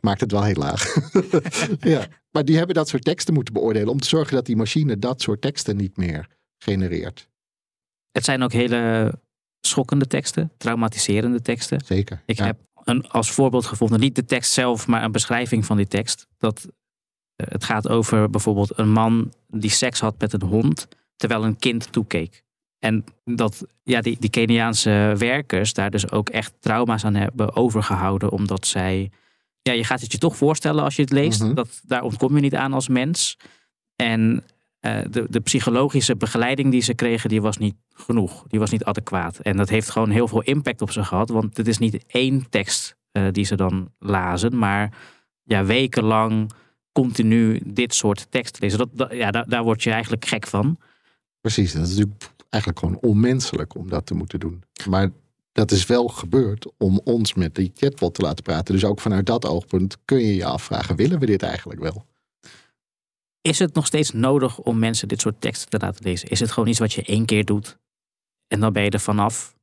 maakt 0.00 0.20
het 0.20 0.32
wel 0.32 0.42
heel 0.42 0.54
laag. 0.54 0.94
ja. 1.80 2.06
Maar 2.30 2.44
die 2.44 2.56
hebben 2.56 2.74
dat 2.74 2.88
soort 2.88 3.04
teksten 3.04 3.34
moeten 3.34 3.54
beoordelen 3.54 3.88
om 3.88 4.00
te 4.00 4.08
zorgen 4.08 4.34
dat 4.34 4.46
die 4.46 4.56
machine 4.56 4.98
dat 4.98 5.22
soort 5.22 5.40
teksten 5.40 5.76
niet 5.76 5.96
meer 5.96 6.28
genereert. 6.58 7.28
Het 8.10 8.24
zijn 8.24 8.42
ook 8.42 8.52
hele 8.52 9.12
schokkende 9.60 10.06
teksten, 10.06 10.52
traumatiserende 10.56 11.42
teksten. 11.42 11.80
Zeker. 11.84 12.22
Ik 12.26 12.38
heb 12.38 12.58
een, 12.84 13.08
als 13.08 13.30
voorbeeld 13.30 13.66
gevonden, 13.66 14.00
niet 14.00 14.14
de 14.14 14.24
tekst 14.24 14.52
zelf, 14.52 14.86
maar 14.86 15.04
een 15.04 15.12
beschrijving 15.12 15.66
van 15.66 15.76
die 15.76 15.88
tekst. 15.88 16.26
Dat, 16.38 16.66
uh, 16.66 17.46
het 17.50 17.64
gaat 17.64 17.88
over 17.88 18.30
bijvoorbeeld 18.30 18.78
een 18.78 18.90
man 18.90 19.32
die 19.46 19.70
seks 19.70 20.00
had 20.00 20.14
met 20.18 20.32
een 20.32 20.42
hond 20.42 20.88
terwijl 21.16 21.44
een 21.44 21.56
kind 21.56 21.92
toekeek. 21.92 22.42
En 22.78 23.04
dat 23.24 23.66
ja, 23.82 24.00
die, 24.00 24.16
die 24.20 24.30
Keniaanse 24.30 25.14
werkers 25.18 25.72
daar 25.72 25.90
dus 25.90 26.10
ook 26.10 26.28
echt 26.28 26.52
trauma's 26.60 27.04
aan 27.04 27.14
hebben 27.14 27.56
overgehouden, 27.56 28.30
omdat 28.30 28.66
zij 28.66 29.10
ja, 29.62 29.72
je 29.72 29.84
gaat 29.84 30.00
het 30.00 30.12
je 30.12 30.18
toch 30.18 30.36
voorstellen 30.36 30.84
als 30.84 30.96
je 30.96 31.02
het 31.02 31.10
leest. 31.10 31.42
Mhm. 31.42 31.54
dat, 31.54 31.80
daar 31.86 32.02
ontkom 32.02 32.34
je 32.34 32.40
niet 32.40 32.54
aan 32.54 32.72
als 32.72 32.88
mens. 32.88 33.36
En 33.96 34.44
uh, 34.80 35.00
de, 35.10 35.26
de 35.28 35.40
psychologische 35.40 36.16
begeleiding 36.16 36.70
die 36.70 36.82
ze 36.82 36.94
kregen, 36.94 37.28
die 37.28 37.42
was 37.42 37.56
niet 37.56 37.76
genoeg. 37.92 38.44
Die 38.48 38.58
was 38.58 38.70
niet 38.70 38.84
adequaat. 38.84 39.38
En 39.38 39.56
dat 39.56 39.68
heeft 39.68 39.90
gewoon 39.90 40.10
heel 40.10 40.28
veel 40.28 40.42
impact 40.42 40.82
op 40.82 40.90
ze 40.90 41.04
gehad. 41.04 41.28
Want 41.28 41.56
het 41.56 41.68
is 41.68 41.78
niet 41.78 42.04
één 42.06 42.48
tekst 42.50 42.96
uh, 43.12 43.26
die 43.32 43.44
ze 43.44 43.54
dan 43.54 43.92
lazen, 43.98 44.58
maar 44.58 44.96
ja, 45.42 45.64
wekenlang 45.64 46.50
continu 46.92 47.60
dit 47.64 47.94
soort 47.94 48.26
tekst 48.30 48.60
lezen. 48.60 48.88
Dat, 48.94 49.12
ja, 49.12 49.30
daar, 49.30 49.48
daar 49.48 49.62
word 49.62 49.82
je 49.82 49.90
eigenlijk 49.90 50.24
gek 50.24 50.46
van. 50.46 50.78
Precies, 51.40 51.72
dat 51.72 51.82
is 51.82 51.88
natuurlijk 51.88 52.30
eigenlijk 52.48 52.84
gewoon 52.84 52.98
onmenselijk 53.00 53.74
om 53.74 53.88
dat 53.88 54.06
te 54.06 54.14
moeten 54.14 54.40
doen. 54.40 54.62
Maar 54.88 55.10
dat 55.52 55.70
is 55.70 55.86
wel 55.86 56.08
gebeurd 56.08 56.66
om 56.76 57.00
ons 57.04 57.34
met 57.34 57.54
die 57.54 57.70
chatbot 57.74 58.14
te 58.14 58.22
laten 58.22 58.44
praten. 58.44 58.74
Dus 58.74 58.84
ook 58.84 59.00
vanuit 59.00 59.26
dat 59.26 59.46
oogpunt 59.46 59.96
kun 60.04 60.18
je 60.18 60.34
je 60.34 60.44
afvragen: 60.44 60.96
willen 60.96 61.18
we 61.18 61.26
dit 61.26 61.42
eigenlijk 61.42 61.80
wel? 61.80 62.06
Is 63.40 63.58
het 63.58 63.74
nog 63.74 63.86
steeds 63.86 64.12
nodig 64.12 64.58
om 64.58 64.78
mensen 64.78 65.08
dit 65.08 65.20
soort 65.20 65.40
teksten 65.40 65.68
te 65.68 65.78
laten 65.78 66.04
lezen? 66.04 66.28
Is 66.28 66.40
het 66.40 66.50
gewoon 66.50 66.68
iets 66.68 66.78
wat 66.78 66.92
je 66.92 67.02
één 67.02 67.24
keer 67.24 67.44
doet 67.44 67.78
en 68.46 68.60
dan 68.60 68.72
ben 68.72 68.82
je 68.82 68.90
er 68.90 69.00
vanaf? 69.00 69.54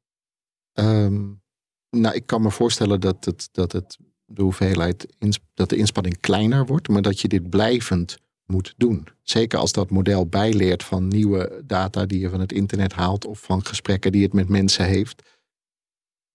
Um, 0.73 1.41
nou, 1.89 2.15
ik 2.15 2.25
kan 2.25 2.41
me 2.41 2.51
voorstellen 2.51 2.99
dat, 2.99 3.25
het, 3.25 3.49
dat 3.51 3.71
het, 3.71 3.97
de 4.25 4.41
hoeveelheid, 4.41 5.07
dat 5.53 5.69
de 5.69 5.75
inspanning 5.75 6.19
kleiner 6.19 6.65
wordt, 6.65 6.87
maar 6.87 7.01
dat 7.01 7.19
je 7.19 7.27
dit 7.27 7.49
blijvend 7.49 8.17
moet 8.45 8.73
doen. 8.77 9.07
Zeker 9.21 9.59
als 9.59 9.71
dat 9.71 9.89
model 9.89 10.27
bijleert 10.27 10.83
van 10.83 11.07
nieuwe 11.07 11.63
data 11.65 12.05
die 12.05 12.19
je 12.19 12.29
van 12.29 12.39
het 12.39 12.51
internet 12.51 12.93
haalt 12.93 13.25
of 13.25 13.39
van 13.39 13.65
gesprekken 13.65 14.11
die 14.11 14.23
het 14.23 14.33
met 14.33 14.49
mensen 14.49 14.85
heeft 14.85 15.36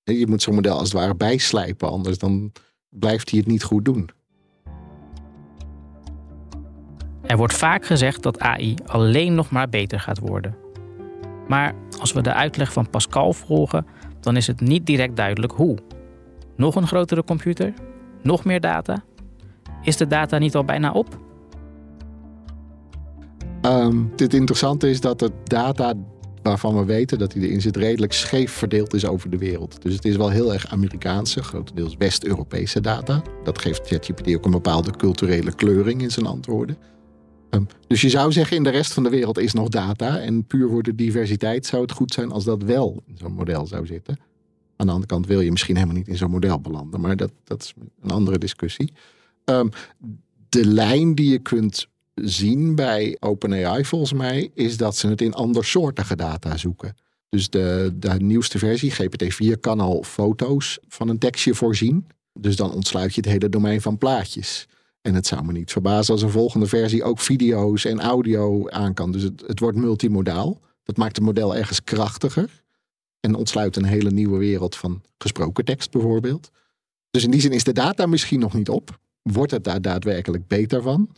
je 0.04 0.26
moet 0.26 0.42
zo'n 0.42 0.54
model 0.54 0.78
als 0.78 0.92
het 0.92 1.00
ware 1.00 1.14
bijslijpen, 1.14 1.90
anders 1.90 2.18
dan 2.18 2.52
blijft 2.88 3.30
hij 3.30 3.38
het 3.38 3.48
niet 3.48 3.62
goed 3.62 3.84
doen. 3.84 4.10
Er 7.22 7.36
wordt 7.36 7.54
vaak 7.54 7.86
gezegd 7.86 8.22
dat 8.22 8.38
AI 8.38 8.74
alleen 8.86 9.34
nog 9.34 9.50
maar 9.50 9.68
beter 9.68 10.00
gaat 10.00 10.18
worden. 10.18 10.56
Maar 11.48 11.74
als 11.98 12.12
we 12.12 12.22
de 12.22 12.32
uitleg 12.32 12.72
van 12.72 12.90
Pascal 12.90 13.32
volgen, 13.32 13.86
dan 14.20 14.36
is 14.36 14.46
het 14.46 14.60
niet 14.60 14.86
direct 14.86 15.16
duidelijk 15.16 15.52
hoe. 15.52 15.78
Nog 16.56 16.74
een 16.74 16.86
grotere 16.86 17.24
computer? 17.24 17.72
Nog 18.22 18.44
meer 18.44 18.60
data? 18.60 19.04
Is 19.82 19.96
de 19.96 20.06
data 20.06 20.38
niet 20.38 20.54
al 20.54 20.64
bijna 20.64 20.92
op? 20.92 21.18
Um, 23.62 24.12
het 24.16 24.34
interessante 24.34 24.90
is 24.90 25.00
dat 25.00 25.18
de 25.18 25.30
data 25.44 25.94
waarvan 26.42 26.76
we 26.76 26.84
weten 26.84 27.18
dat 27.18 27.32
hij 27.32 27.42
erin 27.42 27.60
zit 27.60 27.76
redelijk 27.76 28.12
scheef 28.12 28.52
verdeeld 28.52 28.94
is 28.94 29.06
over 29.06 29.30
de 29.30 29.38
wereld. 29.38 29.82
Dus 29.82 29.94
het 29.94 30.04
is 30.04 30.16
wel 30.16 30.30
heel 30.30 30.52
erg 30.52 30.66
Amerikaanse, 30.66 31.42
grotendeels 31.42 31.96
West-Europese 31.98 32.80
data. 32.80 33.22
Dat 33.44 33.58
geeft 33.58 33.86
ChatGPT 33.86 34.34
ook 34.34 34.44
een 34.44 34.50
bepaalde 34.50 34.90
culturele 34.90 35.54
kleuring 35.54 36.02
in 36.02 36.10
zijn 36.10 36.26
antwoorden. 36.26 36.76
Ehm, 37.50 37.64
dus 37.86 38.00
je 38.00 38.08
zou 38.08 38.32
zeggen, 38.32 38.56
in 38.56 38.62
de 38.62 38.70
rest 38.70 38.92
van 38.92 39.02
de 39.02 39.08
wereld 39.08 39.38
is 39.38 39.52
nog 39.52 39.68
data. 39.68 40.18
En 40.18 40.46
puur 40.46 40.68
voor 40.68 40.82
de 40.82 40.94
diversiteit 40.94 41.66
zou 41.66 41.82
het 41.82 41.92
goed 41.92 42.12
zijn 42.12 42.30
als 42.30 42.44
dat 42.44 42.62
wel 42.62 43.02
in 43.06 43.16
zo'n 43.16 43.32
model 43.32 43.66
zou 43.66 43.86
zitten. 43.86 44.18
Aan 44.76 44.86
de 44.86 44.92
andere 44.92 45.12
kant 45.12 45.26
wil 45.26 45.40
je 45.40 45.50
misschien 45.50 45.76
helemaal 45.76 45.96
niet 45.96 46.08
in 46.08 46.16
zo'n 46.16 46.30
model 46.30 46.60
belanden. 46.60 47.00
Maar 47.00 47.16
dat, 47.16 47.32
dat 47.44 47.62
is 47.62 47.74
een 48.02 48.10
andere 48.10 48.38
discussie. 48.38 48.92
Ehm, 49.44 49.68
de 50.48 50.66
lijn 50.66 51.14
die 51.14 51.30
je 51.30 51.38
kunt 51.38 51.86
zien 52.14 52.74
bij 52.74 53.16
OpenAI 53.20 53.84
volgens 53.84 54.12
mij, 54.12 54.50
is 54.54 54.76
dat 54.76 54.96
ze 54.96 55.08
het 55.08 55.20
in 55.20 55.34
andersoortige 55.34 56.16
data 56.16 56.56
zoeken. 56.56 56.96
Dus 57.28 57.50
de, 57.50 57.92
de 57.94 58.08
nieuwste 58.08 58.58
versie, 58.58 58.92
GPT-4, 58.92 59.60
kan 59.60 59.80
al 59.80 60.02
foto's 60.02 60.78
van 60.88 61.08
een 61.08 61.18
tekstje 61.18 61.54
voorzien. 61.54 62.06
Dus 62.32 62.56
dan 62.56 62.72
ontsluit 62.72 63.14
je 63.14 63.20
het 63.20 63.30
hele 63.30 63.48
domein 63.48 63.80
van 63.80 63.98
plaatjes. 63.98 64.68
En 65.00 65.14
het 65.14 65.26
zou 65.26 65.44
me 65.44 65.52
niet 65.52 65.72
verbazen 65.72 66.12
als 66.12 66.22
een 66.22 66.30
volgende 66.30 66.66
versie 66.66 67.04
ook 67.04 67.18
video's 67.18 67.84
en 67.84 68.00
audio 68.00 68.68
aan 68.68 68.94
kan. 68.94 69.12
Dus 69.12 69.22
het, 69.22 69.42
het 69.46 69.58
wordt 69.58 69.76
multimodaal. 69.76 70.60
Dat 70.82 70.96
maakt 70.96 71.16
het 71.16 71.24
model 71.24 71.56
ergens 71.56 71.84
krachtiger. 71.84 72.62
En 73.20 73.34
ontsluit 73.34 73.76
een 73.76 73.84
hele 73.84 74.10
nieuwe 74.10 74.38
wereld 74.38 74.76
van 74.76 75.02
gesproken 75.18 75.64
tekst 75.64 75.90
bijvoorbeeld. 75.90 76.50
Dus 77.10 77.24
in 77.24 77.30
die 77.30 77.40
zin 77.40 77.52
is 77.52 77.64
de 77.64 77.72
data 77.72 78.06
misschien 78.06 78.40
nog 78.40 78.54
niet 78.54 78.68
op. 78.68 78.98
Wordt 79.22 79.52
het 79.52 79.64
daar 79.64 79.82
daadwerkelijk 79.82 80.46
beter 80.46 80.82
van? 80.82 81.08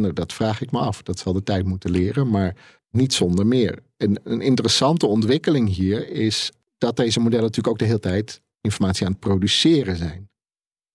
Nou, 0.00 0.12
dat 0.12 0.32
vraag 0.32 0.60
ik 0.60 0.70
me 0.70 0.78
af. 0.78 1.02
Dat 1.02 1.18
zal 1.18 1.32
de 1.32 1.42
tijd 1.42 1.64
moeten 1.64 1.90
leren, 1.90 2.30
maar 2.30 2.56
niet 2.90 3.12
zonder 3.12 3.46
meer. 3.46 3.78
En 3.96 4.20
een 4.24 4.40
interessante 4.40 5.06
ontwikkeling 5.06 5.74
hier 5.74 6.08
is 6.08 6.52
dat 6.78 6.96
deze 6.96 7.20
modellen 7.20 7.44
natuurlijk 7.44 7.74
ook 7.74 7.78
de 7.78 7.84
hele 7.84 8.00
tijd 8.00 8.40
informatie 8.60 9.06
aan 9.06 9.12
het 9.12 9.20
produceren 9.20 9.96
zijn. 9.96 10.30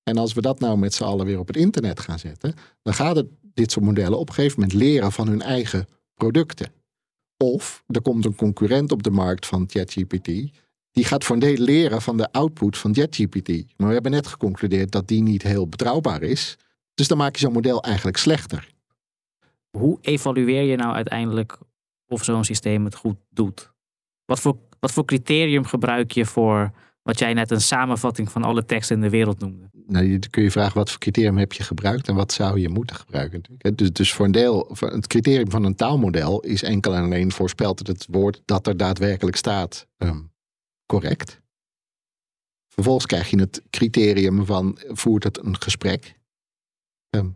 En 0.03 0.17
als 0.17 0.33
we 0.33 0.41
dat 0.41 0.59
nou 0.59 0.77
met 0.77 0.93
z'n 0.93 1.03
allen 1.03 1.25
weer 1.25 1.39
op 1.39 1.47
het 1.47 1.57
internet 1.57 1.99
gaan 1.99 2.19
zetten, 2.19 2.53
dan 2.81 2.93
gaat 2.93 3.23
dit 3.53 3.71
soort 3.71 3.85
modellen 3.85 4.19
op 4.19 4.27
een 4.27 4.33
gegeven 4.33 4.59
moment 4.59 4.77
leren 4.77 5.11
van 5.11 5.27
hun 5.27 5.41
eigen 5.41 5.87
producten. 6.13 6.71
Of 7.37 7.83
er 7.87 8.01
komt 8.01 8.25
een 8.25 8.35
concurrent 8.35 8.91
op 8.91 9.03
de 9.03 9.09
markt 9.09 9.45
van 9.45 9.65
ChatGPT, 9.69 10.25
die 10.91 11.05
gaat 11.05 11.23
voor 11.23 11.35
een 11.35 11.41
deel 11.41 11.57
leren 11.57 12.01
van 12.01 12.17
de 12.17 12.31
output 12.31 12.77
van 12.77 12.93
ChatGPT. 12.93 13.49
Maar 13.77 13.87
we 13.87 13.93
hebben 13.93 14.11
net 14.11 14.27
geconcludeerd 14.27 14.91
dat 14.91 15.07
die 15.07 15.21
niet 15.21 15.43
heel 15.43 15.67
betrouwbaar 15.67 16.21
is. 16.21 16.57
Dus 16.93 17.07
dan 17.07 17.17
maak 17.17 17.35
je 17.35 17.41
zo'n 17.41 17.53
model 17.53 17.83
eigenlijk 17.83 18.17
slechter. 18.17 18.73
Hoe 19.75 19.97
evalueer 20.01 20.61
je 20.61 20.75
nou 20.75 20.95
uiteindelijk 20.95 21.57
of 22.07 22.23
zo'n 22.23 22.43
systeem 22.43 22.85
het 22.85 22.95
goed 22.95 23.17
doet? 23.29 23.73
Wat 24.25 24.39
voor, 24.39 24.57
wat 24.79 24.91
voor 24.91 25.05
criterium 25.05 25.65
gebruik 25.65 26.11
je 26.11 26.25
voor 26.25 26.71
wat 27.01 27.19
jij 27.19 27.33
net 27.33 27.51
een 27.51 27.61
samenvatting 27.61 28.31
van 28.31 28.43
alle 28.43 28.65
teksten 28.65 28.95
in 28.95 29.01
de 29.01 29.09
wereld 29.09 29.39
noemde? 29.39 29.69
Nou, 29.87 30.19
kun 30.19 30.43
je 30.43 30.51
vragen 30.51 30.77
wat 30.77 30.89
voor 30.89 30.99
criterium 30.99 31.37
heb 31.37 31.53
je 31.53 31.63
gebruikt 31.63 32.07
en 32.07 32.15
wat 32.15 32.31
zou 32.31 32.59
je 32.59 32.69
moeten 32.69 32.95
gebruiken. 32.95 33.41
Dus, 33.75 33.91
dus 33.91 34.13
voor 34.13 34.25
een 34.25 34.31
deel, 34.31 34.75
het 34.79 35.07
criterium 35.07 35.49
van 35.49 35.63
een 35.63 35.75
taalmodel 35.75 36.39
is 36.39 36.63
enkel 36.63 36.95
en 36.95 37.03
alleen 37.03 37.31
voorspelt 37.31 37.77
dat 37.77 37.87
het 37.87 38.07
woord 38.09 38.41
dat 38.45 38.67
er 38.67 38.77
daadwerkelijk 38.77 39.37
staat 39.37 39.87
ehm, 39.97 40.21
correct. 40.85 41.41
Vervolgens 42.67 43.05
krijg 43.05 43.29
je 43.29 43.39
het 43.39 43.61
criterium 43.69 44.45
van 44.45 44.77
voert 44.81 45.23
het 45.23 45.45
een 45.45 45.61
gesprek. 45.61 46.19
Um, 47.09 47.35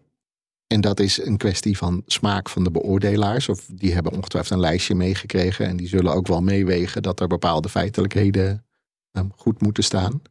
en 0.74 0.82
dat 0.82 1.00
is 1.00 1.26
een 1.26 1.38
kwestie 1.38 1.78
van 1.78 2.04
smaak 2.06 2.50
van 2.50 2.64
de 2.64 2.72
beoordelaars. 2.72 3.50
Of 3.50 3.66
die 3.66 3.94
hebben 3.94 4.12
ongetwijfeld 4.12 4.54
een 4.54 4.60
lijstje 4.60 4.96
meegekregen. 4.96 5.66
En 5.66 5.78
die 5.78 5.88
zullen 5.88 6.14
ook 6.14 6.28
wel 6.28 6.42
meewegen 6.42 7.02
dat 7.02 7.20
er 7.20 7.28
bepaalde 7.28 7.70
feitelijkheden 7.70 8.66
um, 9.12 9.32
goed 9.36 9.62
moeten 9.62 9.84
staan. 9.84 10.22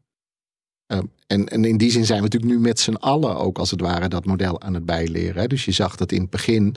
Um, 0.93 1.12
en, 1.26 1.49
en, 1.49 1.64
in 1.64 1.76
die 1.76 1.91
zin 1.91 2.07
zijn 2.07 2.18
we 2.18 2.24
natuurlijk 2.24 2.53
nu 2.53 2.59
met 2.61 2.80
z'n 2.80 2.95
allen 2.95 3.36
ook 3.36 3.59
als 3.59 3.70
het 3.70 3.80
ware 3.80 4.09
dat 4.09 4.24
model 4.24 4.61
aan 4.61 4.74
het 4.74 4.84
bijleren. 4.84 5.49
Dus 5.49 5.64
je 5.64 5.72
zag 5.72 5.97
dat 5.97 6.12
in 6.12 6.20
het 6.20 6.30
begin, 6.30 6.76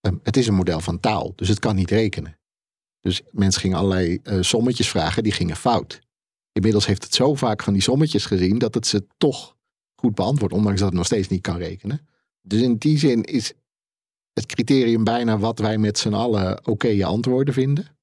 um, 0.00 0.20
het 0.22 0.36
is 0.36 0.46
een 0.46 0.54
model 0.54 0.80
van 0.80 1.00
taal. 1.00 1.32
Dus 1.36 1.48
het 1.48 1.58
kan 1.58 1.76
niet 1.76 1.90
rekenen. 1.90 2.38
Dus 3.00 3.22
mensen 3.30 3.60
gingen 3.60 3.78
allerlei 3.78 4.20
uh, 4.24 4.42
sommetjes 4.42 4.88
vragen, 4.88 5.22
die 5.22 5.32
gingen 5.32 5.56
fout. 5.56 6.00
Inmiddels 6.52 6.86
heeft 6.86 7.04
het 7.04 7.14
zo 7.14 7.34
vaak 7.34 7.62
van 7.62 7.72
die 7.72 7.82
sommetjes 7.82 8.26
gezien 8.26 8.58
dat 8.58 8.74
het 8.74 8.86
ze 8.86 9.06
toch 9.18 9.56
goed 9.94 10.14
beantwoordt. 10.14 10.54
Ondanks 10.54 10.78
dat 10.78 10.88
het 10.88 10.96
nog 10.96 11.06
steeds 11.06 11.28
niet 11.28 11.42
kan 11.42 11.56
rekenen. 11.56 12.08
Dus 12.40 12.60
in 12.60 12.76
die 12.76 12.98
zin 12.98 13.22
is 13.22 13.52
het 14.32 14.46
criterium 14.46 15.04
bijna 15.04 15.38
wat 15.38 15.58
wij 15.58 15.78
met 15.78 15.98
z'n 15.98 16.12
allen 16.12 16.66
oké 16.66 17.04
antwoorden 17.04 17.54
vinden. 17.54 17.98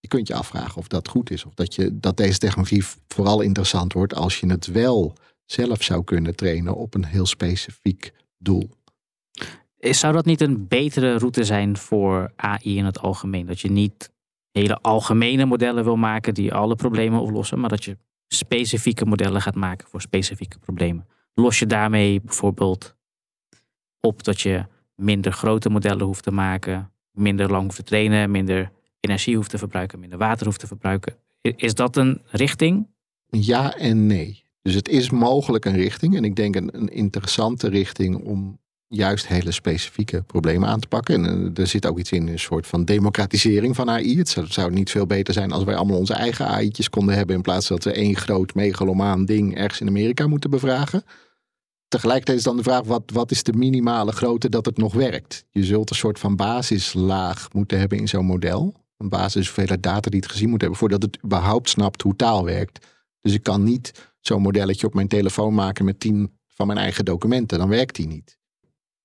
Je 0.00 0.08
kunt 0.08 0.28
je 0.28 0.34
afvragen 0.34 0.76
of 0.76 0.88
dat 0.88 1.08
goed 1.08 1.30
is. 1.30 1.44
Of 1.44 1.54
dat, 1.54 1.74
je, 1.74 1.98
dat 1.98 2.16
deze 2.16 2.38
technologie 2.38 2.84
vooral 3.08 3.40
interessant 3.40 3.92
wordt 3.92 4.14
als 4.14 4.40
je 4.40 4.46
het 4.46 4.66
wel 4.66 5.16
zelf 5.44 5.82
zou 5.82 6.04
kunnen 6.04 6.36
trainen 6.36 6.74
op 6.74 6.94
een 6.94 7.04
heel 7.04 7.26
specifiek 7.26 8.12
doel. 8.38 8.70
Zou 9.78 10.12
dat 10.12 10.24
niet 10.24 10.40
een 10.40 10.68
betere 10.68 11.18
route 11.18 11.44
zijn 11.44 11.76
voor 11.76 12.32
AI 12.36 12.76
in 12.76 12.84
het 12.84 13.00
algemeen? 13.00 13.46
Dat 13.46 13.60
je 13.60 13.70
niet 13.70 14.10
hele 14.50 14.78
algemene 14.80 15.44
modellen 15.44 15.84
wil 15.84 15.96
maken 15.96 16.34
die 16.34 16.54
alle 16.54 16.74
problemen 16.74 17.20
oplossen, 17.20 17.60
maar 17.60 17.68
dat 17.68 17.84
je 17.84 17.96
specifieke 18.28 19.04
modellen 19.04 19.42
gaat 19.42 19.54
maken 19.54 19.88
voor 19.88 20.00
specifieke 20.00 20.58
problemen. 20.58 21.06
Los 21.34 21.58
je 21.58 21.66
daarmee 21.66 22.20
bijvoorbeeld 22.20 22.94
op 24.06 24.24
dat 24.24 24.40
je 24.40 24.64
minder 24.94 25.32
grote 25.32 25.68
modellen 25.68 26.06
hoeft 26.06 26.22
te 26.22 26.30
maken, 26.30 26.90
minder 27.10 27.50
lang 27.50 27.62
hoeft 27.62 27.76
te 27.76 27.82
trainen, 27.82 28.30
minder 28.30 28.70
energie 29.00 29.36
hoeft 29.36 29.50
te 29.50 29.58
verbruiken, 29.58 30.00
minder 30.00 30.18
water 30.18 30.46
hoeft 30.46 30.60
te 30.60 30.66
verbruiken. 30.66 31.16
Is 31.40 31.74
dat 31.74 31.96
een 31.96 32.20
richting? 32.26 32.86
Ja 33.26 33.76
en 33.76 34.06
nee. 34.06 34.42
Dus 34.62 34.74
het 34.74 34.88
is 34.88 35.10
mogelijk 35.10 35.64
een 35.64 35.76
richting. 35.76 36.16
En 36.16 36.24
ik 36.24 36.36
denk 36.36 36.56
een, 36.56 36.88
interessante 36.88 37.68
richting 37.68 38.24
om 38.24 38.60
juist 38.88 39.26
hele 39.26 39.50
specifieke 39.50 40.22
problemen 40.22 40.68
aan 40.68 40.80
te 40.80 40.88
pakken. 40.88 41.24
En 41.24 41.52
eh, 41.54 41.60
er 41.60 41.66
zit 41.66 41.86
ook 41.86 41.98
iets 41.98 42.12
in, 42.12 42.28
een 42.28 42.38
soort 42.38 42.66
van 42.66 42.84
democratisering 42.84 43.76
van 43.76 43.90
AI. 43.90 44.18
Het 44.18 44.28
zou, 44.28 44.46
zou, 44.46 44.72
niet 44.72 44.90
veel 44.90 45.06
beter 45.06 45.34
zijn 45.34 45.52
als 45.52 45.64
wij 45.64 45.74
allemaal 45.74 45.98
onze 45.98 46.14
eigen 46.14 46.46
AI'tjes 46.46 46.90
konden 46.90 47.14
hebben... 47.14 47.36
in 47.36 47.42
plaats 47.42 47.68
dat 47.68 47.84
we 47.84 47.92
één 47.92 48.16
groot 48.16 48.54
megalomaan 48.54 49.24
ding 49.24 49.56
ergens 49.56 49.80
in 49.80 49.88
Amerika 49.88 50.26
moeten 50.26 50.50
bevragen 50.50 51.04
tegelijkertijd 51.92 52.38
is 52.38 52.44
dan 52.44 52.56
de 52.56 52.62
vraag, 52.62 52.84
wat, 52.84 53.02
wat 53.12 53.30
is 53.30 53.42
de 53.42 53.52
minimale 53.52 54.12
grootte 54.12 54.48
dat 54.48 54.66
het 54.66 54.76
nog 54.76 54.94
werkt? 54.94 55.44
Je 55.50 55.64
zult 55.64 55.90
een 55.90 55.96
soort 55.96 56.18
van 56.18 56.36
basislaag 56.36 57.52
moeten 57.52 57.78
hebben 57.78 57.98
in 57.98 58.08
zo'n 58.08 58.24
model. 58.24 58.74
Een 58.96 59.08
basis 59.08 59.46
hoeveelheid 59.46 59.82
data 59.82 60.10
die 60.10 60.20
het 60.20 60.30
gezien 60.30 60.50
moet 60.50 60.60
hebben, 60.60 60.78
voordat 60.78 61.02
het 61.02 61.18
überhaupt 61.24 61.68
snapt 61.68 62.02
hoe 62.02 62.16
taal 62.16 62.44
werkt. 62.44 62.86
Dus 63.20 63.32
ik 63.32 63.42
kan 63.42 63.64
niet 63.64 64.10
zo'n 64.20 64.42
modelletje 64.42 64.86
op 64.86 64.94
mijn 64.94 65.08
telefoon 65.08 65.54
maken 65.54 65.84
met 65.84 66.00
tien 66.00 66.38
van 66.46 66.66
mijn 66.66 66.78
eigen 66.78 67.04
documenten. 67.04 67.58
Dan 67.58 67.68
werkt 67.68 67.96
die 67.96 68.06
niet. 68.06 68.38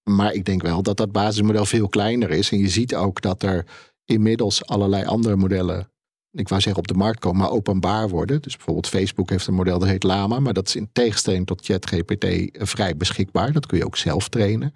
Maar 0.04 0.34
ik 0.34 0.46
denk 0.46 0.62
wel 0.62 0.84
dat 0.84 0.98
dat 0.98 1.12
basismodel 1.12 1.66
veel 1.66 1.88
kleiner 1.88 2.30
is. 2.30 2.52
En 2.52 2.60
je 2.60 2.70
ziet 2.70 2.96
ook 2.96 3.22
dat 3.22 3.44
er 3.44 3.66
inmiddels 4.06 4.66
allerlei 4.66 5.06
andere 5.06 5.36
modellen 5.36 5.92
ik 6.32 6.50
wou 6.50 6.62
zeggen 6.62 6.82
op 6.82 6.88
de 6.88 6.94
markt 6.94 7.20
komen, 7.20 7.42
maar 7.42 7.52
openbaar 7.52 8.10
worden. 8.10 8.42
Dus 8.42 8.56
bijvoorbeeld 8.56 8.88
Facebook 8.88 9.30
heeft 9.30 9.48
een 9.48 9.54
model 9.54 9.80
dat 9.80 9.88
heet 9.88 10.04
Lama, 10.04 10.40
maar 10.40 10.54
dat 10.54 10.68
is 10.68 10.76
in 10.76 10.90
tegenstelling 10.92 11.46
tot 11.46 11.66
ChatGPT 11.66 12.24
eh, 12.24 12.66
vrij 12.66 12.98
beschikbaar. 12.98 13.52
Dat 13.52 13.66
kun 13.66 13.78
je 13.78 13.86
ook 13.86 13.98
zelf 13.98 14.30
trainen. 14.30 14.74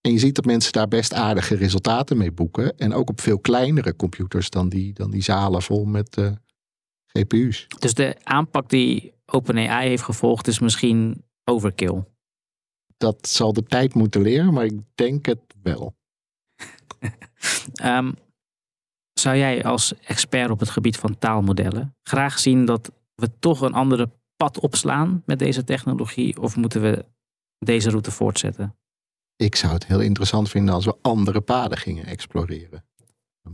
En 0.00 0.12
je 0.12 0.18
ziet 0.18 0.34
dat 0.34 0.44
mensen 0.44 0.72
daar 0.72 0.88
best 0.88 1.12
aardige 1.12 1.54
resultaten 1.54 2.16
mee 2.16 2.32
boeken. 2.32 2.76
En 2.76 2.92
ook 2.94 3.08
op 3.08 3.20
veel 3.20 3.38
kleinere 3.38 3.96
computers 3.96 4.50
dan 4.50 4.68
die, 4.68 4.92
dan 4.92 5.10
die 5.10 5.22
zalen 5.22 5.62
vol 5.62 5.84
met 5.84 6.16
uh, 6.16 6.30
GPU's. 7.06 7.66
Dus 7.78 7.94
de 7.94 8.16
aanpak 8.22 8.68
die 8.68 9.12
OpenAI 9.26 9.88
heeft 9.88 10.02
gevolgd 10.02 10.46
is 10.46 10.58
misschien 10.58 11.24
overkill? 11.44 12.04
Dat 12.96 13.28
zal 13.28 13.52
de 13.52 13.62
tijd 13.62 13.94
moeten 13.94 14.22
leren, 14.22 14.52
maar 14.52 14.64
ik 14.64 14.80
denk 14.94 15.26
het 15.26 15.40
wel. 15.62 15.96
um, 17.84 18.14
zou 19.24 19.36
jij 19.36 19.64
als 19.64 19.94
expert 19.94 20.50
op 20.50 20.60
het 20.60 20.70
gebied 20.70 20.96
van 20.96 21.18
taalmodellen 21.18 21.96
graag 22.02 22.38
zien 22.38 22.64
dat 22.64 22.92
we 23.14 23.38
toch 23.38 23.60
een 23.60 23.72
andere 23.72 24.10
pad 24.36 24.60
opslaan 24.60 25.22
met 25.26 25.38
deze 25.38 25.64
technologie? 25.64 26.40
Of 26.40 26.56
moeten 26.56 26.82
we 26.82 27.04
deze 27.58 27.90
route 27.90 28.10
voortzetten? 28.10 28.76
Ik 29.36 29.54
zou 29.56 29.72
het 29.72 29.86
heel 29.86 30.00
interessant 30.00 30.50
vinden 30.50 30.74
als 30.74 30.84
we 30.84 30.96
andere 31.02 31.40
paden 31.40 31.78
gingen 31.78 32.06
exploreren. 32.06 32.84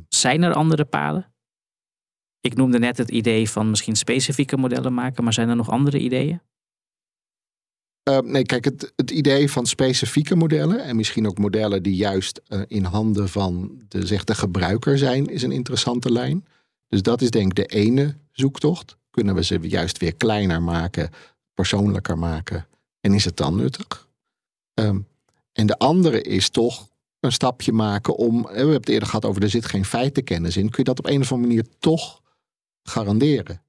Zijn 0.08 0.42
er 0.42 0.54
andere 0.54 0.84
paden? 0.84 1.34
Ik 2.40 2.54
noemde 2.54 2.78
net 2.78 2.96
het 2.96 3.10
idee 3.10 3.50
van 3.50 3.70
misschien 3.70 3.96
specifieke 3.96 4.56
modellen 4.56 4.94
maken, 4.94 5.24
maar 5.24 5.32
zijn 5.32 5.48
er 5.48 5.56
nog 5.56 5.70
andere 5.70 5.98
ideeën? 5.98 6.40
Ehm, 8.02 8.30
nee, 8.30 8.42
kijk, 8.42 8.64
het, 8.64 8.92
het, 8.96 9.10
idee 9.10 9.50
van 9.50 9.66
specifieke 9.66 10.36
modellen 10.36 10.84
en 10.84 10.96
misschien 10.96 11.26
ook 11.26 11.38
modellen 11.38 11.82
die 11.82 11.96
juist 11.96 12.40
uh, 12.48 12.60
in 12.66 12.84
handen 12.84 13.28
van 13.28 13.80
de, 13.88 14.06
zeg, 14.06 14.24
de 14.24 14.34
gebruiker 14.34 14.98
zijn, 14.98 15.26
is 15.26 15.42
een 15.42 15.52
interessante 15.52 16.12
lijn. 16.12 16.46
Dus 16.88 17.02
dat 17.02 17.20
is 17.20 17.30
denk 17.30 17.46
ik 17.46 17.54
de 17.54 17.76
ene 17.76 18.16
zoektocht. 18.32 18.96
Kunnen 19.10 19.34
we 19.34 19.44
ze 19.44 19.58
juist 19.60 19.98
weer 19.98 20.14
kleiner 20.14 20.62
maken, 20.62 21.10
persoonlijker 21.54 22.18
maken 22.18 22.66
en 23.00 23.14
is 23.14 23.24
het 23.24 23.36
dan 23.36 23.56
nuttig? 23.56 24.08
Um, 24.74 25.06
en 25.52 25.66
de 25.66 25.78
andere 25.78 26.22
is 26.22 26.48
toch 26.48 26.88
een 27.20 27.32
stapje 27.32 27.72
maken 27.72 28.16
om. 28.16 28.42
We 28.42 28.56
hebben 28.56 28.74
het 28.74 28.88
eerder 28.88 29.08
gehad 29.08 29.24
over 29.24 29.42
er 29.42 29.50
zit 29.50 29.66
geen 29.66 29.84
feitenkennis 29.84 30.56
in. 30.56 30.68
Kun 30.68 30.78
je 30.78 30.84
dat 30.84 30.98
op 30.98 31.06
een 31.06 31.20
of 31.20 31.32
andere 31.32 31.48
manier 31.48 31.66
toch 31.78 32.20
garanderen? 32.82 33.62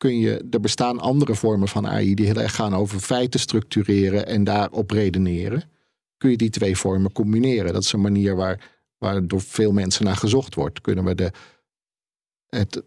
Kun 0.00 0.18
je, 0.18 0.46
er 0.50 0.60
bestaan 0.60 1.00
andere 1.00 1.34
vormen 1.34 1.68
van 1.68 1.86
AI 1.86 2.14
die 2.14 2.26
heel 2.26 2.40
erg 2.40 2.54
gaan 2.54 2.74
over 2.74 3.00
feiten 3.00 3.40
structureren 3.40 4.26
en 4.26 4.44
daarop 4.44 4.90
redeneren. 4.90 5.62
Kun 6.16 6.30
je 6.30 6.36
die 6.36 6.50
twee 6.50 6.76
vormen 6.76 7.12
combineren? 7.12 7.72
Dat 7.72 7.82
is 7.82 7.92
een 7.92 8.00
manier 8.00 8.36
waar, 8.36 8.70
waar 8.98 9.26
door 9.26 9.40
veel 9.40 9.72
mensen 9.72 10.04
naar 10.04 10.16
gezocht 10.16 10.54
wordt. 10.54 10.80
Kunnen 10.80 11.04
we 11.04 11.14
de, 11.14 11.32
het 12.48 12.82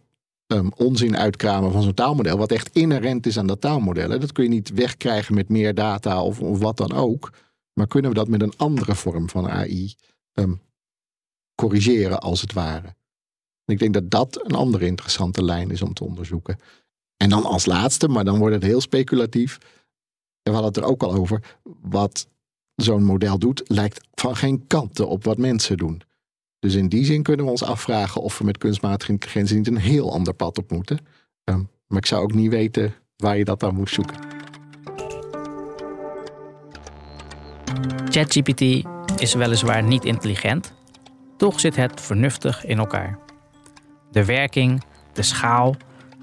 um, 0.47 0.71
onzin 0.75 1.17
uitkramen 1.17 1.71
van 1.71 1.81
zo'n 1.81 1.93
taalmodel, 1.93 2.37
wat 2.37 2.51
echt 2.51 2.69
inherent 2.75 3.25
is 3.25 3.37
aan 3.37 3.47
dat 3.47 3.61
taalmodel. 3.61 4.19
Dat 4.19 4.31
kun 4.31 4.43
je 4.43 4.49
niet 4.49 4.69
wegkrijgen 4.69 5.35
met 5.35 5.49
meer 5.49 5.73
data 5.73 6.23
of, 6.23 6.39
of 6.39 6.59
wat 6.59 6.77
dan 6.77 6.91
ook. 6.91 7.33
Maar 7.73 7.87
kunnen 7.87 8.11
we 8.11 8.17
dat 8.17 8.27
met 8.27 8.41
een 8.41 8.57
andere 8.57 8.95
vorm 8.95 9.29
van 9.29 9.49
AI 9.49 9.95
um, 10.33 10.61
corrigeren, 11.55 12.19
als 12.19 12.41
het 12.41 12.53
ware? 12.53 12.95
Ik 13.65 13.79
denk 13.79 13.93
dat 13.93 14.11
dat 14.11 14.45
een 14.45 14.55
andere 14.55 14.85
interessante 14.85 15.43
lijn 15.43 15.71
is 15.71 15.81
om 15.81 15.93
te 15.93 16.03
onderzoeken. 16.03 16.57
En 17.23 17.29
dan 17.29 17.45
als 17.45 17.65
laatste, 17.65 18.07
maar 18.07 18.23
dan 18.23 18.37
wordt 18.37 18.55
het 18.55 18.63
heel 18.63 18.81
speculatief. 18.81 19.57
We 20.41 20.51
hadden 20.51 20.67
het 20.67 20.77
er 20.77 20.83
ook 20.83 21.03
al 21.03 21.13
over. 21.13 21.57
Wat 21.81 22.27
zo'n 22.75 23.03
model 23.03 23.39
doet, 23.39 23.61
lijkt 23.65 24.07
van 24.13 24.35
geen 24.35 24.67
kanten 24.67 25.07
op 25.07 25.23
wat 25.23 25.37
mensen 25.37 25.77
doen. 25.77 26.01
Dus 26.59 26.75
in 26.75 26.89
die 26.89 27.05
zin 27.05 27.23
kunnen 27.23 27.45
we 27.45 27.51
ons 27.51 27.63
afvragen 27.63 28.21
of 28.21 28.37
we 28.37 28.43
met 28.43 28.57
kunstmatige 28.57 29.11
intelligentie 29.11 29.57
niet 29.57 29.67
een 29.67 29.77
heel 29.77 30.13
ander 30.13 30.33
pad 30.33 30.57
op 30.57 30.71
moeten. 30.71 30.99
Um, 31.43 31.69
maar 31.87 31.97
ik 31.97 32.05
zou 32.05 32.23
ook 32.23 32.33
niet 32.33 32.49
weten 32.49 32.93
waar 33.15 33.37
je 33.37 33.45
dat 33.45 33.59
dan 33.59 33.75
moest 33.75 33.93
zoeken. 33.93 34.17
ChatGPT 38.09 38.61
is 39.21 39.33
weliswaar 39.33 39.83
niet 39.83 40.05
intelligent, 40.05 40.73
toch 41.37 41.59
zit 41.59 41.75
het 41.75 42.01
vernuftig 42.01 42.65
in 42.65 42.77
elkaar. 42.77 43.19
De 44.11 44.25
werking, 44.25 44.83
de 45.13 45.23
schaal, 45.23 45.75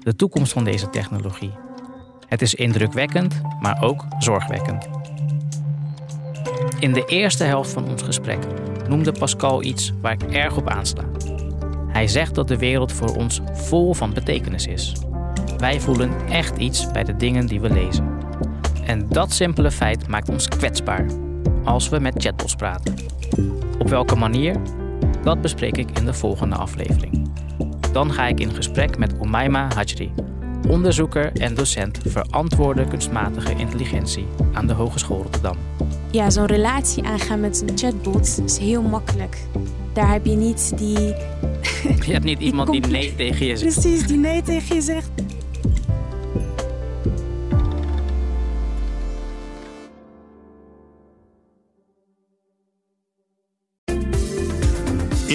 de 0.03 0.15
toekomst 0.15 0.53
van 0.53 0.63
deze 0.63 0.89
technologie. 0.89 1.51
Het 2.27 2.41
is 2.41 2.53
indrukwekkend, 2.53 3.41
maar 3.59 3.83
ook 3.83 4.05
zorgwekkend. 4.19 4.87
In 6.79 6.93
de 6.93 7.05
eerste 7.05 7.43
helft 7.43 7.71
van 7.71 7.89
ons 7.89 8.01
gesprek 8.01 8.39
noemde 8.87 9.11
Pascal 9.11 9.63
iets 9.63 9.93
waar 10.01 10.13
ik 10.13 10.23
erg 10.23 10.57
op 10.57 10.69
aansla. 10.69 11.03
Hij 11.87 12.07
zegt 12.07 12.35
dat 12.35 12.47
de 12.47 12.57
wereld 12.57 12.91
voor 12.91 13.15
ons 13.15 13.41
vol 13.53 13.93
van 13.93 14.13
betekenis 14.13 14.67
is. 14.67 14.95
Wij 15.57 15.79
voelen 15.79 16.11
echt 16.29 16.57
iets 16.57 16.91
bij 16.91 17.03
de 17.03 17.15
dingen 17.15 17.45
die 17.45 17.61
we 17.61 17.69
lezen. 17.69 18.17
En 18.85 19.07
dat 19.09 19.31
simpele 19.31 19.71
feit 19.71 20.07
maakt 20.07 20.29
ons 20.29 20.47
kwetsbaar 20.47 21.05
als 21.63 21.89
we 21.89 21.99
met 21.99 22.13
chatbots 22.17 22.55
praten. 22.55 22.95
Op 23.79 23.89
welke 23.89 24.15
manier? 24.15 24.55
Dat 25.23 25.41
bespreek 25.41 25.77
ik 25.77 25.99
in 25.99 26.05
de 26.05 26.13
volgende 26.13 26.55
aflevering. 26.55 27.29
Dan 27.91 28.13
ga 28.13 28.27
ik 28.27 28.39
in 28.39 28.53
gesprek 28.53 28.97
met 28.97 29.13
Umayma 29.23 29.67
Hajri, 29.73 30.11
onderzoeker 30.69 31.31
en 31.33 31.55
docent 31.55 31.99
verantwoorde 32.05 32.87
kunstmatige 32.87 33.55
intelligentie 33.55 34.25
aan 34.53 34.67
de 34.67 34.73
Hogeschool 34.73 35.21
Rotterdam. 35.21 35.57
Ja, 36.11 36.29
zo'n 36.29 36.45
relatie 36.45 37.03
aangaan 37.03 37.39
met 37.39 37.63
een 37.67 37.77
chatbot 37.77 38.41
is 38.45 38.57
heel 38.57 38.81
makkelijk. 38.81 39.37
Daar 39.93 40.11
heb 40.11 40.25
je 40.25 40.35
niet 40.35 40.77
die. 40.77 40.97
Je 42.05 42.11
hebt 42.11 42.23
niet 42.23 42.39
iemand 42.49 42.71
die 42.71 42.87
nee 42.87 43.15
tegen 43.15 43.45
je 43.45 43.57
zegt. 43.57 43.81
Precies, 43.81 44.07
die 44.07 44.17
nee 44.17 44.41
tegen 44.41 44.75
je 44.75 44.81
zegt. 44.81 45.09